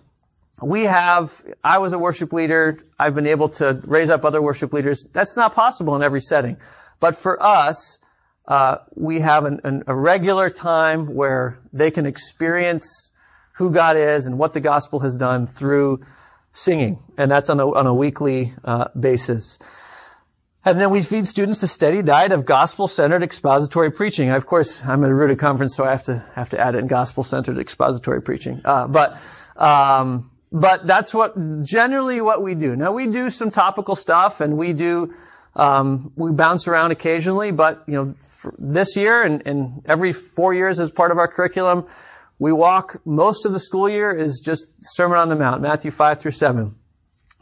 we 0.62 0.84
have, 0.84 1.40
I 1.62 1.78
was 1.78 1.92
a 1.92 1.98
worship 1.98 2.32
leader. 2.32 2.78
I've 2.98 3.14
been 3.14 3.26
able 3.26 3.50
to 3.50 3.80
raise 3.84 4.10
up 4.10 4.24
other 4.24 4.40
worship 4.40 4.72
leaders. 4.72 5.04
That's 5.04 5.36
not 5.36 5.54
possible 5.54 5.94
in 5.94 6.02
every 6.02 6.20
setting. 6.20 6.56
But 7.00 7.14
for 7.14 7.40
us, 7.40 8.00
uh, 8.48 8.78
we 8.96 9.20
have 9.20 9.44
an, 9.44 9.60
an, 9.62 9.84
a 9.86 9.94
regular 9.94 10.50
time 10.50 11.14
where 11.14 11.60
they 11.72 11.90
can 11.90 12.06
experience 12.06 13.12
who 13.58 13.70
God 13.70 13.96
is 13.96 14.26
and 14.26 14.38
what 14.38 14.54
the 14.54 14.60
gospel 14.60 15.00
has 15.00 15.14
done 15.14 15.46
through 15.46 16.04
singing, 16.52 16.98
and 17.18 17.30
that's 17.30 17.50
on 17.50 17.60
a, 17.60 17.70
on 17.70 17.86
a 17.86 17.94
weekly 17.94 18.54
uh, 18.64 18.86
basis. 18.98 19.58
And 20.64 20.80
then 20.80 20.90
we 20.90 21.02
feed 21.02 21.26
students 21.26 21.62
a 21.62 21.68
steady 21.68 22.02
diet 22.02 22.32
of 22.32 22.44
gospel-centered 22.44 23.22
expository 23.22 23.90
preaching. 23.90 24.30
Of 24.30 24.46
course, 24.46 24.84
I'm 24.84 25.04
at 25.04 25.10
a 25.10 25.14
rooted 25.14 25.38
conference, 25.38 25.76
so 25.76 25.84
I 25.84 25.90
have 25.90 26.04
to 26.04 26.24
have 26.34 26.50
to 26.50 26.60
add 26.60 26.74
in 26.74 26.86
gospel-centered 26.88 27.58
expository 27.58 28.22
preaching. 28.22 28.62
Uh, 28.64 28.88
but 28.88 29.20
um, 29.56 30.30
but 30.50 30.86
that's 30.86 31.14
what 31.14 31.34
generally 31.62 32.20
what 32.20 32.42
we 32.42 32.54
do. 32.54 32.74
Now 32.76 32.92
we 32.92 33.06
do 33.06 33.30
some 33.30 33.50
topical 33.50 33.94
stuff, 33.94 34.40
and 34.40 34.56
we 34.56 34.72
do 34.72 35.14
um, 35.58 36.12
we 36.14 36.30
bounce 36.30 36.68
around 36.68 36.92
occasionally, 36.92 37.50
but 37.50 37.82
you 37.88 37.94
know, 37.94 38.14
this 38.58 38.96
year 38.96 39.22
and, 39.22 39.42
and 39.44 39.82
every 39.86 40.12
four 40.12 40.54
years 40.54 40.78
as 40.78 40.92
part 40.92 41.10
of 41.10 41.18
our 41.18 41.26
curriculum, 41.26 41.86
we 42.38 42.52
walk 42.52 43.04
most 43.04 43.44
of 43.44 43.52
the 43.52 43.58
school 43.58 43.88
year 43.88 44.16
is 44.16 44.38
just 44.38 44.86
Sermon 44.86 45.18
on 45.18 45.28
the 45.28 45.34
Mount, 45.34 45.60
Matthew 45.60 45.90
5 45.90 46.20
through 46.20 46.30
7. 46.30 46.74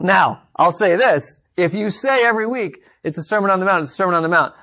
Now, 0.00 0.42
I'll 0.56 0.72
say 0.72 0.96
this, 0.96 1.46
if 1.58 1.74
you 1.74 1.90
say 1.90 2.24
every 2.24 2.46
week, 2.46 2.82
it's 3.04 3.18
a 3.18 3.22
Sermon 3.22 3.50
on 3.50 3.60
the 3.60 3.66
Mount, 3.66 3.82
it's 3.82 3.92
a 3.92 3.94
Sermon 3.94 4.14
on 4.14 4.22
the 4.22 4.30
Mount, 4.30 4.54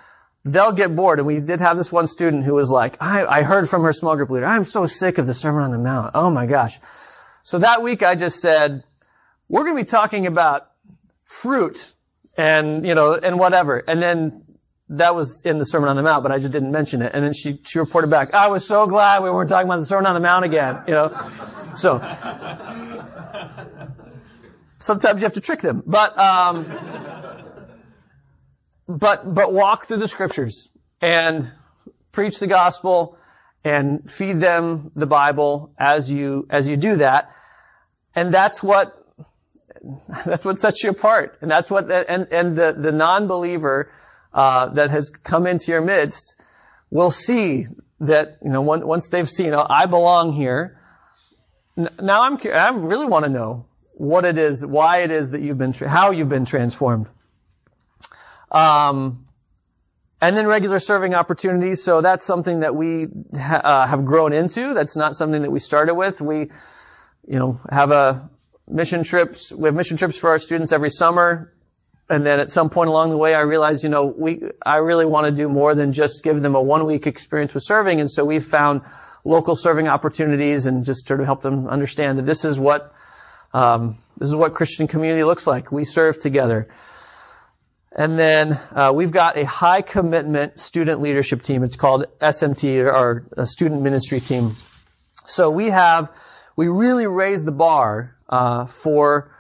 they'll 0.43 0.71
get 0.71 0.95
bored. 0.95 1.19
And 1.19 1.27
we 1.27 1.39
did 1.39 1.59
have 1.59 1.77
this 1.77 1.91
one 1.91 2.07
student 2.07 2.45
who 2.45 2.55
was 2.55 2.71
like, 2.71 2.97
I, 3.03 3.23
I 3.23 3.43
heard 3.43 3.69
from 3.69 3.83
her 3.83 3.93
small 3.93 4.15
group 4.15 4.31
leader, 4.31 4.47
I'm 4.47 4.63
so 4.63 4.87
sick 4.87 5.19
of 5.19 5.27
the 5.27 5.33
Sermon 5.33 5.61
on 5.61 5.71
the 5.71 5.77
Mount. 5.77 6.11
Oh 6.15 6.31
my 6.31 6.47
gosh. 6.47 6.79
So 7.43 7.59
that 7.59 7.83
week 7.83 8.01
I 8.01 8.15
just 8.15 8.41
said, 8.41 8.83
we're 9.47 9.63
going 9.63 9.77
to 9.77 9.83
be 9.83 9.89
talking 9.89 10.25
about 10.25 10.71
fruit 11.23 11.93
and 12.37 12.85
you 12.85 12.95
know, 12.95 13.15
and 13.15 13.39
whatever. 13.39 13.77
And 13.77 14.01
then 14.01 14.43
that 14.89 15.15
was 15.15 15.43
in 15.43 15.57
the 15.57 15.65
Sermon 15.65 15.89
on 15.89 15.95
the 15.95 16.03
Mount, 16.03 16.23
but 16.23 16.31
I 16.31 16.39
just 16.39 16.51
didn't 16.51 16.71
mention 16.71 17.01
it. 17.01 17.11
And 17.13 17.23
then 17.23 17.33
she 17.33 17.59
she 17.63 17.79
reported 17.79 18.09
back, 18.09 18.33
I 18.33 18.49
was 18.49 18.67
so 18.67 18.87
glad 18.87 19.23
we 19.23 19.29
weren't 19.29 19.49
talking 19.49 19.67
about 19.67 19.79
the 19.79 19.85
Sermon 19.85 20.05
on 20.07 20.13
the 20.13 20.19
Mount 20.19 20.45
again. 20.45 20.83
You 20.87 20.93
know, 20.93 21.29
so 21.75 21.99
sometimes 24.77 25.21
you 25.21 25.25
have 25.25 25.33
to 25.33 25.41
trick 25.41 25.61
them, 25.61 25.83
but 25.85 26.17
um, 26.17 26.65
but 28.87 29.33
but 29.33 29.53
walk 29.53 29.85
through 29.85 29.97
the 29.97 30.07
scriptures 30.07 30.69
and 31.01 31.49
preach 32.11 32.39
the 32.39 32.47
gospel 32.47 33.17
and 33.63 34.09
feed 34.09 34.33
them 34.33 34.91
the 34.95 35.07
Bible 35.07 35.73
as 35.77 36.11
you 36.11 36.47
as 36.49 36.67
you 36.67 36.77
do 36.77 36.97
that. 36.97 37.31
And 38.15 38.33
that's 38.33 38.61
what 38.61 39.02
that's 40.25 40.45
what 40.45 40.57
sets 40.59 40.83
you 40.83 40.91
apart. 40.91 41.37
And 41.41 41.51
that's 41.51 41.69
what, 41.69 41.91
and, 41.91 42.27
and 42.31 42.55
the, 42.55 42.73
the 42.77 42.91
non-believer, 42.91 43.91
uh, 44.33 44.69
that 44.69 44.89
has 44.89 45.09
come 45.09 45.45
into 45.45 45.71
your 45.71 45.81
midst 45.81 46.41
will 46.89 47.11
see 47.11 47.65
that, 47.99 48.37
you 48.43 48.49
know, 48.49 48.61
once 48.61 49.09
they've 49.09 49.29
seen, 49.29 49.53
oh, 49.53 49.65
I 49.69 49.85
belong 49.85 50.33
here. 50.33 50.79
Now 51.75 52.23
I'm, 52.23 52.39
I 52.53 52.69
really 52.69 53.05
want 53.05 53.25
to 53.25 53.31
know 53.31 53.65
what 53.93 54.25
it 54.25 54.37
is, 54.37 54.65
why 54.65 55.03
it 55.03 55.11
is 55.11 55.31
that 55.31 55.41
you've 55.41 55.57
been, 55.57 55.73
how 55.73 56.11
you've 56.11 56.29
been 56.29 56.45
transformed. 56.45 57.07
Um, 58.51 59.25
and 60.21 60.37
then 60.37 60.47
regular 60.47 60.79
serving 60.79 61.15
opportunities. 61.15 61.83
So 61.83 62.01
that's 62.01 62.25
something 62.25 62.61
that 62.61 62.75
we 62.75 63.07
ha- 63.35 63.61
uh, 63.63 63.87
have 63.87 64.05
grown 64.05 64.33
into. 64.33 64.73
That's 64.73 64.95
not 64.95 65.15
something 65.15 65.41
that 65.41 65.51
we 65.51 65.59
started 65.59 65.95
with. 65.95 66.21
We, 66.21 66.51
you 67.27 67.39
know, 67.39 67.59
have 67.69 67.91
a 67.91 68.29
mission 68.67 69.03
trips. 69.03 69.51
We 69.51 69.67
have 69.67 69.75
mission 69.75 69.97
trips 69.97 70.17
for 70.17 70.29
our 70.29 70.39
students 70.39 70.71
every 70.71 70.89
summer. 70.89 71.53
And 72.09 72.25
then 72.25 72.39
at 72.39 72.51
some 72.51 72.69
point 72.69 72.89
along 72.89 73.11
the 73.11 73.17
way, 73.17 73.33
I 73.33 73.41
realized, 73.41 73.83
you 73.83 73.89
know, 73.89 74.05
we, 74.05 74.41
I 74.65 74.77
really 74.77 75.05
want 75.05 75.25
to 75.27 75.31
do 75.31 75.47
more 75.47 75.73
than 75.73 75.93
just 75.93 76.23
give 76.23 76.41
them 76.41 76.55
a 76.55 76.61
one 76.61 76.85
week 76.85 77.07
experience 77.07 77.53
with 77.53 77.63
serving. 77.63 78.01
And 78.01 78.11
so 78.11 78.25
we've 78.25 78.43
found 78.43 78.81
local 79.23 79.55
serving 79.55 79.87
opportunities 79.87 80.65
and 80.65 80.83
just 80.83 81.07
sort 81.07 81.21
of 81.21 81.25
help 81.25 81.41
them 81.41 81.67
understand 81.67 82.19
that 82.19 82.25
this 82.25 82.43
is 82.43 82.59
what, 82.59 82.93
um, 83.53 83.97
this 84.17 84.27
is 84.27 84.35
what 84.35 84.53
Christian 84.53 84.87
community 84.87 85.23
looks 85.23 85.47
like. 85.47 85.71
We 85.71 85.85
serve 85.85 86.19
together. 86.19 86.67
And 87.95 88.17
then 88.17 88.59
uh, 88.75 88.91
we've 88.93 89.11
got 89.11 89.37
a 89.37 89.45
high 89.45 89.81
commitment 89.81 90.59
student 90.59 90.99
leadership 90.99 91.41
team. 91.41 91.63
It's 91.63 91.75
called 91.75 92.05
SMT, 92.19 92.91
our 92.91 93.23
student 93.45 93.81
ministry 93.83 94.19
team. 94.19 94.55
So 95.25 95.51
we 95.51 95.67
have, 95.67 96.11
we 96.55 96.67
really 96.67 97.07
raise 97.07 97.43
the 97.45 97.51
bar 97.51 98.15
uh, 98.29 98.65
for 98.65 99.31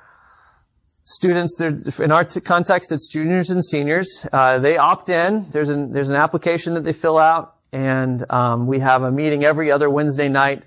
students. 1.03 1.61
In 1.99 2.11
our 2.11 2.25
context, 2.25 2.91
it's 2.91 3.07
juniors 3.07 3.49
and 3.49 3.63
seniors. 3.63 4.25
Uh, 4.31 4.59
they 4.59 4.77
opt 4.77 5.09
in. 5.09 5.45
There's 5.49 5.69
an 5.69 5.91
there's 5.91 6.09
an 6.09 6.15
application 6.15 6.75
that 6.75 6.81
they 6.81 6.93
fill 6.93 7.17
out, 7.17 7.55
and 7.71 8.25
um, 8.31 8.67
we 8.67 8.79
have 8.79 9.03
a 9.03 9.11
meeting 9.11 9.43
every 9.43 9.71
other 9.71 9.89
Wednesday 9.89 10.29
night. 10.29 10.63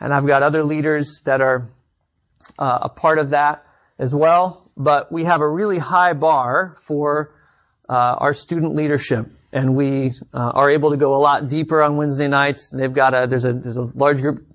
And 0.00 0.12
I've 0.12 0.26
got 0.26 0.42
other 0.42 0.64
leaders 0.64 1.22
that 1.22 1.40
are 1.40 1.68
uh, 2.58 2.78
a 2.82 2.88
part 2.88 3.18
of 3.18 3.30
that 3.30 3.64
as 3.98 4.14
well. 4.14 4.62
But 4.76 5.12
we 5.12 5.24
have 5.24 5.40
a 5.40 5.48
really 5.48 5.78
high 5.78 6.14
bar 6.14 6.74
for 6.78 7.32
uh, 7.88 8.16
our 8.18 8.34
student 8.34 8.74
leadership, 8.74 9.26
and 9.52 9.76
we 9.76 10.12
uh, 10.32 10.50
are 10.54 10.70
able 10.70 10.90
to 10.90 10.96
go 10.96 11.14
a 11.14 11.18
lot 11.22 11.48
deeper 11.48 11.82
on 11.82 11.96
Wednesday 11.96 12.28
nights. 12.28 12.70
They've 12.70 12.92
got 12.92 13.14
a 13.14 13.26
there's 13.28 13.44
a 13.44 13.52
there's 13.52 13.76
a 13.76 13.82
large 13.82 14.20
group. 14.20 14.46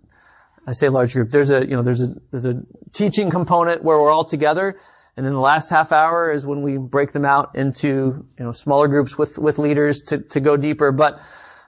I 0.69 0.73
say 0.73 0.87
large 0.89 1.13
group. 1.13 1.31
There's 1.31 1.49
a 1.49 1.61
you 1.65 1.75
know 1.75 1.81
there's 1.81 2.03
a 2.03 2.15
there's 2.29 2.45
a 2.45 2.61
teaching 2.93 3.31
component 3.31 3.83
where 3.83 3.97
we're 3.97 4.11
all 4.11 4.23
together, 4.23 4.79
and 5.17 5.25
then 5.25 5.33
the 5.33 5.39
last 5.39 5.71
half 5.71 5.91
hour 5.91 6.31
is 6.31 6.45
when 6.45 6.61
we 6.61 6.77
break 6.77 7.11
them 7.11 7.25
out 7.25 7.55
into 7.55 8.23
you 8.37 8.45
know 8.45 8.51
smaller 8.51 8.87
groups 8.87 9.17
with 9.17 9.39
with 9.39 9.57
leaders 9.57 10.03
to 10.03 10.19
to 10.19 10.39
go 10.39 10.57
deeper. 10.57 10.91
But 10.91 11.21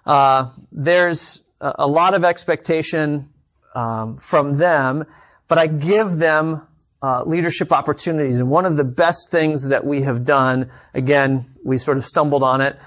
uh, 0.05 0.51
there's 0.71 1.41
a, 1.59 1.87
lot 1.87 2.13
of 2.13 2.23
expectation 2.23 3.29
um, 3.73 4.17
from 4.17 4.59
them, 4.59 5.05
but 5.47 5.57
I 5.57 5.65
give 5.65 6.17
them 6.17 6.61
uh, 7.01 7.23
leadership 7.23 7.71
opportunities. 7.71 8.39
And 8.39 8.51
one 8.51 8.65
of 8.65 8.77
the 8.77 8.83
best 8.83 9.31
things 9.31 9.69
that 9.69 9.83
we 9.83 10.03
have 10.03 10.27
done, 10.27 10.69
again, 10.93 11.47
we 11.63 11.79
sort 11.79 11.97
of 11.97 12.05
stumbled 12.05 12.43
on 12.43 12.61
it, 12.61 12.77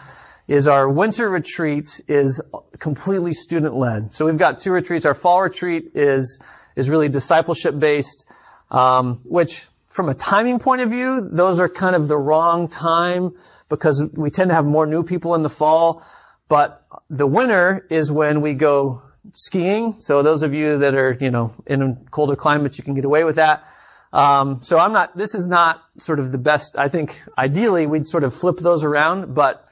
is 0.46 0.68
our 0.68 0.88
winter 0.88 1.28
retreat 1.28 2.00
is 2.06 2.42
completely 2.78 3.32
student 3.32 3.74
led. 3.74 4.12
So 4.12 4.26
we've 4.26 4.38
got 4.38 4.60
two 4.60 4.72
retreats. 4.72 5.06
Our 5.06 5.14
fall 5.14 5.42
retreat 5.42 5.92
is 5.94 6.42
is 6.76 6.90
really 6.90 7.08
discipleship 7.08 7.78
based, 7.78 8.30
um, 8.70 9.20
which 9.24 9.66
from 9.88 10.08
a 10.08 10.14
timing 10.14 10.58
point 10.58 10.80
of 10.80 10.90
view, 10.90 11.20
those 11.20 11.60
are 11.60 11.68
kind 11.68 11.94
of 11.94 12.08
the 12.08 12.16
wrong 12.16 12.68
time 12.68 13.32
because 13.68 14.02
we 14.12 14.30
tend 14.30 14.50
to 14.50 14.54
have 14.54 14.66
more 14.66 14.86
new 14.86 15.04
people 15.04 15.34
in 15.34 15.42
the 15.42 15.50
fall. 15.50 16.02
But 16.48 16.84
the 17.08 17.26
winter 17.26 17.86
is 17.88 18.10
when 18.10 18.40
we 18.40 18.54
go 18.54 19.02
skiing. 19.32 19.94
So 20.00 20.22
those 20.22 20.42
of 20.42 20.52
you 20.52 20.78
that 20.78 20.94
are, 20.94 21.16
you 21.18 21.30
know, 21.30 21.54
in 21.66 21.82
a 21.82 21.96
colder 22.10 22.36
climate, 22.36 22.76
you 22.76 22.84
can 22.84 22.94
get 22.94 23.04
away 23.04 23.24
with 23.24 23.36
that. 23.36 23.64
Um, 24.12 24.60
so 24.62 24.78
I'm 24.78 24.92
not, 24.92 25.16
this 25.16 25.34
is 25.34 25.48
not 25.48 25.82
sort 25.96 26.20
of 26.20 26.30
the 26.30 26.38
best, 26.38 26.78
I 26.78 26.88
think 26.88 27.20
ideally 27.36 27.86
we'd 27.86 28.06
sort 28.06 28.22
of 28.22 28.32
flip 28.32 28.58
those 28.58 28.84
around, 28.84 29.34
but 29.34 29.64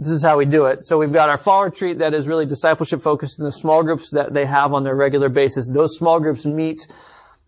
this 0.00 0.08
is 0.08 0.24
how 0.24 0.38
we 0.38 0.46
do 0.46 0.64
it. 0.64 0.82
So 0.82 0.96
we've 0.96 1.12
got 1.12 1.28
our 1.28 1.36
fall 1.36 1.62
retreat 1.62 1.98
that 1.98 2.14
is 2.14 2.26
really 2.26 2.46
discipleship 2.46 3.02
focused 3.02 3.38
in 3.38 3.44
the 3.44 3.52
small 3.52 3.82
groups 3.82 4.12
that 4.12 4.32
they 4.32 4.46
have 4.46 4.72
on 4.72 4.82
their 4.82 4.94
regular 4.94 5.28
basis. 5.28 5.68
Those 5.68 5.98
small 5.98 6.20
groups 6.20 6.46
meet 6.46 6.88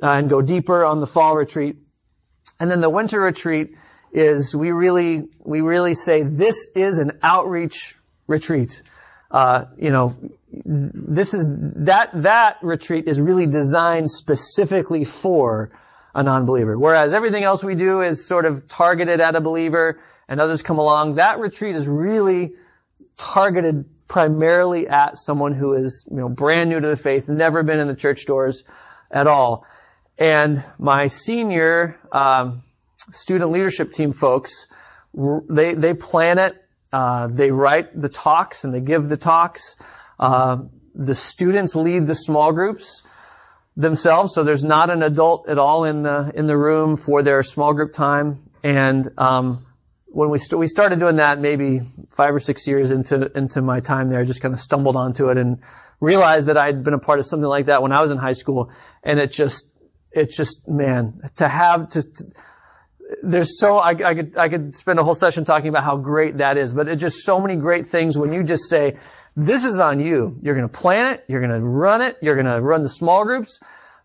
uh, 0.02 0.08
and 0.08 0.28
go 0.28 0.42
deeper 0.42 0.84
on 0.84 1.00
the 1.00 1.06
fall 1.06 1.34
retreat. 1.34 1.76
And 2.60 2.70
then 2.70 2.82
the 2.82 2.90
winter 2.90 3.18
retreat 3.18 3.70
is 4.12 4.54
we 4.54 4.70
really, 4.70 5.20
we 5.38 5.62
really 5.62 5.94
say 5.94 6.24
this 6.24 6.76
is 6.76 6.98
an 6.98 7.18
outreach 7.22 7.96
retreat. 8.26 8.82
Uh, 9.30 9.64
you 9.78 9.90
know, 9.90 10.14
this 10.52 11.32
is, 11.32 11.46
that, 11.86 12.10
that 12.22 12.58
retreat 12.60 13.06
is 13.08 13.18
really 13.18 13.46
designed 13.46 14.10
specifically 14.10 15.06
for 15.06 15.70
a 16.14 16.22
non-believer. 16.22 16.78
Whereas 16.78 17.14
everything 17.14 17.44
else 17.44 17.64
we 17.64 17.76
do 17.76 18.02
is 18.02 18.26
sort 18.26 18.44
of 18.44 18.68
targeted 18.68 19.20
at 19.22 19.36
a 19.36 19.40
believer 19.40 19.98
and 20.28 20.40
others 20.40 20.62
come 20.62 20.78
along. 20.78 21.16
That 21.16 21.38
retreat 21.38 21.74
is 21.74 21.88
really 21.88 22.54
targeted 23.16 23.84
primarily 24.08 24.88
at 24.88 25.16
someone 25.16 25.54
who 25.54 25.74
is, 25.74 26.06
you 26.10 26.18
know, 26.18 26.28
brand 26.28 26.70
new 26.70 26.78
to 26.78 26.86
the 26.86 26.96
faith, 26.96 27.28
never 27.28 27.62
been 27.62 27.78
in 27.78 27.88
the 27.88 27.96
church 27.96 28.26
doors 28.26 28.64
at 29.10 29.26
all. 29.26 29.66
And 30.18 30.62
my 30.78 31.06
senior 31.06 31.98
um, 32.12 32.62
student 32.96 33.50
leadership 33.50 33.92
team 33.92 34.12
folks, 34.12 34.68
they 35.14 35.74
they 35.74 35.94
plan 35.94 36.38
it, 36.38 36.62
uh, 36.92 37.28
they 37.28 37.50
write 37.50 37.98
the 37.98 38.08
talks 38.08 38.64
and 38.64 38.74
they 38.74 38.80
give 38.80 39.08
the 39.08 39.16
talks. 39.16 39.76
Uh, 40.18 40.64
the 40.94 41.14
students 41.14 41.74
lead 41.74 42.06
the 42.06 42.14
small 42.14 42.52
groups 42.52 43.02
themselves, 43.76 44.34
so 44.34 44.44
there's 44.44 44.64
not 44.64 44.90
an 44.90 45.02
adult 45.02 45.48
at 45.48 45.58
all 45.58 45.84
in 45.84 46.02
the 46.02 46.30
in 46.34 46.46
the 46.46 46.56
room 46.56 46.96
for 46.96 47.22
their 47.22 47.42
small 47.42 47.72
group 47.72 47.92
time. 47.92 48.38
And 48.62 49.10
um, 49.16 49.64
when 50.12 50.28
we 50.30 50.38
st- 50.38 50.58
we 50.58 50.66
started 50.66 51.00
doing 51.00 51.16
that 51.16 51.40
maybe 51.40 51.80
five 52.10 52.34
or 52.34 52.40
six 52.40 52.68
years 52.68 52.92
into 52.92 53.30
into 53.36 53.62
my 53.62 53.80
time 53.80 54.10
there, 54.10 54.20
I 54.20 54.24
just 54.24 54.42
kind 54.42 54.52
of 54.52 54.60
stumbled 54.60 54.96
onto 54.96 55.30
it 55.30 55.38
and 55.38 55.58
realized 56.00 56.48
that 56.48 56.56
I'd 56.56 56.84
been 56.84 56.94
a 56.94 56.98
part 56.98 57.18
of 57.18 57.26
something 57.26 57.48
like 57.48 57.66
that 57.66 57.82
when 57.82 57.92
I 57.92 58.00
was 58.00 58.10
in 58.10 58.18
high 58.18 58.34
school, 58.34 58.70
and 59.02 59.18
it 59.18 59.32
just 59.32 59.68
it 60.12 60.30
just 60.30 60.68
man 60.68 61.22
to 61.36 61.48
have 61.48 61.88
to, 61.90 62.02
to 62.02 62.24
there's 63.22 63.58
so 63.58 63.78
I, 63.78 63.90
I 63.90 64.14
could 64.14 64.36
I 64.36 64.48
could 64.48 64.74
spend 64.74 64.98
a 64.98 65.04
whole 65.04 65.14
session 65.14 65.44
talking 65.44 65.68
about 65.68 65.84
how 65.84 65.96
great 65.96 66.38
that 66.38 66.58
is, 66.58 66.72
but 66.74 66.88
it's 66.88 67.00
just 67.00 67.24
so 67.24 67.40
many 67.40 67.56
great 67.56 67.86
things 67.86 68.16
when 68.16 68.32
you 68.32 68.44
just 68.44 68.68
say 68.68 68.98
this 69.34 69.64
is 69.64 69.80
on 69.80 69.98
you. 69.98 70.36
You're 70.42 70.54
going 70.54 70.68
to 70.68 70.78
plan 70.78 71.14
it, 71.14 71.24
you're 71.26 71.40
going 71.40 71.58
to 71.58 71.66
run 71.66 72.02
it, 72.02 72.18
you're 72.20 72.34
going 72.34 72.46
to 72.46 72.60
run 72.60 72.82
the 72.82 72.90
small 72.90 73.24
groups 73.24 73.60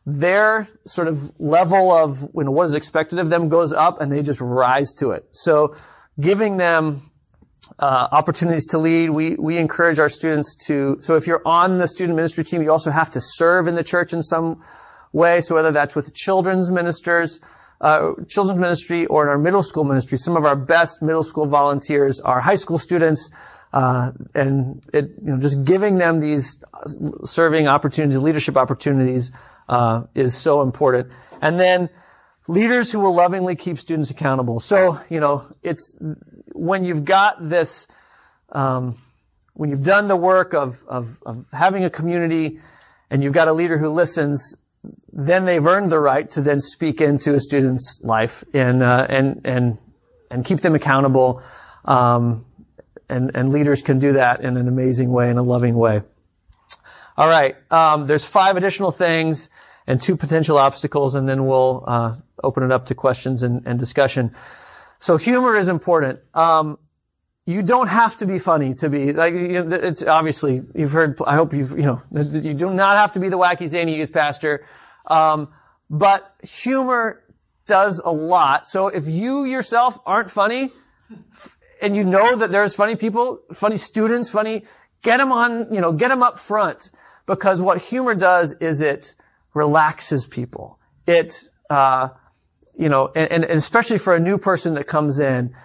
their 0.07 0.65
sort 0.85 1.09
of 1.09 1.37
level 1.37 1.91
of 1.91 2.21
you 2.33 2.45
know, 2.45 2.51
what 2.51 2.63
is 2.63 2.75
expected 2.75 3.19
of 3.19 3.29
them 3.29 3.49
goes 3.49 3.73
up 3.73 3.99
and 3.99 4.09
they 4.09 4.21
just 4.21 4.39
rise 4.39 4.93
to 4.93 5.11
it. 5.11 5.27
So 5.31 5.75
giving 6.19 6.57
them 6.57 7.01
uh, 7.79 8.07
opportunities 8.11 8.67
to 8.67 8.77
lead. 8.77 9.09
We 9.09 9.35
we 9.35 9.57
encourage 9.57 9.99
our 9.99 10.09
students 10.09 10.67
to. 10.67 10.97
So 10.99 11.15
if 11.15 11.27
you're 11.27 11.41
on 11.45 11.77
the 11.77 11.87
student 11.87 12.15
ministry 12.15 12.43
team, 12.43 12.61
you 12.61 12.71
also 12.71 12.91
have 12.91 13.11
to 13.11 13.21
serve 13.21 13.67
in 13.67 13.75
the 13.75 13.83
church 13.83 14.13
in 14.13 14.23
some 14.23 14.63
way. 15.11 15.41
So 15.41 15.55
whether 15.55 15.71
that's 15.71 15.95
with 15.95 16.13
children's 16.13 16.71
ministers, 16.71 17.39
uh, 17.81 18.13
children's 18.27 18.59
ministry, 18.59 19.05
or 19.05 19.23
in 19.23 19.29
our 19.29 19.37
middle 19.37 19.63
school 19.63 19.83
ministry, 19.83 20.17
some 20.17 20.37
of 20.37 20.45
our 20.45 20.55
best 20.55 21.01
middle 21.01 21.23
school 21.23 21.45
volunteers 21.45 22.19
are 22.19 22.39
high 22.39 22.55
school 22.55 22.77
students. 22.77 23.31
Uh, 23.73 24.13
and 24.33 24.81
it, 24.93 25.11
you 25.21 25.31
know, 25.31 25.39
just 25.39 25.65
giving 25.65 25.97
them 25.97 26.21
these 26.21 26.63
serving 27.25 27.67
opportunities, 27.67 28.17
leadership 28.17 28.55
opportunities, 28.55 29.33
uh, 29.67 30.03
is 30.15 30.33
so 30.33 30.61
important. 30.61 31.11
And 31.41 31.59
then 31.59 31.89
leaders 32.47 32.91
who 32.91 32.99
will 32.99 33.13
lovingly 33.13 33.55
keep 33.55 33.77
students 33.77 34.11
accountable. 34.11 34.59
So, 34.59 34.99
you 35.09 35.19
know, 35.19 35.45
it's 35.63 36.01
when 36.53 36.85
you've 36.85 37.05
got 37.05 37.47
this, 37.47 37.87
um, 38.51 38.95
when 39.53 39.69
you've 39.69 39.83
done 39.83 40.07
the 40.07 40.15
work 40.15 40.53
of, 40.53 40.83
of, 40.87 41.17
of 41.25 41.45
having 41.51 41.83
a 41.83 41.89
community 41.89 42.59
and 43.09 43.23
you've 43.23 43.33
got 43.33 43.47
a 43.47 43.53
leader 43.53 43.77
who 43.77 43.89
listens, 43.89 44.55
then 45.11 45.45
they've 45.45 45.65
earned 45.65 45.91
the 45.91 45.99
right 45.99 46.29
to 46.31 46.41
then 46.41 46.61
speak 46.61 47.01
into 47.01 47.33
a 47.33 47.39
student's 47.39 48.01
life 48.03 48.43
and, 48.53 48.81
uh, 48.81 49.05
and, 49.09 49.41
and, 49.45 49.77
and 50.31 50.45
keep 50.45 50.59
them 50.59 50.75
accountable. 50.75 51.41
Um, 51.83 52.45
and, 53.09 53.31
and 53.35 53.49
leaders 53.49 53.81
can 53.81 53.99
do 53.99 54.13
that 54.13 54.41
in 54.41 54.57
an 54.57 54.67
amazing 54.67 55.11
way, 55.11 55.29
in 55.29 55.37
a 55.37 55.43
loving 55.43 55.75
way. 55.75 56.01
All 57.17 57.27
right. 57.27 57.55
Um, 57.71 58.05
there's 58.05 58.29
five 58.29 58.57
additional 58.57 58.91
things 58.91 59.49
and 59.87 60.01
two 60.01 60.17
potential 60.17 60.57
obstacles, 60.57 61.15
and 61.15 61.27
then 61.27 61.45
we'll 61.45 61.83
uh, 61.87 62.15
open 62.43 62.63
it 62.63 62.71
up 62.71 62.87
to 62.87 62.95
questions 62.95 63.43
and, 63.43 63.65
and 63.65 63.79
discussion. 63.79 64.35
So 64.99 65.17
humor 65.17 65.55
is 65.55 65.69
important. 65.69 66.19
Um, 66.33 66.77
you 67.45 67.63
don't 67.63 67.87
have 67.87 68.17
to 68.17 68.25
be 68.25 68.39
funny 68.39 68.73
to 68.75 68.89
be 68.89 69.13
like 69.13 69.33
you 69.33 69.63
know, 69.63 69.75
it's 69.77 70.03
obviously 70.03 70.61
you've 70.75 70.91
heard. 70.91 71.17
I 71.25 71.35
hope 71.35 71.53
you've 71.53 71.71
you 71.71 71.85
know 71.85 72.01
you 72.11 72.53
do 72.53 72.73
not 72.73 72.97
have 72.97 73.13
to 73.13 73.21
be 73.21 73.29
the 73.29 73.37
wacky 73.37 73.67
zany 73.67 73.95
youth 73.95 74.11
pastor, 74.11 74.65
um, 75.07 75.47
but 75.89 76.29
humor 76.43 77.23
does 77.65 77.99
a 78.03 78.11
lot. 78.11 78.67
So 78.67 78.87
if 78.87 79.07
you 79.07 79.45
yourself 79.45 79.97
aren't 80.05 80.29
funny, 80.29 80.71
and 81.81 81.95
you 81.95 82.03
know 82.03 82.35
that 82.35 82.49
there's 82.49 82.75
funny 82.75 82.95
people, 82.95 83.39
funny 83.53 83.77
students, 83.77 84.29
funny, 84.29 84.65
get 85.03 85.17
them 85.17 85.31
on, 85.31 85.73
you 85.73 85.81
know, 85.81 85.91
get 85.91 86.09
them 86.09 86.23
up 86.23 86.39
front 86.39 86.91
because 87.25 87.61
what 87.61 87.81
humor 87.81 88.15
does 88.15 88.53
is 88.53 88.81
it 88.81 89.15
relaxes 89.57 90.27
people. 90.27 90.79
It, 91.05 91.43
uh, 91.69 92.09
you 92.77 92.89
know, 92.89 93.11
and, 93.13 93.43
and 93.43 93.57
especially 93.57 93.97
for 93.97 94.15
a 94.15 94.19
new 94.19 94.37
person 94.37 94.75
that 94.75 94.85
comes 94.85 95.19
in, 95.19 95.55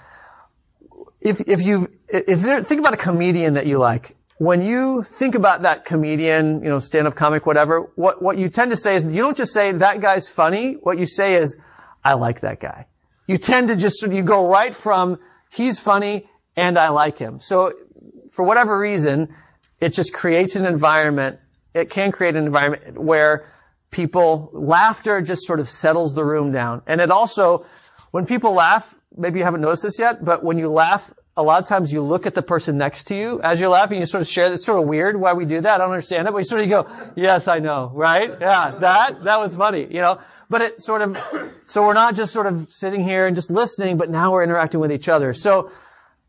if 1.21 1.41
if 1.41 1.63
you 1.63 1.87
if 2.09 2.43
there, 2.43 2.63
think 2.63 2.81
about 2.81 2.95
a 2.95 3.03
comedian 3.09 3.55
that 3.55 3.67
you 3.67 3.79
like, 3.79 4.17
when 4.39 4.63
you 4.63 5.03
think 5.03 5.35
about 5.35 5.63
that 5.63 5.85
comedian, 5.85 6.63
you 6.65 6.71
know, 6.71 6.81
stand-up 6.81 7.15
comic, 7.15 7.47
whatever, 7.47 7.83
what 7.95 8.21
what 8.21 8.39
you 8.39 8.49
tend 8.49 8.73
to 8.73 8.77
say 8.77 8.97
is 8.97 9.05
you 9.05 9.23
don't 9.23 9.37
just 9.37 9.53
say 9.53 9.73
that 9.73 10.01
guy's 10.01 10.29
funny. 10.29 10.75
What 10.75 10.99
you 10.99 11.07
say 11.07 11.35
is, 11.35 11.61
I 12.05 12.15
like 12.15 12.41
that 12.41 12.59
guy. 12.59 12.87
You 13.27 13.39
tend 13.39 13.69
to 13.69 13.77
just 13.77 14.03
you 14.03 14.23
go 14.23 14.49
right 14.49 14.75
from 14.75 15.19
he's 15.53 15.79
funny 15.79 16.29
and 16.57 16.79
I 16.79 16.89
like 16.89 17.19
him. 17.19 17.41
So 17.41 17.73
for 18.31 18.45
whatever 18.45 18.79
reason, 18.79 19.29
it 19.81 19.91
just 19.91 20.13
creates 20.13 20.57
an 20.57 20.67
environment. 20.67 21.39
It 21.75 21.91
can 21.91 22.11
create 22.13 22.35
an 22.37 22.45
environment 22.47 22.99
where 22.99 23.47
people, 23.93 24.51
laughter 24.53 25.21
just 25.21 25.47
sort 25.47 25.61
of 25.61 25.69
settles 25.69 26.15
the 26.15 26.25
room 26.25 26.51
down. 26.51 26.83
And 26.89 27.01
it 27.01 27.13
also, 27.13 27.65
when 28.11 28.27
people 28.27 28.55
laugh, 28.55 28.93
maybe 29.17 29.39
you 29.39 29.45
haven't 29.45 29.61
noticed 29.61 29.85
this 29.85 30.01
yet, 30.01 30.25
but 30.25 30.43
when 30.43 30.59
you 30.59 30.71
laugh, 30.71 31.13
a 31.37 31.43
lot 31.43 31.63
of 31.63 31.69
times 31.69 31.93
you 31.93 32.03
look 32.03 32.27
at 32.27 32.35
the 32.35 32.43
person 32.43 32.77
next 32.77 33.05
to 33.05 33.15
you 33.15 33.41
as 33.43 33.59
you're 33.61 33.71
laughing, 33.71 34.01
you 34.01 34.07
sort 34.07 34.21
of 34.21 34.27
share, 34.27 34.53
it's 34.53 34.67
sort 34.67 34.83
of 34.83 34.89
weird 34.89 35.19
why 35.19 35.33
we 35.35 35.45
do 35.45 35.61
that. 35.61 35.75
I 35.77 35.79
don't 35.79 35.91
understand 35.91 36.27
it, 36.27 36.33
but 36.33 36.39
you 36.39 36.45
sort 36.45 36.63
of 36.63 36.69
go, 36.69 36.89
yes, 37.15 37.49
I 37.49 37.59
know, 37.59 37.91
right? 37.95 38.29
Yeah, 38.29 38.77
that, 38.81 39.25
that 39.25 39.41
was 39.41 39.55
funny, 39.55 39.87
you 39.89 40.01
know? 40.01 40.19
But 40.51 40.63
it 40.63 40.81
sort 40.81 41.01
of, 41.03 41.19
so 41.65 41.87
we're 41.87 41.95
not 41.95 42.17
just 42.17 42.33
sort 42.33 42.47
of 42.47 42.57
sitting 42.59 43.03
here 43.03 43.27
and 43.27 43.37
just 43.37 43.51
listening, 43.51 43.97
but 43.97 44.11
now 44.11 44.33
we're 44.33 44.43
interacting 44.43 44.81
with 44.81 44.93
each 44.93 45.09
other. 45.09 45.33
So, 45.33 45.71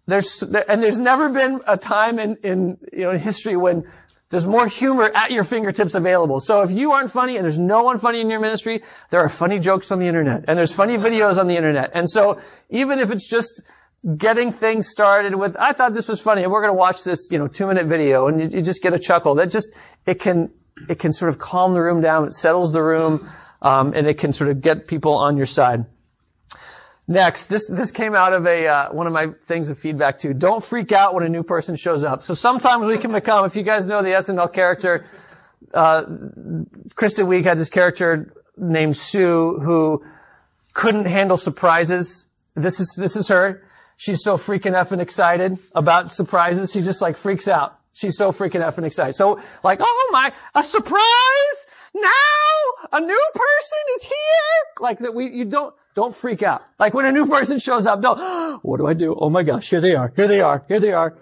there's, 0.05 0.43
and 0.43 0.83
there's 0.83 0.99
never 0.99 1.29
been 1.29 1.61
a 1.65 1.77
time 1.77 2.19
in, 2.19 2.35
in, 2.43 2.77
you 2.91 3.03
know, 3.03 3.11
in 3.11 3.19
history 3.19 3.55
when 3.55 3.87
there's 4.33 4.47
more 4.47 4.65
humor 4.65 5.11
at 5.13 5.29
your 5.29 5.43
fingertips 5.43 5.93
available. 5.93 6.39
So 6.39 6.63
if 6.63 6.71
you 6.71 6.93
aren't 6.93 7.11
funny 7.11 7.35
and 7.37 7.43
there's 7.43 7.59
no 7.59 7.83
one 7.83 7.99
funny 7.99 8.19
in 8.19 8.31
your 8.31 8.39
ministry, 8.39 8.81
there 9.11 9.19
are 9.19 9.29
funny 9.29 9.59
jokes 9.59 9.91
on 9.91 9.99
the 9.99 10.07
internet 10.07 10.45
and 10.47 10.57
there's 10.57 10.73
funny 10.73 10.97
videos 10.97 11.37
on 11.37 11.45
the 11.45 11.55
internet. 11.55 11.91
And 11.93 12.09
so 12.09 12.41
even 12.71 12.97
if 12.97 13.11
it's 13.11 13.27
just 13.27 13.61
getting 14.17 14.51
things 14.51 14.87
started 14.87 15.35
with, 15.35 15.55
I 15.59 15.73
thought 15.73 15.93
this 15.93 16.09
was 16.09 16.19
funny, 16.19 16.41
and 16.41 16.51
we're 16.51 16.61
going 16.61 16.73
to 16.73 16.79
watch 16.79 17.03
this, 17.03 17.31
you 17.31 17.37
know, 17.37 17.47
two 17.47 17.67
minute 17.67 17.85
video, 17.85 18.25
and 18.27 18.41
you, 18.41 18.57
you, 18.57 18.63
just 18.63 18.81
get 18.81 18.93
a 18.93 18.99
chuckle. 18.99 19.35
That 19.35 19.51
just, 19.51 19.71
it 20.07 20.19
can, 20.19 20.49
it 20.89 20.97
can 20.97 21.13
sort 21.13 21.29
of 21.29 21.37
calm 21.37 21.73
the 21.73 21.81
room 21.81 22.01
down, 22.01 22.25
it 22.25 22.33
settles 22.33 22.73
the 22.73 22.81
room, 22.81 23.29
um, 23.61 23.93
and 23.93 24.07
it 24.07 24.17
can 24.17 24.33
sort 24.33 24.49
of 24.49 24.61
get 24.61 24.87
people 24.87 25.13
on 25.13 25.37
your 25.37 25.45
side. 25.45 25.85
Next, 27.07 27.47
this 27.47 27.67
this 27.67 27.91
came 27.91 28.15
out 28.15 28.31
of 28.31 28.47
a 28.47 28.67
uh, 28.67 28.93
one 28.93 29.07
of 29.07 29.13
my 29.13 29.27
things 29.27 29.69
of 29.69 29.77
feedback 29.77 30.19
too. 30.19 30.33
Don't 30.33 30.63
freak 30.63 30.93
out 30.93 31.13
when 31.13 31.23
a 31.23 31.29
new 31.29 31.43
person 31.43 31.75
shows 31.75 32.05
up. 32.05 32.23
So 32.23 32.33
sometimes 32.33 32.85
we 32.85 32.97
can 32.97 33.11
become, 33.11 33.45
if 33.45 33.57
you 33.57 33.63
guys 33.63 33.85
know 33.85 34.01
the 34.01 34.11
SNL 34.11 34.53
character, 34.53 35.05
uh, 35.73 36.03
Kristen 36.95 37.27
Wiig 37.27 37.43
had 37.43 37.59
this 37.59 37.69
character 37.69 38.33
named 38.55 38.95
Sue 38.95 39.59
who 39.59 40.05
couldn't 40.73 41.05
handle 41.05 41.35
surprises. 41.35 42.25
This 42.55 42.79
is 42.79 42.95
this 42.95 43.17
is 43.17 43.27
her. 43.27 43.63
She's 43.97 44.23
so 44.23 44.37
freaking 44.37 44.71
effing 44.71 45.01
excited 45.01 45.57
about 45.75 46.11
surprises. 46.11 46.71
She 46.71 46.81
just 46.81 47.01
like 47.01 47.17
freaks 47.17 47.49
out. 47.49 47.77
She's 47.93 48.17
so 48.17 48.31
freaking 48.31 48.65
effing 48.65 48.85
excited. 48.85 49.15
So 49.15 49.41
like, 49.61 49.79
oh 49.81 50.09
my, 50.13 50.31
a 50.55 50.63
surprise! 50.63 51.67
Now 51.93 52.91
a 52.93 53.01
new 53.01 53.29
person 53.33 53.79
is 53.95 54.03
here. 54.03 54.65
Like 54.79 54.99
that 54.99 55.13
we 55.13 55.29
you 55.29 55.45
don't 55.45 55.75
don't 55.95 56.15
freak 56.15 56.43
out. 56.43 56.63
Like 56.79 56.93
when 56.93 57.05
a 57.05 57.11
new 57.11 57.27
person 57.27 57.59
shows 57.59 57.85
up, 57.87 58.01
don't, 58.01 58.19
what 58.63 58.77
do 58.77 58.87
I 58.87 58.93
do? 58.93 59.15
Oh 59.15 59.29
my 59.29 59.43
gosh, 59.43 59.69
here 59.69 59.81
they 59.81 59.95
are, 59.95 60.11
here 60.15 60.27
they 60.27 60.41
are, 60.41 60.63
here 60.67 60.79
they 60.79 60.93
are. 60.93 61.17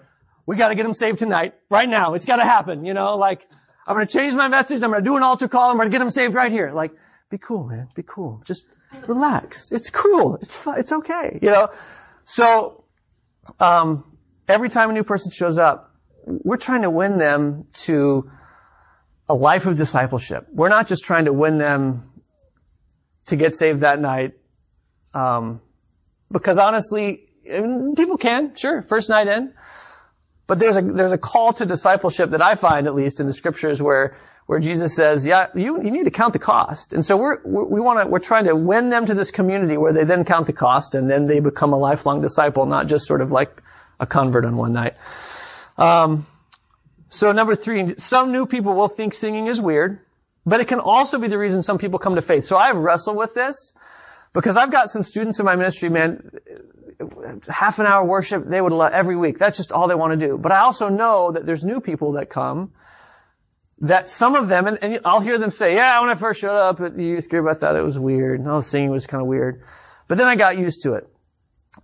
We 0.46 0.56
gotta 0.56 0.74
get 0.74 0.82
them 0.82 0.94
saved 0.94 1.18
tonight, 1.18 1.54
right 1.70 1.88
now. 1.88 2.14
It's 2.14 2.26
gotta 2.26 2.44
happen, 2.44 2.84
you 2.84 2.94
know, 2.94 3.16
like, 3.16 3.46
I'm 3.86 3.94
gonna 3.94 4.06
change 4.06 4.34
my 4.34 4.48
message, 4.48 4.82
I'm 4.82 4.90
gonna 4.90 5.02
do 5.02 5.16
an 5.16 5.22
altar 5.22 5.48
call, 5.48 5.70
I'm 5.70 5.76
gonna 5.76 5.90
get 5.90 5.98
them 5.98 6.10
saved 6.10 6.34
right 6.34 6.50
here. 6.50 6.72
Like, 6.72 6.92
be 7.32 7.38
cool, 7.38 7.64
man, 7.64 7.88
be 7.96 8.02
cool. 8.02 8.42
Just 8.44 8.66
relax. 9.06 9.72
It's 9.72 9.88
cool. 9.88 10.36
It's 10.36 10.54
fun. 10.54 10.78
It's 10.78 10.92
okay, 10.92 11.38
you 11.40 11.48
know? 11.48 11.70
So, 12.24 12.84
um, 13.58 14.04
every 14.46 14.68
time 14.68 14.90
a 14.90 14.92
new 14.92 15.02
person 15.02 15.32
shows 15.32 15.56
up, 15.56 15.94
we're 16.26 16.58
trying 16.58 16.82
to 16.82 16.90
win 16.90 17.16
them 17.16 17.68
to 17.86 18.30
a 19.30 19.34
life 19.34 19.64
of 19.64 19.78
discipleship. 19.78 20.46
We're 20.52 20.68
not 20.68 20.88
just 20.88 21.04
trying 21.04 21.24
to 21.24 21.32
win 21.32 21.56
them 21.56 22.12
to 23.28 23.36
get 23.36 23.56
saved 23.56 23.80
that 23.80 23.98
night 23.98 24.34
um, 25.14 25.60
because 26.30 26.58
honestly, 26.58 27.28
people 27.44 28.16
can, 28.16 28.54
sure, 28.54 28.82
first 28.82 29.10
night 29.10 29.28
in. 29.28 29.52
But 30.46 30.58
there's 30.58 30.76
a, 30.76 30.82
there's 30.82 31.12
a 31.12 31.18
call 31.18 31.52
to 31.54 31.66
discipleship 31.66 32.30
that 32.30 32.42
I 32.42 32.56
find, 32.56 32.86
at 32.86 32.94
least 32.94 33.20
in 33.20 33.26
the 33.26 33.32
scriptures, 33.32 33.80
where, 33.80 34.16
where 34.46 34.58
Jesus 34.58 34.94
says, 34.94 35.26
yeah, 35.26 35.46
you, 35.54 35.82
you 35.82 35.90
need 35.90 36.04
to 36.04 36.10
count 36.10 36.32
the 36.32 36.38
cost. 36.38 36.92
And 36.92 37.04
so 37.04 37.16
we're, 37.16 37.38
we're 37.44 37.82
want 37.82 38.00
to, 38.00 38.06
we're 38.06 38.18
trying 38.18 38.44
to 38.44 38.56
win 38.56 38.90
them 38.90 39.06
to 39.06 39.14
this 39.14 39.30
community 39.30 39.76
where 39.76 39.92
they 39.92 40.04
then 40.04 40.24
count 40.24 40.46
the 40.46 40.52
cost 40.52 40.94
and 40.94 41.08
then 41.08 41.26
they 41.26 41.40
become 41.40 41.72
a 41.72 41.78
lifelong 41.78 42.20
disciple, 42.20 42.66
not 42.66 42.86
just 42.86 43.06
sort 43.06 43.20
of 43.20 43.30
like 43.30 43.62
a 44.00 44.06
convert 44.06 44.44
on 44.44 44.56
one 44.56 44.72
night. 44.72 44.96
Um, 45.78 46.26
so 47.08 47.32
number 47.32 47.54
three, 47.54 47.94
some 47.96 48.32
new 48.32 48.46
people 48.46 48.74
will 48.74 48.88
think 48.88 49.14
singing 49.14 49.46
is 49.46 49.60
weird, 49.60 50.00
but 50.44 50.60
it 50.60 50.68
can 50.68 50.80
also 50.80 51.18
be 51.18 51.28
the 51.28 51.38
reason 51.38 51.62
some 51.62 51.78
people 51.78 51.98
come 51.98 52.16
to 52.16 52.22
faith. 52.22 52.44
So 52.44 52.56
I've 52.56 52.76
wrestled 52.76 53.16
with 53.16 53.32
this. 53.32 53.74
Because 54.32 54.56
I've 54.56 54.70
got 54.70 54.88
some 54.88 55.02
students 55.02 55.40
in 55.40 55.46
my 55.46 55.56
ministry, 55.56 55.88
man, 55.90 56.30
half 57.48 57.78
an 57.78 57.86
hour 57.86 58.04
worship, 58.04 58.44
they 58.44 58.60
would 58.60 58.72
love 58.72 58.92
every 58.92 59.16
week. 59.16 59.38
That's 59.38 59.56
just 59.56 59.72
all 59.72 59.88
they 59.88 59.94
want 59.94 60.18
to 60.18 60.26
do. 60.26 60.38
But 60.38 60.52
I 60.52 60.60
also 60.60 60.88
know 60.88 61.32
that 61.32 61.44
there's 61.44 61.64
new 61.64 61.80
people 61.80 62.12
that 62.12 62.30
come 62.30 62.72
that 63.82 64.08
some 64.08 64.36
of 64.36 64.48
them, 64.48 64.68
and, 64.68 64.78
and 64.80 65.00
I'll 65.04 65.20
hear 65.20 65.38
them 65.38 65.50
say, 65.50 65.74
yeah, 65.74 66.00
when 66.00 66.08
I 66.08 66.14
first 66.14 66.40
showed 66.40 66.56
up 66.56 66.80
at 66.80 66.96
the 66.96 67.04
youth 67.04 67.28
group, 67.28 67.48
I 67.48 67.54
thought 67.54 67.74
it 67.74 67.82
was 67.82 67.98
weird. 67.98 68.38
And 68.38 68.48
all 68.48 68.58
the 68.58 68.62
singing 68.62 68.90
was 68.90 69.06
kind 69.06 69.20
of 69.20 69.26
weird. 69.26 69.62
But 70.06 70.18
then 70.18 70.28
I 70.28 70.36
got 70.36 70.56
used 70.56 70.82
to 70.82 70.94
it. 70.94 71.08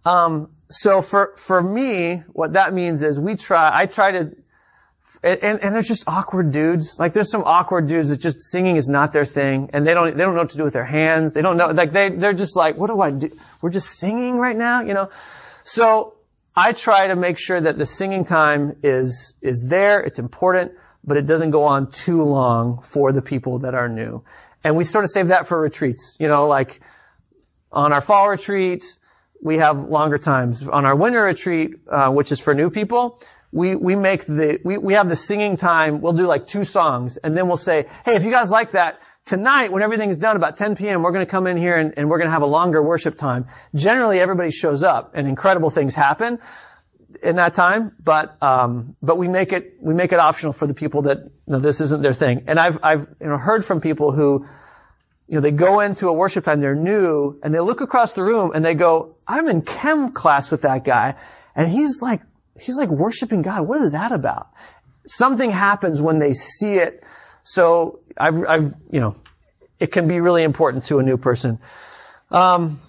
Um, 0.04 0.50
so 0.68 1.02
for, 1.02 1.32
for 1.36 1.60
me, 1.60 2.22
what 2.28 2.52
that 2.52 2.72
means 2.72 3.02
is 3.02 3.18
we 3.18 3.34
try, 3.34 3.70
I 3.72 3.86
try 3.86 4.12
to 4.12 4.36
and, 5.22 5.60
and 5.60 5.74
there's 5.74 5.88
just 5.88 6.08
awkward 6.08 6.52
dudes. 6.52 6.98
Like 7.00 7.12
there's 7.12 7.30
some 7.30 7.44
awkward 7.44 7.88
dudes 7.88 8.10
that 8.10 8.20
just 8.20 8.42
singing 8.42 8.76
is 8.76 8.88
not 8.88 9.12
their 9.12 9.24
thing, 9.24 9.70
and 9.72 9.86
they 9.86 9.94
don't 9.94 10.16
they 10.16 10.22
don't 10.22 10.34
know 10.34 10.42
what 10.42 10.50
to 10.50 10.58
do 10.58 10.64
with 10.64 10.74
their 10.74 10.84
hands. 10.84 11.32
They 11.32 11.42
don't 11.42 11.56
know 11.56 11.68
like 11.68 11.92
they 11.92 12.10
they're 12.10 12.32
just 12.32 12.56
like, 12.56 12.76
what 12.76 12.88
do 12.88 13.00
I 13.00 13.10
do? 13.10 13.30
We're 13.60 13.70
just 13.70 13.98
singing 13.98 14.36
right 14.36 14.56
now, 14.56 14.82
you 14.82 14.94
know. 14.94 15.10
So 15.62 16.14
I 16.54 16.72
try 16.72 17.08
to 17.08 17.16
make 17.16 17.38
sure 17.38 17.60
that 17.60 17.78
the 17.78 17.86
singing 17.86 18.24
time 18.24 18.76
is 18.82 19.34
is 19.40 19.68
there. 19.68 20.00
It's 20.00 20.18
important, 20.18 20.72
but 21.04 21.16
it 21.16 21.26
doesn't 21.26 21.50
go 21.50 21.64
on 21.64 21.90
too 21.90 22.22
long 22.22 22.80
for 22.80 23.12
the 23.12 23.22
people 23.22 23.60
that 23.60 23.74
are 23.74 23.88
new. 23.88 24.22
And 24.62 24.76
we 24.76 24.84
sort 24.84 25.04
of 25.04 25.10
save 25.10 25.28
that 25.28 25.46
for 25.46 25.60
retreats, 25.60 26.16
you 26.20 26.28
know, 26.28 26.48
like 26.48 26.80
on 27.70 27.92
our 27.92 28.00
fall 28.00 28.28
retreats, 28.28 29.00
we 29.42 29.58
have 29.58 29.78
longer 29.78 30.18
times. 30.18 30.66
On 30.66 30.84
our 30.84 30.96
winter 30.96 31.22
retreat, 31.22 31.76
uh, 31.90 32.10
which 32.10 32.32
is 32.32 32.40
for 32.40 32.54
new 32.54 32.70
people, 32.70 33.20
we, 33.52 33.74
we 33.76 33.96
make 33.96 34.24
the, 34.24 34.60
we, 34.64 34.78
we 34.78 34.94
have 34.94 35.08
the 35.08 35.16
singing 35.16 35.56
time, 35.56 36.00
we'll 36.00 36.12
do 36.12 36.26
like 36.26 36.46
two 36.46 36.64
songs, 36.64 37.16
and 37.16 37.36
then 37.36 37.48
we'll 37.48 37.56
say, 37.56 37.86
hey, 38.04 38.16
if 38.16 38.24
you 38.24 38.30
guys 38.30 38.50
like 38.50 38.72
that, 38.72 39.00
tonight 39.24 39.72
when 39.72 39.82
everything's 39.82 40.18
done 40.18 40.36
about 40.36 40.56
10 40.56 40.76
p.m., 40.76 41.02
we're 41.02 41.12
going 41.12 41.24
to 41.24 41.30
come 41.30 41.46
in 41.46 41.56
here 41.56 41.76
and, 41.76 41.94
and 41.96 42.10
we're 42.10 42.18
going 42.18 42.28
to 42.28 42.32
have 42.32 42.42
a 42.42 42.46
longer 42.46 42.82
worship 42.82 43.16
time. 43.16 43.46
Generally, 43.74 44.20
everybody 44.20 44.50
shows 44.50 44.82
up 44.82 45.12
and 45.14 45.26
incredible 45.28 45.70
things 45.70 45.94
happen 45.94 46.38
in 47.22 47.36
that 47.36 47.54
time, 47.54 47.92
but, 48.02 48.36
um, 48.42 48.96
but 49.02 49.16
we 49.16 49.28
make 49.28 49.52
it, 49.52 49.76
we 49.80 49.94
make 49.94 50.12
it 50.12 50.18
optional 50.18 50.52
for 50.52 50.66
the 50.66 50.74
people 50.74 51.02
that, 51.02 51.18
know, 51.46 51.58
this 51.58 51.80
isn't 51.80 52.02
their 52.02 52.12
thing. 52.12 52.44
And 52.46 52.58
I've, 52.58 52.78
I've, 52.82 53.08
you 53.20 53.28
know, 53.28 53.38
heard 53.38 53.64
from 53.64 53.80
people 53.80 54.12
who, 54.12 54.46
you 55.28 55.34
know, 55.34 55.40
they 55.40 55.50
go 55.50 55.80
into 55.80 56.08
a 56.08 56.12
worship 56.12 56.44
time, 56.44 56.60
they're 56.60 56.74
new, 56.74 57.38
and 57.42 57.54
they 57.54 57.60
look 57.60 57.82
across 57.82 58.12
the 58.12 58.24
room 58.24 58.52
and 58.54 58.64
they 58.64 58.74
go, 58.74 59.16
I'm 59.26 59.48
in 59.48 59.62
chem 59.62 60.12
class 60.12 60.50
with 60.50 60.62
that 60.62 60.84
guy, 60.84 61.16
and 61.54 61.68
he's 61.68 62.02
like 62.02 62.22
he's 62.58 62.78
like 62.78 62.88
worshiping 62.88 63.42
God. 63.42 63.68
What 63.68 63.80
is 63.82 63.92
that 63.92 64.12
about? 64.12 64.48
Something 65.04 65.50
happens 65.50 66.00
when 66.00 66.18
they 66.18 66.32
see 66.32 66.74
it. 66.74 67.04
So 67.42 68.00
I've, 68.16 68.46
I've, 68.46 68.74
you 68.90 69.00
know, 69.00 69.14
it 69.78 69.92
can 69.92 70.08
be 70.08 70.20
really 70.20 70.42
important 70.42 70.86
to 70.86 70.98
a 70.98 71.02
new 71.02 71.16
person. 71.16 71.58
Um, 72.30 72.80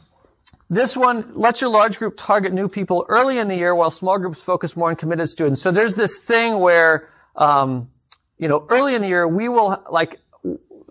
this 0.70 0.98
one, 0.98 1.34
let 1.34 1.62
your 1.62 1.70
large 1.70 1.98
group 1.98 2.16
target 2.18 2.54
new 2.54 2.68
people 2.68 3.06
early 3.08 3.38
in 3.38 3.48
the 3.48 3.56
year 3.56 3.74
while 3.74 3.90
small 3.90 4.20
groups 4.20 4.44
focus 4.44 4.76
more 4.76 4.90
on 4.90 4.96
committed 4.96 5.30
students. 5.30 5.62
So 5.62 5.72
there's 5.72 5.96
this 5.96 6.20
thing 6.20 6.60
where, 6.60 7.10
um, 7.36 7.90
you 8.38 8.48
know, 8.48 8.66
early 8.70 8.96
in 8.96 9.02
the 9.02 9.08
year, 9.08 9.28
we 9.28 9.50
will, 9.50 9.84
like, 9.90 10.20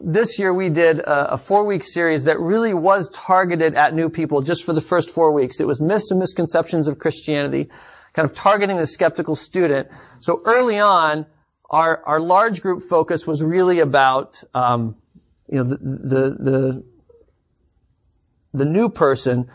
this 0.01 0.39
year 0.39 0.53
we 0.53 0.69
did 0.69 0.99
a, 1.01 1.35
a 1.35 1.39
four 1.39 1.67
week 1.67 1.85
series 1.85 2.25
that 2.25 2.39
really 2.39 2.75
was 2.75 3.09
targeted 3.09 3.75
at 3.75 3.95
new 3.95 4.09
people 4.09 4.43
just 4.43 4.65
for 4.65 4.73
the 4.73 4.81
first 4.81 5.11
four 5.11 5.33
weeks. 5.33 5.61
It 5.61 5.67
was 5.67 5.81
myths 5.81 6.11
and 6.11 6.21
misconceptions 6.21 6.89
of 6.89 6.99
Christianity 6.99 7.69
kind 8.13 8.29
of 8.29 8.35
targeting 8.35 8.77
the 8.77 8.87
skeptical 8.87 9.37
student. 9.37 9.89
So 10.19 10.41
early 10.45 10.79
on, 10.79 11.27
our, 11.71 12.03
our 12.05 12.21
large 12.21 12.63
group 12.63 12.83
focus 12.83 13.27
was 13.27 13.45
really 13.45 13.81
about, 13.81 14.43
um, 14.55 14.97
you 15.49 15.57
know, 15.59 15.65
the, 15.65 15.77
the, 15.77 16.31
the, 16.31 16.85
the 18.55 18.65
new 18.65 18.89
person, 18.89 19.51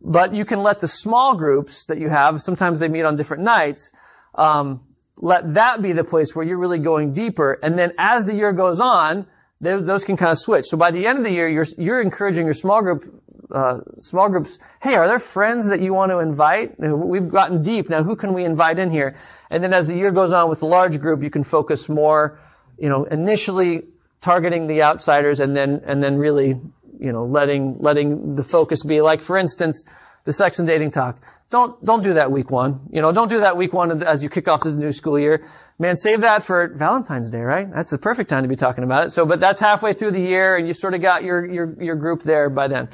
but 0.00 0.34
you 0.34 0.44
can 0.44 0.62
let 0.62 0.80
the 0.80 0.88
small 0.88 1.36
groups 1.36 1.86
that 1.86 1.98
you 1.98 2.08
have, 2.08 2.42
sometimes 2.42 2.80
they 2.80 2.88
meet 2.88 3.04
on 3.04 3.16
different 3.16 3.44
nights, 3.44 3.92
um, 4.34 4.80
let 5.16 5.54
that 5.54 5.80
be 5.80 5.92
the 5.92 6.04
place 6.04 6.34
where 6.34 6.44
you're 6.44 6.58
really 6.58 6.80
going 6.80 7.12
deeper. 7.12 7.58
And 7.62 7.78
then 7.78 7.92
as 7.96 8.26
the 8.26 8.34
year 8.34 8.52
goes 8.52 8.80
on, 8.80 9.26
those 9.62 10.04
can 10.04 10.16
kind 10.16 10.30
of 10.30 10.38
switch. 10.38 10.66
So 10.66 10.76
by 10.76 10.90
the 10.90 11.06
end 11.06 11.18
of 11.18 11.24
the 11.24 11.30
year, 11.30 11.48
you're, 11.48 11.66
you're 11.78 12.02
encouraging 12.02 12.46
your 12.46 12.54
small 12.54 12.82
group 12.82 13.04
uh, 13.52 13.80
small 13.98 14.28
groups, 14.30 14.58
hey, 14.80 14.94
are 14.94 15.06
there 15.06 15.18
friends 15.18 15.68
that 15.68 15.80
you 15.80 15.92
want 15.92 16.10
to 16.10 16.20
invite? 16.20 16.78
We've 16.80 17.28
gotten 17.28 17.62
deep. 17.62 17.90
Now, 17.90 18.02
who 18.02 18.16
can 18.16 18.32
we 18.32 18.44
invite 18.44 18.78
in 18.78 18.90
here? 18.90 19.16
And 19.50 19.62
then 19.62 19.74
as 19.74 19.86
the 19.86 19.96
year 19.96 20.10
goes 20.10 20.32
on 20.32 20.48
with 20.48 20.60
the 20.60 20.66
large 20.66 20.98
group, 21.00 21.22
you 21.22 21.30
can 21.30 21.44
focus 21.44 21.88
more, 21.88 22.38
you 22.78 22.88
know, 22.88 23.04
initially 23.04 23.82
targeting 24.22 24.68
the 24.68 24.84
outsiders 24.84 25.40
and 25.40 25.54
then, 25.54 25.82
and 25.84 26.02
then 26.02 26.16
really, 26.16 26.58
you 26.98 27.12
know, 27.12 27.24
letting, 27.24 27.78
letting 27.78 28.36
the 28.36 28.42
focus 28.42 28.82
be 28.84 29.02
like, 29.02 29.20
for 29.20 29.36
instance, 29.36 29.84
the 30.24 30.32
sex 30.32 30.58
and 30.58 30.68
dating 30.68 30.90
talk. 30.90 31.18
Don't, 31.52 31.84
don't 31.84 32.02
do 32.02 32.14
that 32.14 32.30
week 32.30 32.50
one. 32.50 32.88
You 32.92 33.02
know, 33.02 33.12
don't 33.12 33.28
do 33.28 33.40
that 33.40 33.58
week 33.58 33.74
one 33.74 34.02
as 34.02 34.22
you 34.22 34.30
kick 34.30 34.48
off 34.48 34.62
this 34.62 34.72
new 34.72 34.90
school 34.90 35.18
year. 35.18 35.44
Man, 35.78 35.96
save 35.96 36.22
that 36.22 36.42
for 36.42 36.66
Valentine's 36.68 37.28
Day, 37.28 37.42
right? 37.42 37.70
That's 37.70 37.90
the 37.90 37.98
perfect 37.98 38.30
time 38.30 38.44
to 38.44 38.48
be 38.48 38.56
talking 38.56 38.84
about 38.84 39.04
it. 39.04 39.10
So, 39.10 39.26
but 39.26 39.38
that's 39.38 39.60
halfway 39.60 39.92
through 39.92 40.12
the 40.12 40.20
year 40.20 40.56
and 40.56 40.66
you 40.66 40.72
sort 40.72 40.94
of 40.94 41.02
got 41.02 41.24
your, 41.24 41.44
your, 41.44 41.82
your 41.82 41.96
group 41.96 42.22
there 42.22 42.48
by 42.48 42.68
then. 42.68 42.88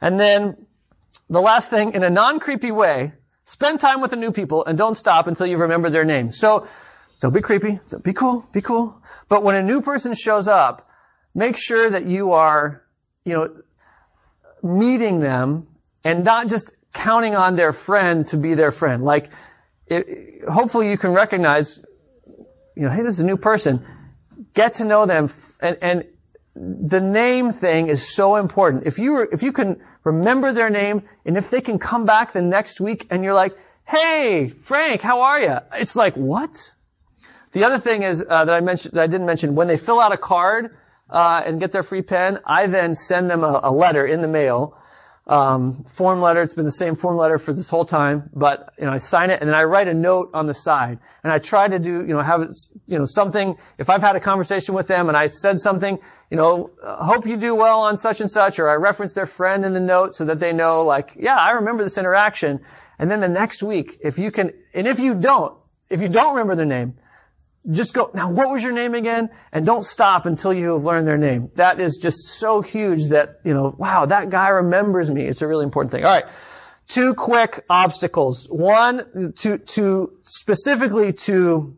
And 0.00 0.20
then 0.20 0.56
the 1.28 1.40
last 1.40 1.70
thing, 1.70 1.94
in 1.94 2.04
a 2.04 2.10
non-creepy 2.10 2.70
way, 2.70 3.14
spend 3.46 3.80
time 3.80 4.00
with 4.00 4.12
the 4.12 4.16
new 4.16 4.30
people 4.30 4.64
and 4.64 4.78
don't 4.78 4.94
stop 4.94 5.26
until 5.26 5.48
you 5.48 5.58
remember 5.58 5.90
their 5.90 6.04
name. 6.04 6.30
So, 6.30 6.68
don't 7.20 7.34
be 7.34 7.40
creepy. 7.40 7.80
Be 8.04 8.12
cool. 8.12 8.46
Be 8.52 8.60
cool. 8.60 8.96
But 9.28 9.42
when 9.42 9.56
a 9.56 9.62
new 9.64 9.82
person 9.82 10.14
shows 10.14 10.46
up, 10.46 10.88
make 11.34 11.56
sure 11.58 11.90
that 11.90 12.06
you 12.06 12.34
are, 12.34 12.84
you 13.24 13.34
know, 13.34 13.62
meeting 14.62 15.18
them 15.18 15.66
and 16.04 16.22
not 16.24 16.46
just 16.46 16.76
counting 16.94 17.34
on 17.34 17.56
their 17.56 17.74
friend 17.74 18.26
to 18.28 18.38
be 18.38 18.54
their 18.54 18.70
friend. 18.70 19.04
Like, 19.04 19.28
it, 19.86 20.48
hopefully 20.48 20.90
you 20.90 20.96
can 20.96 21.12
recognize, 21.12 21.84
you 22.74 22.84
know, 22.84 22.90
hey, 22.90 23.02
this 23.02 23.16
is 23.16 23.20
a 23.20 23.26
new 23.26 23.36
person. 23.36 23.84
Get 24.54 24.74
to 24.74 24.86
know 24.86 25.04
them 25.04 25.28
and, 25.60 25.76
and 25.82 26.04
the 26.56 27.00
name 27.00 27.52
thing 27.52 27.88
is 27.88 28.06
so 28.06 28.36
important. 28.36 28.84
If 28.86 28.98
you 28.98 29.20
if 29.20 29.42
you 29.42 29.52
can 29.52 29.80
remember 30.04 30.52
their 30.52 30.70
name 30.70 31.02
and 31.26 31.36
if 31.36 31.50
they 31.50 31.60
can 31.60 31.78
come 31.78 32.06
back 32.06 32.32
the 32.32 32.42
next 32.42 32.80
week 32.80 33.08
and 33.10 33.24
you're 33.24 33.34
like, 33.34 33.56
hey, 33.86 34.50
Frank, 34.62 35.02
how 35.02 35.22
are 35.22 35.40
you? 35.40 35.58
It's 35.74 35.96
like, 35.96 36.14
what? 36.14 36.72
The 37.52 37.64
other 37.64 37.78
thing 37.78 38.02
is 38.02 38.24
uh, 38.28 38.44
that 38.44 38.54
I 38.54 38.60
mentioned, 38.60 38.94
that 38.94 39.02
I 39.02 39.06
didn't 39.06 39.26
mention, 39.26 39.54
when 39.54 39.66
they 39.66 39.76
fill 39.76 40.00
out 40.00 40.12
a 40.12 40.16
card 40.16 40.76
uh, 41.10 41.42
and 41.44 41.60
get 41.60 41.72
their 41.72 41.82
free 41.82 42.02
pen, 42.02 42.38
I 42.44 42.66
then 42.66 42.94
send 42.94 43.30
them 43.30 43.42
a, 43.42 43.60
a 43.64 43.72
letter 43.72 44.06
in 44.06 44.20
the 44.20 44.28
mail 44.28 44.76
um, 45.26 45.84
form 45.84 46.20
letter. 46.20 46.42
It's 46.42 46.54
been 46.54 46.64
the 46.64 46.70
same 46.70 46.96
form 46.96 47.16
letter 47.16 47.38
for 47.38 47.52
this 47.52 47.70
whole 47.70 47.84
time, 47.84 48.30
but 48.34 48.74
you 48.78 48.84
know, 48.84 48.92
I 48.92 48.98
sign 48.98 49.30
it 49.30 49.40
and 49.40 49.48
then 49.48 49.54
I 49.54 49.64
write 49.64 49.88
a 49.88 49.94
note 49.94 50.30
on 50.34 50.46
the 50.46 50.54
side, 50.54 50.98
and 51.22 51.32
I 51.32 51.38
try 51.38 51.66
to 51.66 51.78
do, 51.78 52.00
you 52.00 52.14
know, 52.14 52.20
have 52.20 52.42
it 52.42 52.54
you 52.86 52.98
know 52.98 53.06
something. 53.06 53.56
If 53.78 53.88
I've 53.88 54.02
had 54.02 54.16
a 54.16 54.20
conversation 54.20 54.74
with 54.74 54.86
them 54.86 55.08
and 55.08 55.16
I 55.16 55.28
said 55.28 55.60
something, 55.60 55.98
you 56.30 56.36
know, 56.36 56.70
hope 56.82 57.26
you 57.26 57.36
do 57.36 57.54
well 57.54 57.80
on 57.80 57.96
such 57.96 58.20
and 58.20 58.30
such, 58.30 58.58
or 58.58 58.68
I 58.68 58.74
reference 58.74 59.12
their 59.12 59.26
friend 59.26 59.64
in 59.64 59.72
the 59.72 59.80
note 59.80 60.14
so 60.14 60.26
that 60.26 60.40
they 60.40 60.52
know, 60.52 60.84
like, 60.84 61.12
yeah, 61.16 61.36
I 61.36 61.52
remember 61.52 61.84
this 61.84 61.98
interaction. 61.98 62.60
And 62.98 63.10
then 63.10 63.20
the 63.20 63.28
next 63.28 63.62
week, 63.62 63.98
if 64.02 64.18
you 64.18 64.30
can, 64.30 64.52
and 64.72 64.86
if 64.86 65.00
you 65.00 65.14
don't, 65.14 65.56
if 65.90 66.00
you 66.00 66.08
don't 66.08 66.34
remember 66.34 66.54
their 66.54 66.66
name, 66.66 66.94
just 67.70 67.94
go, 67.94 68.10
now 68.12 68.30
what 68.30 68.50
was 68.50 68.62
your 68.62 68.72
name 68.72 68.94
again? 68.94 69.30
And 69.52 69.64
don't 69.64 69.84
stop 69.84 70.26
until 70.26 70.52
you 70.52 70.74
have 70.74 70.84
learned 70.84 71.06
their 71.06 71.16
name. 71.16 71.50
That 71.54 71.80
is 71.80 71.96
just 71.96 72.26
so 72.26 72.60
huge 72.60 73.08
that, 73.08 73.40
you 73.44 73.54
know, 73.54 73.74
wow, 73.76 74.06
that 74.06 74.28
guy 74.30 74.48
remembers 74.48 75.10
me. 75.10 75.24
It's 75.24 75.42
a 75.42 75.48
really 75.48 75.64
important 75.64 75.92
thing. 75.92 76.04
All 76.04 76.12
right. 76.12 76.26
Two 76.86 77.14
quick 77.14 77.64
obstacles. 77.70 78.46
One, 78.50 79.32
to, 79.38 79.58
to, 79.58 80.12
specifically 80.20 81.14
to 81.14 81.76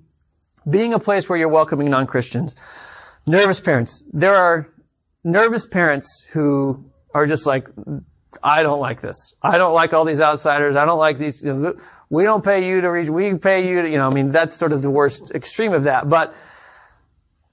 being 0.68 0.94
a 0.94 0.98
place 0.98 1.28
where 1.28 1.38
you're 1.38 1.48
welcoming 1.48 1.90
non-Christians. 1.90 2.56
Nervous 3.24 3.60
parents. 3.60 4.02
There 4.12 4.34
are 4.34 4.68
nervous 5.22 5.66
parents 5.66 6.26
who 6.32 6.90
are 7.14 7.26
just 7.26 7.46
like, 7.46 7.68
I 8.42 8.62
don't 8.64 8.80
like 8.80 9.00
this. 9.00 9.34
I 9.40 9.58
don't 9.58 9.72
like 9.72 9.92
all 9.92 10.04
these 10.04 10.20
outsiders. 10.20 10.76
I 10.76 10.84
don't 10.84 10.98
like 10.98 11.18
these. 11.18 11.48
We 12.08 12.22
don't 12.22 12.44
pay 12.44 12.68
you 12.68 12.80
to 12.82 12.90
reach, 12.90 13.08
we 13.08 13.36
pay 13.36 13.68
you 13.68 13.82
to, 13.82 13.90
you 13.90 13.98
know, 13.98 14.06
I 14.06 14.14
mean, 14.14 14.30
that's 14.30 14.54
sort 14.54 14.72
of 14.72 14.82
the 14.82 14.90
worst 14.90 15.32
extreme 15.32 15.72
of 15.72 15.84
that. 15.84 16.08
But 16.08 16.34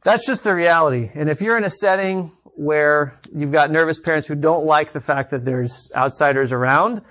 that's 0.03 0.27
just 0.27 0.43
the 0.43 0.53
reality. 0.53 1.09
And 1.13 1.29
if 1.29 1.41
you're 1.41 1.57
in 1.57 1.63
a 1.63 1.69
setting 1.69 2.31
where 2.55 3.17
you've 3.33 3.51
got 3.51 3.71
nervous 3.71 3.99
parents 3.99 4.27
who 4.27 4.35
don't 4.35 4.65
like 4.65 4.91
the 4.91 4.99
fact 4.99 5.31
that 5.31 5.43
there's 5.43 5.91
outsiders 5.95 6.51
around, 6.51 7.01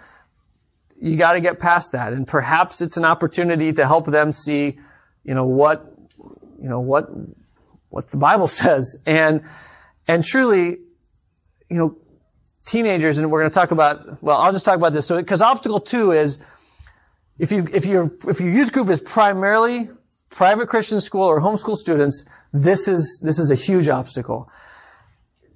you 1.01 1.17
got 1.17 1.33
to 1.33 1.41
get 1.41 1.59
past 1.59 1.93
that. 1.93 2.13
And 2.13 2.29
perhaps 2.29 2.81
it's 2.81 2.97
an 2.97 3.05
opportunity 3.05 3.73
to 3.73 3.87
help 3.87 4.07
them 4.07 4.33
see, 4.33 4.79
you 5.25 5.35
know, 5.35 5.47
what, 5.47 5.93
you 6.61 6.69
know, 6.69 6.81
what, 6.81 7.11
what 7.89 8.09
the 8.09 8.19
Bible 8.19 8.47
says. 8.63 9.03
And, 9.05 9.43
and 10.07 10.25
truly, 10.25 10.79
you 11.69 11.77
know, 11.77 11.97
teenagers, 12.65 13.19
and 13.19 13.33
we're 13.33 13.41
going 13.41 13.51
to 13.51 13.55
talk 13.55 13.73
about, 13.73 14.23
well, 14.23 14.39
I'll 14.39 14.53
just 14.53 14.65
talk 14.65 14.77
about 14.77 14.93
this. 14.93 15.07
So, 15.07 15.17
because 15.17 15.43
obstacle 15.43 15.81
two 15.81 16.13
is, 16.13 16.39
if 17.43 17.51
you, 17.51 17.67
if 17.73 17.87
your, 17.87 18.05
if 18.29 18.39
your 18.39 18.51
youth 18.51 18.73
group 18.73 18.89
is 18.89 19.01
primarily 19.01 19.91
private 20.31 20.69
Christian 20.69 21.01
school 21.01 21.25
or 21.25 21.41
homeschool 21.41 21.77
students, 21.77 22.25
this 22.53 22.87
is, 22.87 23.19
this 23.21 23.41
is 23.41 23.51
a 23.51 23.57
huge 23.57 23.89
obstacle. 23.89 24.49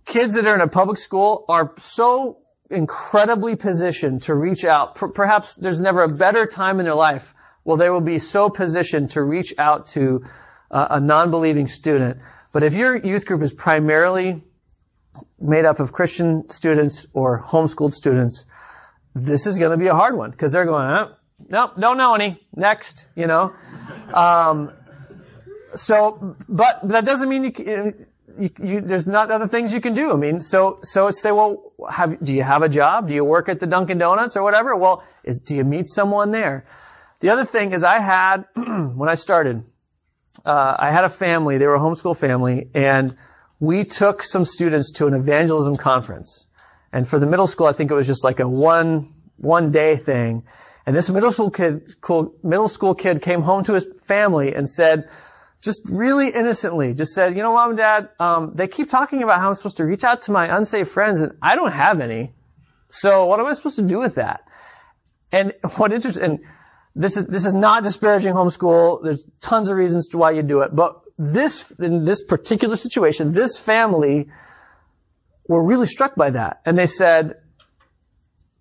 Kids 0.05 0.35
that 0.35 0.47
are 0.47 0.57
in 0.57 0.61
a 0.63 0.67
public 0.67 0.99
school 0.99 1.45
are 1.49 1.73
so 1.77 2.39
incredibly 2.71 3.55
positioned 3.55 4.23
to 4.23 4.35
reach 4.35 4.65
out. 4.65 4.97
perhaps 4.97 5.55
there's 5.55 5.81
never 5.81 6.03
a 6.03 6.09
better 6.09 6.45
time 6.47 6.81
in 6.81 6.87
their 6.87 6.97
life. 6.97 7.35
Well, 7.63 7.77
they 7.77 7.89
will 7.89 8.01
be 8.01 8.19
so 8.19 8.51
positioned 8.51 9.11
to 9.11 9.23
reach 9.23 9.55
out 9.57 9.87
to 9.95 10.25
uh, 10.73 10.89
a 10.91 11.01
non-believing 11.01 11.69
student. 11.69 12.19
But 12.51 12.65
if 12.65 12.75
your 12.75 12.97
youth 12.97 13.27
group 13.27 13.43
is 13.43 13.55
primarily 13.55 14.43
made 15.39 15.65
up 15.65 15.79
of 15.79 15.93
Christian 15.93 16.49
students 16.49 17.07
or 17.15 17.41
homeschooled 17.41 17.95
students, 17.95 18.45
this 19.15 19.47
is 19.47 19.61
going 19.61 19.71
to 19.71 19.77
be 19.77 19.87
a 19.87 19.95
hard 19.95 20.17
one 20.17 20.33
because 20.33 20.53
they're 20.53 20.65
going, 20.65 20.91
eh, 20.91 21.15
nope, 21.49 21.73
don't 21.79 21.97
know 21.97 22.15
any. 22.15 22.41
Next, 22.55 23.09
you 23.15 23.27
know. 23.27 23.53
Um, 24.13 24.73
so, 25.75 26.37
but 26.49 26.89
that 26.89 27.05
doesn't 27.05 27.29
mean 27.29 27.45
you, 27.45 27.53
you, 28.39 28.51
you, 28.63 28.81
there's 28.81 29.07
not 29.07 29.31
other 29.31 29.47
things 29.47 29.73
you 29.73 29.81
can 29.81 29.95
do. 29.95 30.13
I 30.13 30.17
mean, 30.17 30.41
so, 30.41 30.79
so 30.83 31.11
say, 31.11 31.33
well, 31.33 31.73
have, 31.91 32.23
do 32.25 32.33
you 32.33 32.43
have 32.43 32.63
a 32.63 32.69
job? 32.69 33.09
Do 33.09 33.15
you 33.15 33.25
work 33.25 33.49
at 33.49 33.61
the 33.61 33.67
Dunkin' 33.67 33.99
Donuts 33.99 34.37
or 34.37 34.43
whatever? 34.43 34.77
Well, 34.77 35.05
is, 35.25 35.39
do 35.39 35.57
you 35.57 35.65
meet 35.65 35.89
someone 35.89 36.31
there? 36.31 36.65
The 37.21 37.31
other 37.31 37.45
thing 37.45 37.73
is 37.73 37.85
I 37.85 37.99
had, 37.99 38.45
when 38.55 39.09
I 39.09 39.15
started, 39.15 39.65
uh, 40.45 40.77
I 40.79 40.91
had 40.91 41.05
a 41.05 41.09
family, 41.09 41.59
they 41.59 41.67
were 41.67 41.77
a 41.77 41.81
homeschool 41.81 42.19
family, 42.19 42.69
and 42.75 43.17
we 43.59 43.85
took 43.85 44.23
some 44.23 44.45
students 44.45 44.93
to 44.93 45.07
an 45.07 45.15
evangelism 45.15 45.77
conference. 45.77 46.47
And 46.93 47.09
for 47.09 47.19
the 47.19 47.27
middle 47.27 47.47
school, 47.47 47.67
I 47.67 47.73
think 47.73 47.91
it 47.91 47.95
was 47.95 48.07
just 48.07 48.25
like 48.25 48.41
a 48.41 48.49
one, 48.49 49.13
one 49.37 49.71
day 49.71 49.97
thing. 49.97 50.45
And 50.87 50.95
this 50.95 51.11
middle 51.11 51.33
school 51.33 51.51
kid, 51.51 51.83
cool 52.01 52.37
middle 52.45 52.69
school 52.69 52.95
kid 52.95 53.21
came 53.21 53.43
home 53.43 53.65
to 53.65 53.75
his 53.75 53.89
family 54.07 54.55
and 54.55 54.71
said, 54.71 55.09
just 55.61 55.89
really 55.91 56.29
innocently, 56.29 56.95
just 56.95 57.13
said, 57.13 57.37
you 57.37 57.43
know, 57.43 57.53
mom 57.53 57.71
and 57.71 57.79
dad, 57.79 58.09
um, 58.21 58.53
they 58.55 58.69
keep 58.69 58.89
talking 58.89 59.25
about 59.25 59.41
how 59.41 59.49
I'm 59.49 59.55
supposed 59.55 59.79
to 59.79 59.85
reach 59.85 60.05
out 60.05 60.23
to 60.23 60.33
my 60.33 60.57
unsafe 60.57 60.89
friends 60.89 61.23
and 61.23 61.33
I 61.43 61.57
don't 61.57 61.73
have 61.73 62.01
any. 62.01 62.33
So 62.89 63.27
what 63.27 63.41
am 63.41 63.47
I 63.47 63.55
supposed 63.55 63.77
to 63.77 63.83
do 63.87 63.99
with 63.99 64.15
that? 64.15 64.45
And 65.33 65.55
what 65.77 65.93
interesting, 65.93 66.23
and 66.25 66.39
this 66.95 67.17
is, 67.17 67.27
this 67.27 67.47
is 67.47 67.53
not 67.53 67.83
disparaging 67.83 68.33
homeschool. 68.33 69.03
There's 69.03 69.29
tons 69.41 69.69
of 69.71 69.77
reasons 69.77 70.11
to 70.11 70.19
why 70.19 70.31
you 70.31 70.43
do 70.43 70.61
it. 70.61 70.71
But 70.73 71.01
this, 71.19 71.73
in 71.73 72.05
this 72.05 72.23
particular 72.23 72.77
situation, 72.77 73.33
this 73.33 73.61
family 73.61 74.29
were 75.49 75.65
really 75.65 75.87
struck 75.87 76.15
by 76.15 76.31
that. 76.31 76.61
And 76.65 76.79
they 76.79 76.87
said, 76.87 77.41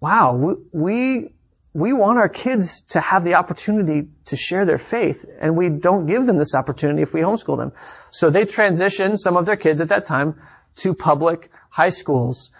wow, 0.01 0.35
we, 0.35 0.55
we 0.71 1.34
we 1.75 1.91
want 1.91 2.17
our 2.17 2.29
kids 2.29 2.83
to 2.91 3.01
have 3.01 3.25
the 3.25 3.33
opportunity 3.33 4.07
to 4.27 4.37
share 4.37 4.63
their 4.63 4.77
faith, 4.77 5.29
and 5.41 5.57
we 5.57 5.67
don't 5.67 6.05
give 6.05 6.25
them 6.25 6.37
this 6.37 6.55
opportunity 6.55 7.01
if 7.01 7.13
we 7.13 7.19
homeschool 7.19 7.57
them. 7.57 7.73
So 8.11 8.29
they 8.29 8.45
transitioned 8.45 9.17
some 9.17 9.35
of 9.35 9.45
their 9.45 9.57
kids 9.57 9.81
at 9.81 9.89
that 9.89 10.05
time 10.05 10.39
to 10.77 10.93
public 10.93 11.51
high 11.69 11.89
schools. 11.89 12.51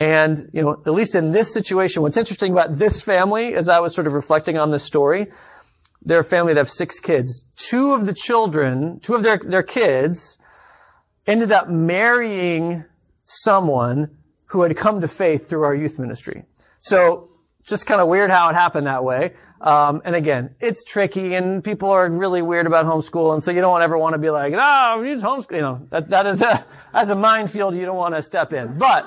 And, 0.00 0.50
you 0.52 0.62
know, 0.62 0.72
at 0.72 0.92
least 0.92 1.14
in 1.14 1.30
this 1.30 1.54
situation, 1.54 2.02
what's 2.02 2.16
interesting 2.16 2.50
about 2.50 2.76
this 2.76 3.00
family, 3.00 3.54
as 3.54 3.68
I 3.68 3.78
was 3.78 3.94
sort 3.94 4.08
of 4.08 4.12
reflecting 4.12 4.58
on 4.58 4.72
this 4.72 4.82
story, 4.82 5.28
they're 6.04 6.18
a 6.18 6.24
family 6.24 6.54
that 6.54 6.58
have 6.58 6.68
six 6.68 6.98
kids. 6.98 7.42
Two 7.56 7.94
of 7.94 8.06
the 8.06 8.12
children, 8.12 8.98
two 8.98 9.14
of 9.14 9.22
their, 9.22 9.38
their 9.38 9.62
kids 9.62 10.38
ended 11.28 11.52
up 11.52 11.68
marrying 11.68 12.84
someone 13.24 14.16
who 14.46 14.62
had 14.62 14.76
come 14.76 15.00
to 15.00 15.06
faith 15.06 15.48
through 15.48 15.62
our 15.62 15.76
youth 15.76 16.00
ministry. 16.00 16.42
So 16.78 17.28
just 17.64 17.86
kind 17.86 18.00
of 18.00 18.08
weird 18.08 18.30
how 18.30 18.50
it 18.50 18.54
happened 18.54 18.86
that 18.86 19.04
way. 19.04 19.34
Um, 19.60 20.02
and 20.04 20.14
again, 20.14 20.54
it's 20.60 20.84
tricky, 20.84 21.34
and 21.34 21.64
people 21.64 21.90
are 21.90 22.08
really 22.10 22.42
weird 22.42 22.66
about 22.66 22.84
homeschool, 22.84 23.32
and 23.32 23.42
so 23.42 23.50
you 23.50 23.62
don't 23.62 23.80
ever 23.80 23.96
want 23.96 24.12
to 24.12 24.18
be 24.18 24.28
like, 24.30 24.52
no, 24.52 25.02
use 25.02 25.22
homeschool. 25.22 25.52
You 25.52 25.62
know, 25.62 25.86
that 25.90 26.10
that 26.10 26.26
is 26.26 26.42
a 26.42 26.64
as 26.92 27.10
a 27.10 27.16
minefield 27.16 27.74
you 27.74 27.86
don't 27.86 27.96
want 27.96 28.14
to 28.14 28.22
step 28.22 28.52
in. 28.52 28.78
But 28.78 29.06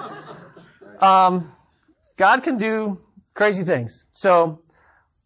um, 0.99 1.51
God 2.18 2.43
can 2.43 2.58
do 2.58 2.99
crazy 3.36 3.64
things. 3.64 4.05
So 4.12 4.62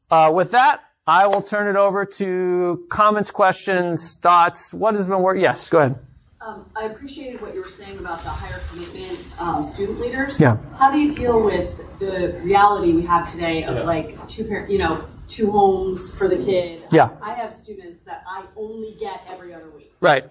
uh, 0.09 0.31
with 0.35 0.51
that, 0.51 0.81
I 1.07 1.27
will 1.27 1.41
turn 1.41 1.67
it 1.67 1.79
over 1.79 2.05
to 2.05 2.85
comments, 2.89 3.31
questions, 3.31 4.17
thoughts. 4.17 4.73
What 4.73 4.95
has 4.95 5.07
been 5.07 5.21
working? 5.21 5.41
Yes, 5.41 5.69
go 5.69 5.79
ahead. 5.79 5.95
Um, 6.43 6.65
I 6.75 6.85
appreciated 6.85 7.39
what 7.39 7.53
you 7.53 7.61
were 7.61 7.69
saying 7.69 7.99
about 7.99 8.23
the 8.23 8.29
higher 8.29 8.59
commitment 8.69 9.19
um, 9.39 9.63
student 9.63 9.99
leaders. 9.99 10.41
Yeah. 10.41 10.57
How 10.79 10.91
do 10.91 10.97
you 10.97 11.11
deal 11.11 11.45
with 11.45 11.99
the 11.99 12.41
reality 12.43 12.93
we 12.93 13.03
have 13.03 13.31
today 13.31 13.63
of 13.63 13.75
yeah. 13.75 13.83
like 13.83 14.27
two 14.27 14.45
parent, 14.45 14.71
you 14.71 14.79
know, 14.79 15.05
two 15.27 15.51
homes 15.51 16.17
for 16.17 16.27
the 16.27 16.37
kid? 16.37 16.81
Yeah. 16.91 17.09
I, 17.21 17.33
I 17.33 17.35
have 17.35 17.53
students 17.53 18.05
that 18.05 18.23
I 18.27 18.43
only 18.55 18.95
get 18.99 19.21
every 19.29 19.53
other 19.53 19.69
week. 19.69 19.93
Right. 20.01 20.25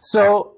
So, 0.00 0.56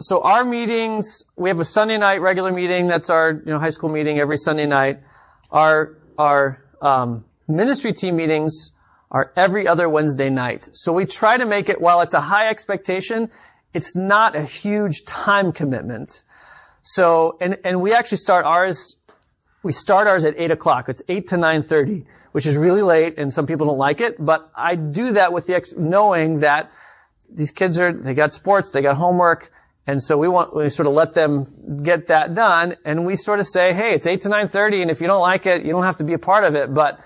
so 0.00 0.22
our 0.22 0.44
meetings, 0.44 1.22
we 1.36 1.50
have 1.50 1.60
a 1.60 1.64
Sunday 1.64 1.96
night 1.96 2.20
regular 2.20 2.50
meeting. 2.50 2.88
That's 2.88 3.10
our 3.10 3.30
you 3.30 3.52
know 3.52 3.60
high 3.60 3.70
school 3.70 3.90
meeting 3.90 4.18
every 4.18 4.38
Sunday 4.38 4.66
night. 4.66 5.02
Our 5.52 5.96
our 6.18 6.64
um, 6.82 7.24
ministry 7.46 7.92
team 7.92 8.16
meetings 8.16 8.72
are 9.08 9.32
every 9.36 9.68
other 9.68 9.88
Wednesday 9.88 10.30
night. 10.30 10.68
So 10.72 10.92
we 10.92 11.06
try 11.06 11.38
to 11.38 11.46
make 11.46 11.68
it 11.68 11.80
while 11.80 12.00
it's 12.00 12.14
a 12.14 12.20
high 12.20 12.48
expectation 12.48 13.30
it's 13.74 13.96
not 13.96 14.36
a 14.36 14.42
huge 14.42 15.04
time 15.04 15.52
commitment. 15.52 16.24
So, 16.82 17.36
and, 17.40 17.58
and 17.64 17.82
we 17.82 17.92
actually 17.92 18.18
start 18.18 18.46
ours, 18.46 18.96
we 19.62 19.72
start 19.72 20.06
ours 20.06 20.24
at 20.24 20.34
8 20.38 20.52
o'clock. 20.52 20.88
It's 20.88 21.02
8 21.08 21.28
to 21.28 21.36
9.30, 21.36 22.06
which 22.32 22.46
is 22.46 22.56
really 22.56 22.82
late 22.82 23.18
and 23.18 23.32
some 23.32 23.46
people 23.46 23.66
don't 23.66 23.78
like 23.78 24.00
it, 24.00 24.16
but 24.24 24.48
I 24.54 24.76
do 24.76 25.12
that 25.12 25.32
with 25.32 25.46
the 25.46 25.56
ex- 25.56 25.74
knowing 25.76 26.40
that 26.40 26.70
these 27.28 27.50
kids 27.50 27.78
are, 27.80 27.92
they 27.92 28.14
got 28.14 28.32
sports, 28.32 28.70
they 28.70 28.82
got 28.82 28.96
homework, 28.96 29.50
and 29.86 30.02
so 30.02 30.16
we 30.18 30.28
want, 30.28 30.54
we 30.54 30.70
sort 30.70 30.86
of 30.86 30.94
let 30.94 31.14
them 31.14 31.82
get 31.82 32.06
that 32.06 32.34
done, 32.34 32.76
and 32.84 33.04
we 33.04 33.16
sort 33.16 33.40
of 33.40 33.46
say, 33.46 33.72
hey, 33.72 33.94
it's 33.94 34.06
8 34.06 34.20
to 34.22 34.28
9.30, 34.28 34.82
and 34.82 34.90
if 34.90 35.00
you 35.00 35.08
don't 35.08 35.20
like 35.20 35.46
it, 35.46 35.64
you 35.64 35.72
don't 35.72 35.82
have 35.82 35.96
to 35.96 36.04
be 36.04 36.12
a 36.12 36.18
part 36.18 36.44
of 36.44 36.54
it, 36.54 36.72
but, 36.72 37.00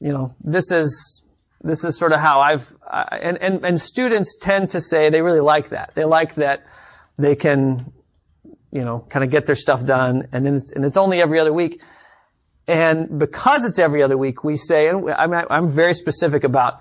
you 0.00 0.12
know, 0.12 0.34
this 0.42 0.70
is, 0.70 1.24
this 1.62 1.84
is 1.84 1.98
sort 1.98 2.12
of 2.12 2.20
how 2.20 2.40
I've, 2.40 2.72
uh, 2.86 3.04
and, 3.12 3.38
and, 3.38 3.64
and 3.64 3.80
students 3.80 4.36
tend 4.36 4.70
to 4.70 4.80
say 4.80 5.10
they 5.10 5.22
really 5.22 5.40
like 5.40 5.70
that. 5.70 5.92
They 5.94 6.04
like 6.04 6.34
that 6.36 6.64
they 7.18 7.36
can, 7.36 7.92
you 8.72 8.84
know, 8.84 9.04
kind 9.08 9.24
of 9.24 9.30
get 9.30 9.46
their 9.46 9.54
stuff 9.56 9.84
done, 9.84 10.28
and 10.32 10.46
then 10.46 10.54
it's, 10.54 10.72
and 10.72 10.84
it's 10.84 10.96
only 10.96 11.20
every 11.20 11.38
other 11.38 11.52
week. 11.52 11.82
And 12.66 13.18
because 13.18 13.64
it's 13.64 13.78
every 13.78 14.02
other 14.02 14.16
week, 14.16 14.44
we 14.44 14.56
say, 14.56 14.88
and 14.88 15.10
I'm, 15.10 15.32
I'm 15.32 15.70
very 15.70 15.94
specific 15.94 16.44
about, 16.44 16.80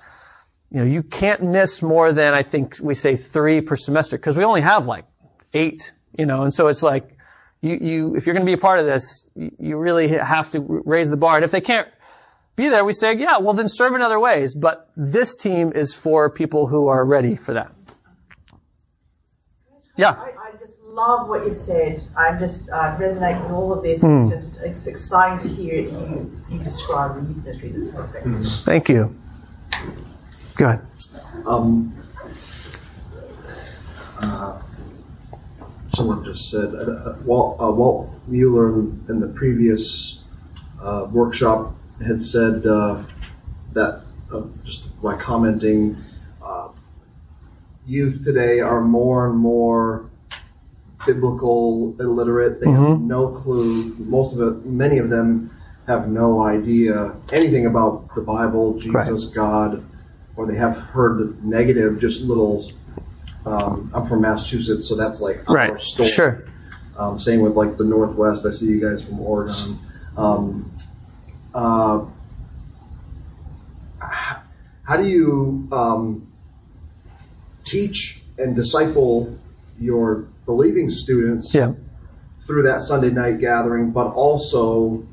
you 0.69 0.79
know, 0.79 0.85
you 0.85 1.01
can't 1.01 1.41
miss 1.41 1.81
more 1.81 2.11
than 2.11 2.33
I 2.33 2.43
think 2.43 2.75
we 2.81 2.93
say 2.93 3.15
three 3.15 3.61
per 3.61 3.75
semester 3.75 4.17
because 4.17 4.37
we 4.37 4.43
only 4.43 4.61
have 4.61 4.85
like 4.85 5.05
eight, 5.53 5.91
you 6.17 6.25
know, 6.25 6.43
and 6.43 6.53
so 6.53 6.67
it's 6.67 6.83
like, 6.83 7.17
you, 7.61 7.77
you, 7.81 8.15
if 8.15 8.25
you're 8.25 8.35
going 8.35 8.45
to 8.45 8.49
be 8.49 8.53
a 8.53 8.61
part 8.61 8.79
of 8.79 8.85
this, 8.85 9.27
you 9.35 9.77
really 9.77 10.07
have 10.07 10.51
to 10.51 10.61
raise 10.61 11.09
the 11.09 11.17
bar. 11.17 11.35
And 11.35 11.43
if 11.43 11.51
they 11.51 11.59
can't 11.59 11.87
be 12.59 12.69
there, 12.69 12.83
we 12.83 12.93
say, 12.93 13.15
yeah, 13.15 13.39
well 13.39 13.53
then 13.53 13.69
serve 13.69 13.95
in 13.95 14.01
other 14.01 14.19
ways. 14.19 14.53
But 14.53 14.89
this 14.95 15.35
team 15.35 15.71
is 15.73 15.95
for 15.95 16.29
people 16.29 16.67
who 16.67 16.89
are 16.89 17.03
ready 17.03 17.35
for 17.35 17.53
that. 17.53 17.71
Yeah. 19.97 20.11
I, 20.11 20.33
I 20.53 20.57
just 20.59 20.81
love 20.83 21.27
what 21.29 21.45
you've 21.45 21.55
said. 21.55 21.99
I 22.17 22.37
just 22.37 22.69
uh, 22.69 22.97
resonate 22.97 23.41
with 23.41 23.51
all 23.51 23.73
of 23.73 23.83
this. 23.83 24.01
Hmm. 24.01 24.23
It's 24.23 24.29
just 24.29 24.63
it's 24.63 24.87
exciting 24.87 25.49
to 25.49 25.53
hear 25.53 25.81
you 25.81 26.31
you 26.49 26.59
describe 26.59 27.15
the 27.15 27.21
youth 27.27 27.45
ministry. 27.45 27.71
That's 27.71 27.91
so 27.91 28.03
effective. 28.03 28.45
Thank 28.63 28.89
you. 28.89 29.15
Go 30.55 30.65
ahead. 30.65 30.81
Um, 31.45 31.93
uh, 34.21 34.61
someone 35.93 36.25
just 36.25 36.51
said, 36.51 36.73
uh, 36.73 36.77
uh, 36.77 37.17
Walt, 37.25 37.59
uh, 37.59 37.71
Walt 37.71 38.09
Mueller 38.27 38.73
in, 38.73 39.05
in 39.09 39.19
the 39.21 39.29
previous 39.29 40.23
uh, 40.81 41.07
workshop 41.11 41.73
had 42.05 42.21
said 42.21 42.65
uh, 42.65 43.03
that, 43.73 44.01
uh, 44.33 44.41
just 44.63 45.01
by 45.01 45.17
commenting, 45.17 45.97
uh, 46.43 46.69
youth 47.85 48.23
today 48.23 48.59
are 48.59 48.81
more 48.81 49.27
and 49.27 49.37
more 49.37 50.09
biblical 51.05 51.95
illiterate. 51.99 52.59
They 52.61 52.69
have 52.69 52.81
Mhm. 52.81 53.01
no 53.07 53.29
clue. 53.29 53.95
Most 53.99 54.35
of 54.35 54.41
it, 54.41 54.65
many 54.65 54.97
of 54.99 55.09
them 55.09 55.49
have 55.87 56.07
no 56.07 56.41
idea 56.43 57.13
anything 57.31 57.65
about 57.65 58.13
the 58.15 58.21
Bible, 58.21 58.77
Jesus, 58.77 59.25
Right. 59.25 59.35
God, 59.35 59.81
or 60.35 60.45
they 60.45 60.55
have 60.55 60.77
heard 60.77 61.43
negative, 61.43 61.99
just 61.99 62.23
little. 62.23 62.63
Um, 63.45 63.89
I'm 63.93 64.05
from 64.05 64.21
Massachusetts, 64.21 64.87
so 64.87 64.95
that's 64.95 65.21
like 65.21 65.49
our 65.49 65.55
Right. 65.55 65.81
story. 65.81 66.09
Sure. 66.09 66.37
Um, 66.97 67.17
same 67.17 67.41
with 67.41 67.55
like 67.55 67.77
the 67.77 67.85
Northwest. 67.85 68.45
I 68.45 68.51
see 68.51 68.67
you 68.67 68.79
guys 68.81 69.01
from 69.01 69.19
Oregon. 69.21 69.77
Um, 70.17 70.65
uh, 71.53 72.05
how 73.99 74.97
do 74.97 75.07
you 75.07 75.67
um, 75.71 76.27
teach 77.63 78.21
and 78.37 78.55
disciple 78.55 79.35
your 79.79 80.27
believing 80.45 80.89
students 80.89 81.53
Yeah. 81.53 81.73
through 82.47 82.63
that 82.63 82.81
Sunday 82.81 83.11
night 83.11 83.39
gathering, 83.39 83.91
but 83.91 84.07
also 84.07 85.03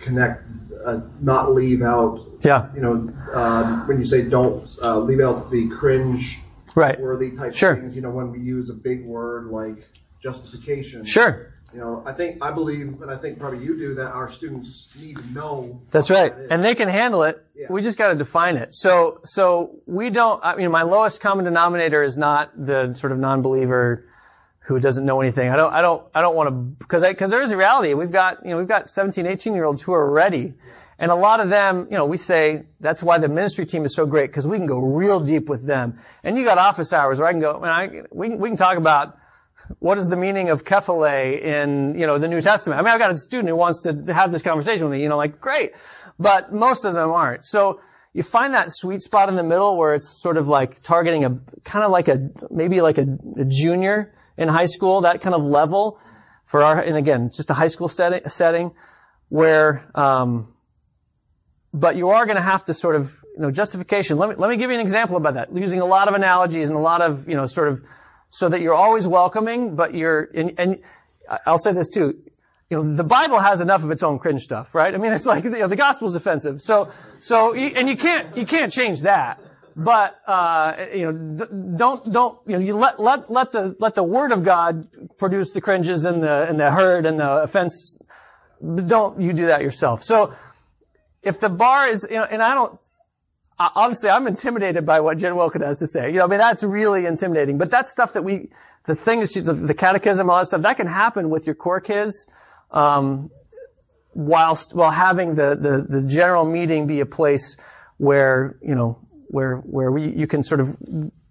connect, 0.00 0.42
uh, 0.84 1.00
not 1.20 1.52
leave 1.54 1.82
out, 1.82 2.20
Yeah. 2.42 2.66
you 2.74 2.82
know, 2.82 3.08
uh, 3.32 3.84
when 3.86 3.98
you 3.98 4.04
say 4.04 4.28
don't 4.28 4.68
uh, 4.82 4.98
leave 5.00 5.20
out 5.20 5.50
the 5.50 5.68
cringe 5.68 6.40
Right. 6.74 6.98
worthy 7.00 7.30
type 7.30 7.54
Sure. 7.54 7.76
things, 7.76 7.94
you 7.96 8.02
know, 8.02 8.10
when 8.10 8.32
we 8.32 8.40
use 8.40 8.70
a 8.70 8.74
big 8.74 9.04
word 9.06 9.46
like 9.46 9.86
justification. 10.22 11.04
Sure. 11.04 11.52
You 11.72 11.80
know, 11.80 12.02
I 12.04 12.12
think, 12.12 12.44
I 12.44 12.52
believe, 12.52 13.00
and 13.00 13.10
I 13.10 13.16
think 13.16 13.38
probably 13.38 13.64
you 13.64 13.78
do, 13.78 13.94
that 13.94 14.12
our 14.12 14.28
students 14.28 15.00
need 15.00 15.16
to 15.16 15.34
know. 15.34 15.80
That's 15.90 16.10
right. 16.10 16.36
that. 16.36 16.52
And 16.52 16.62
they 16.62 16.74
can 16.74 16.88
handle 16.88 17.22
it. 17.22 17.42
Yeah. 17.54 17.68
We 17.70 17.80
just 17.82 17.96
got 17.96 18.10
to 18.10 18.14
define 18.14 18.56
it. 18.56 18.74
So, 18.74 19.20
so 19.24 19.76
we 19.86 20.10
don't, 20.10 20.44
I 20.44 20.56
mean, 20.56 20.70
my 20.70 20.82
lowest 20.82 21.22
common 21.22 21.46
denominator 21.46 22.02
is 22.02 22.16
not 22.16 22.50
the 22.54 22.92
sort 22.94 23.12
of 23.12 23.18
non-believer 23.18 24.06
who 24.60 24.78
doesn't 24.78 25.04
know 25.04 25.20
anything. 25.22 25.48
I 25.48 25.56
don't, 25.56 25.72
I 25.72 25.80
don't, 25.80 26.06
I 26.14 26.20
don't 26.20 26.36
want 26.36 26.48
to, 26.48 26.52
because 26.52 27.02
because 27.02 27.30
there 27.30 27.42
is 27.42 27.50
a 27.52 27.56
reality. 27.56 27.94
We've 27.94 28.12
got, 28.12 28.44
you 28.44 28.50
know, 28.50 28.58
we've 28.58 28.68
got 28.68 28.88
17, 28.88 29.26
18 29.26 29.54
year 29.54 29.64
olds 29.64 29.82
who 29.82 29.92
are 29.92 30.10
ready. 30.10 30.54
And 30.98 31.10
a 31.10 31.16
lot 31.16 31.40
of 31.40 31.48
them, 31.48 31.88
you 31.90 31.96
know, 31.96 32.06
we 32.06 32.16
say 32.16 32.64
that's 32.78 33.02
why 33.02 33.18
the 33.18 33.28
ministry 33.28 33.66
team 33.66 33.84
is 33.84 33.94
so 33.94 34.06
great 34.06 34.30
because 34.30 34.46
we 34.46 34.58
can 34.58 34.66
go 34.66 34.78
real 34.78 35.20
deep 35.20 35.48
with 35.48 35.66
them. 35.66 35.98
And 36.22 36.38
you 36.38 36.44
got 36.44 36.58
office 36.58 36.92
hours 36.92 37.18
where 37.18 37.26
I 37.26 37.32
can 37.32 37.40
go, 37.40 37.60
and 37.60 37.66
I, 37.66 38.02
we, 38.12 38.28
we 38.28 38.50
can 38.50 38.56
talk 38.56 38.76
about 38.76 39.18
what 39.78 39.98
is 39.98 40.08
the 40.08 40.16
meaning 40.16 40.50
of 40.50 40.64
kephale 40.64 41.40
in, 41.40 41.98
you 41.98 42.06
know, 42.06 42.18
the 42.18 42.28
New 42.28 42.40
Testament? 42.40 42.80
I 42.80 42.82
mean, 42.82 42.92
I've 42.92 42.98
got 42.98 43.10
a 43.10 43.16
student 43.16 43.48
who 43.48 43.56
wants 43.56 43.80
to 43.80 44.12
have 44.12 44.32
this 44.32 44.42
conversation 44.42 44.88
with 44.88 44.98
me, 44.98 45.02
you 45.02 45.08
know, 45.08 45.16
like, 45.16 45.40
great. 45.40 45.72
But 46.18 46.52
most 46.52 46.84
of 46.84 46.94
them 46.94 47.10
aren't. 47.10 47.44
So 47.44 47.80
you 48.12 48.22
find 48.22 48.54
that 48.54 48.70
sweet 48.70 49.02
spot 49.02 49.28
in 49.28 49.36
the 49.36 49.42
middle 49.42 49.76
where 49.76 49.94
it's 49.94 50.08
sort 50.08 50.36
of 50.36 50.48
like 50.48 50.80
targeting 50.80 51.24
a, 51.24 51.40
kind 51.64 51.84
of 51.84 51.90
like 51.90 52.08
a, 52.08 52.30
maybe 52.50 52.80
like 52.80 52.98
a, 52.98 53.18
a 53.38 53.44
junior 53.44 54.12
in 54.36 54.48
high 54.48 54.66
school, 54.66 55.02
that 55.02 55.20
kind 55.20 55.34
of 55.34 55.42
level 55.42 55.98
for 56.44 56.62
our, 56.62 56.80
and 56.80 56.96
again, 56.96 57.30
just 57.30 57.50
a 57.50 57.54
high 57.54 57.68
school 57.68 57.88
setting, 57.88 58.28
setting 58.28 58.72
where, 59.28 59.88
um, 59.94 60.52
but 61.72 61.96
you 61.96 62.10
are 62.10 62.26
going 62.26 62.36
to 62.36 62.42
have 62.42 62.64
to 62.64 62.74
sort 62.74 62.96
of, 62.96 63.24
you 63.34 63.40
know, 63.40 63.50
justification. 63.50 64.18
Let 64.18 64.28
me, 64.28 64.34
let 64.36 64.50
me 64.50 64.58
give 64.58 64.70
you 64.70 64.74
an 64.74 64.82
example 64.82 65.16
about 65.16 65.34
that. 65.34 65.56
Using 65.56 65.80
a 65.80 65.86
lot 65.86 66.08
of 66.08 66.14
analogies 66.14 66.68
and 66.68 66.76
a 66.76 66.82
lot 66.82 67.00
of, 67.00 67.28
you 67.28 67.34
know, 67.34 67.46
sort 67.46 67.68
of, 67.68 67.82
so 68.32 68.48
that 68.48 68.62
you're 68.62 68.74
always 68.74 69.06
welcoming, 69.06 69.76
but 69.76 69.94
you're, 69.94 70.22
and, 70.34 70.54
and 70.56 70.78
I'll 71.46 71.58
say 71.58 71.72
this 71.72 71.90
too, 71.90 72.18
you 72.70 72.78
know, 72.78 72.94
the 72.96 73.04
Bible 73.04 73.38
has 73.38 73.60
enough 73.60 73.84
of 73.84 73.90
its 73.90 74.02
own 74.02 74.18
cringe 74.18 74.40
stuff, 74.40 74.74
right? 74.74 74.94
I 74.94 74.96
mean, 74.96 75.12
it's 75.12 75.26
like, 75.26 75.44
you 75.44 75.50
know, 75.50 75.68
the 75.68 75.76
gospel's 75.76 76.14
offensive. 76.14 76.62
So, 76.62 76.90
so, 77.18 77.54
and 77.54 77.86
you 77.90 77.96
can't, 77.98 78.34
you 78.34 78.46
can't 78.46 78.72
change 78.72 79.02
that. 79.02 79.38
But, 79.76 80.18
uh, 80.26 80.76
you 80.94 81.12
know, 81.12 81.46
don't, 81.76 82.10
don't, 82.10 82.38
you 82.46 82.54
know, 82.54 82.58
you 82.58 82.74
let, 82.74 82.98
let, 82.98 83.30
let 83.30 83.52
the, 83.52 83.76
let 83.78 83.94
the 83.94 84.02
word 84.02 84.32
of 84.32 84.44
God 84.44 84.88
produce 85.18 85.52
the 85.52 85.60
cringes 85.60 86.06
and 86.06 86.22
the, 86.22 86.48
and 86.48 86.58
the 86.58 86.70
hurt 86.70 87.04
and 87.04 87.20
the 87.20 87.42
offense. 87.42 87.98
Don't 88.62 89.20
you 89.20 89.34
do 89.34 89.46
that 89.46 89.60
yourself. 89.60 90.02
So, 90.02 90.32
if 91.22 91.38
the 91.38 91.50
bar 91.50 91.88
is, 91.88 92.06
you 92.10 92.16
know, 92.16 92.24
and 92.24 92.42
I 92.42 92.54
don't, 92.54 92.78
honestly, 93.58 94.10
I'm 94.10 94.26
intimidated 94.26 94.86
by 94.86 95.00
what 95.00 95.18
Jen 95.18 95.36
Wilkin 95.36 95.62
has 95.62 95.78
to 95.78 95.86
say. 95.86 96.08
You 96.08 96.18
know, 96.18 96.24
I 96.24 96.26
mean, 96.28 96.38
that's 96.38 96.62
really 96.62 97.06
intimidating. 97.06 97.58
But 97.58 97.70
that's 97.70 97.90
stuff 97.90 98.14
that 98.14 98.22
we, 98.22 98.50
the 98.84 98.94
thing 98.94 99.20
is, 99.20 99.34
the, 99.34 99.52
the 99.52 99.74
catechism, 99.74 100.30
all 100.30 100.38
that 100.38 100.46
stuff, 100.46 100.62
that 100.62 100.76
can 100.76 100.86
happen 100.86 101.30
with 101.30 101.46
your 101.46 101.54
core 101.54 101.80
kids, 101.80 102.28
um, 102.70 103.30
whilst, 104.14 104.74
while 104.74 104.90
having 104.90 105.34
the, 105.34 105.54
the, 105.54 106.00
the 106.00 106.06
general 106.06 106.44
meeting 106.44 106.86
be 106.86 107.00
a 107.00 107.06
place 107.06 107.56
where, 107.98 108.56
you 108.62 108.74
know, 108.74 108.98
where, 109.28 109.56
where 109.56 109.90
we, 109.90 110.08
you 110.08 110.26
can 110.26 110.42
sort 110.42 110.60
of 110.60 110.68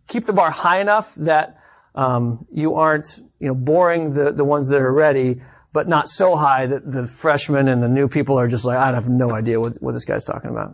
keep 0.08 0.26
the 0.26 0.34
bar 0.34 0.52
high 0.52 0.80
enough 0.80 1.14
that, 1.16 1.58
um, 1.94 2.48
you 2.52 2.76
aren't, 2.76 3.20
you 3.40 3.48
know, 3.48 3.54
boring 3.54 4.14
the, 4.14 4.32
the 4.32 4.46
ones 4.46 4.70
that 4.70 4.82
are 4.82 4.94
ready, 4.94 5.42
but 5.74 5.88
not 5.88 6.08
so 6.08 6.36
high 6.36 6.68
that 6.68 6.90
the 6.90 7.08
freshmen 7.08 7.68
and 7.68 7.84
the 7.84 7.90
new 7.90 8.08
people 8.08 8.40
are 8.40 8.48
just 8.48 8.66
like, 8.66 8.78
I 8.78 8.94
have 8.94 9.10
no 9.10 9.32
idea 9.32 9.60
what, 9.60 9.82
what 9.82 9.92
this 9.92 10.06
guy's 10.06 10.24
talking 10.24 10.50
about. 10.50 10.74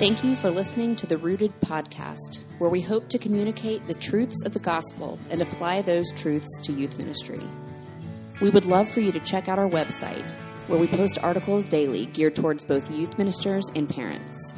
Thank 0.00 0.24
you 0.24 0.34
for 0.34 0.50
listening 0.50 0.96
to 0.96 1.06
the 1.06 1.18
Rooted 1.18 1.52
podcast, 1.60 2.38
where 2.56 2.70
we 2.70 2.80
hope 2.80 3.10
to 3.10 3.18
communicate 3.18 3.86
the 3.86 3.92
truths 3.92 4.42
of 4.46 4.54
the 4.54 4.60
gospel 4.60 5.18
and 5.28 5.42
apply 5.42 5.82
those 5.82 6.10
truths 6.12 6.48
to 6.62 6.72
youth 6.72 6.96
ministry. 6.96 7.42
We 8.40 8.48
would 8.48 8.64
love 8.64 8.88
for 8.88 9.00
you 9.00 9.12
to 9.12 9.20
check 9.20 9.46
out 9.46 9.58
our 9.58 9.68
website, 9.68 10.26
where 10.68 10.78
we 10.78 10.86
post 10.86 11.18
articles 11.22 11.64
daily 11.64 12.06
geared 12.06 12.34
towards 12.34 12.64
both 12.64 12.90
youth 12.90 13.18
ministers 13.18 13.66
and 13.74 13.90
parents. 13.90 14.54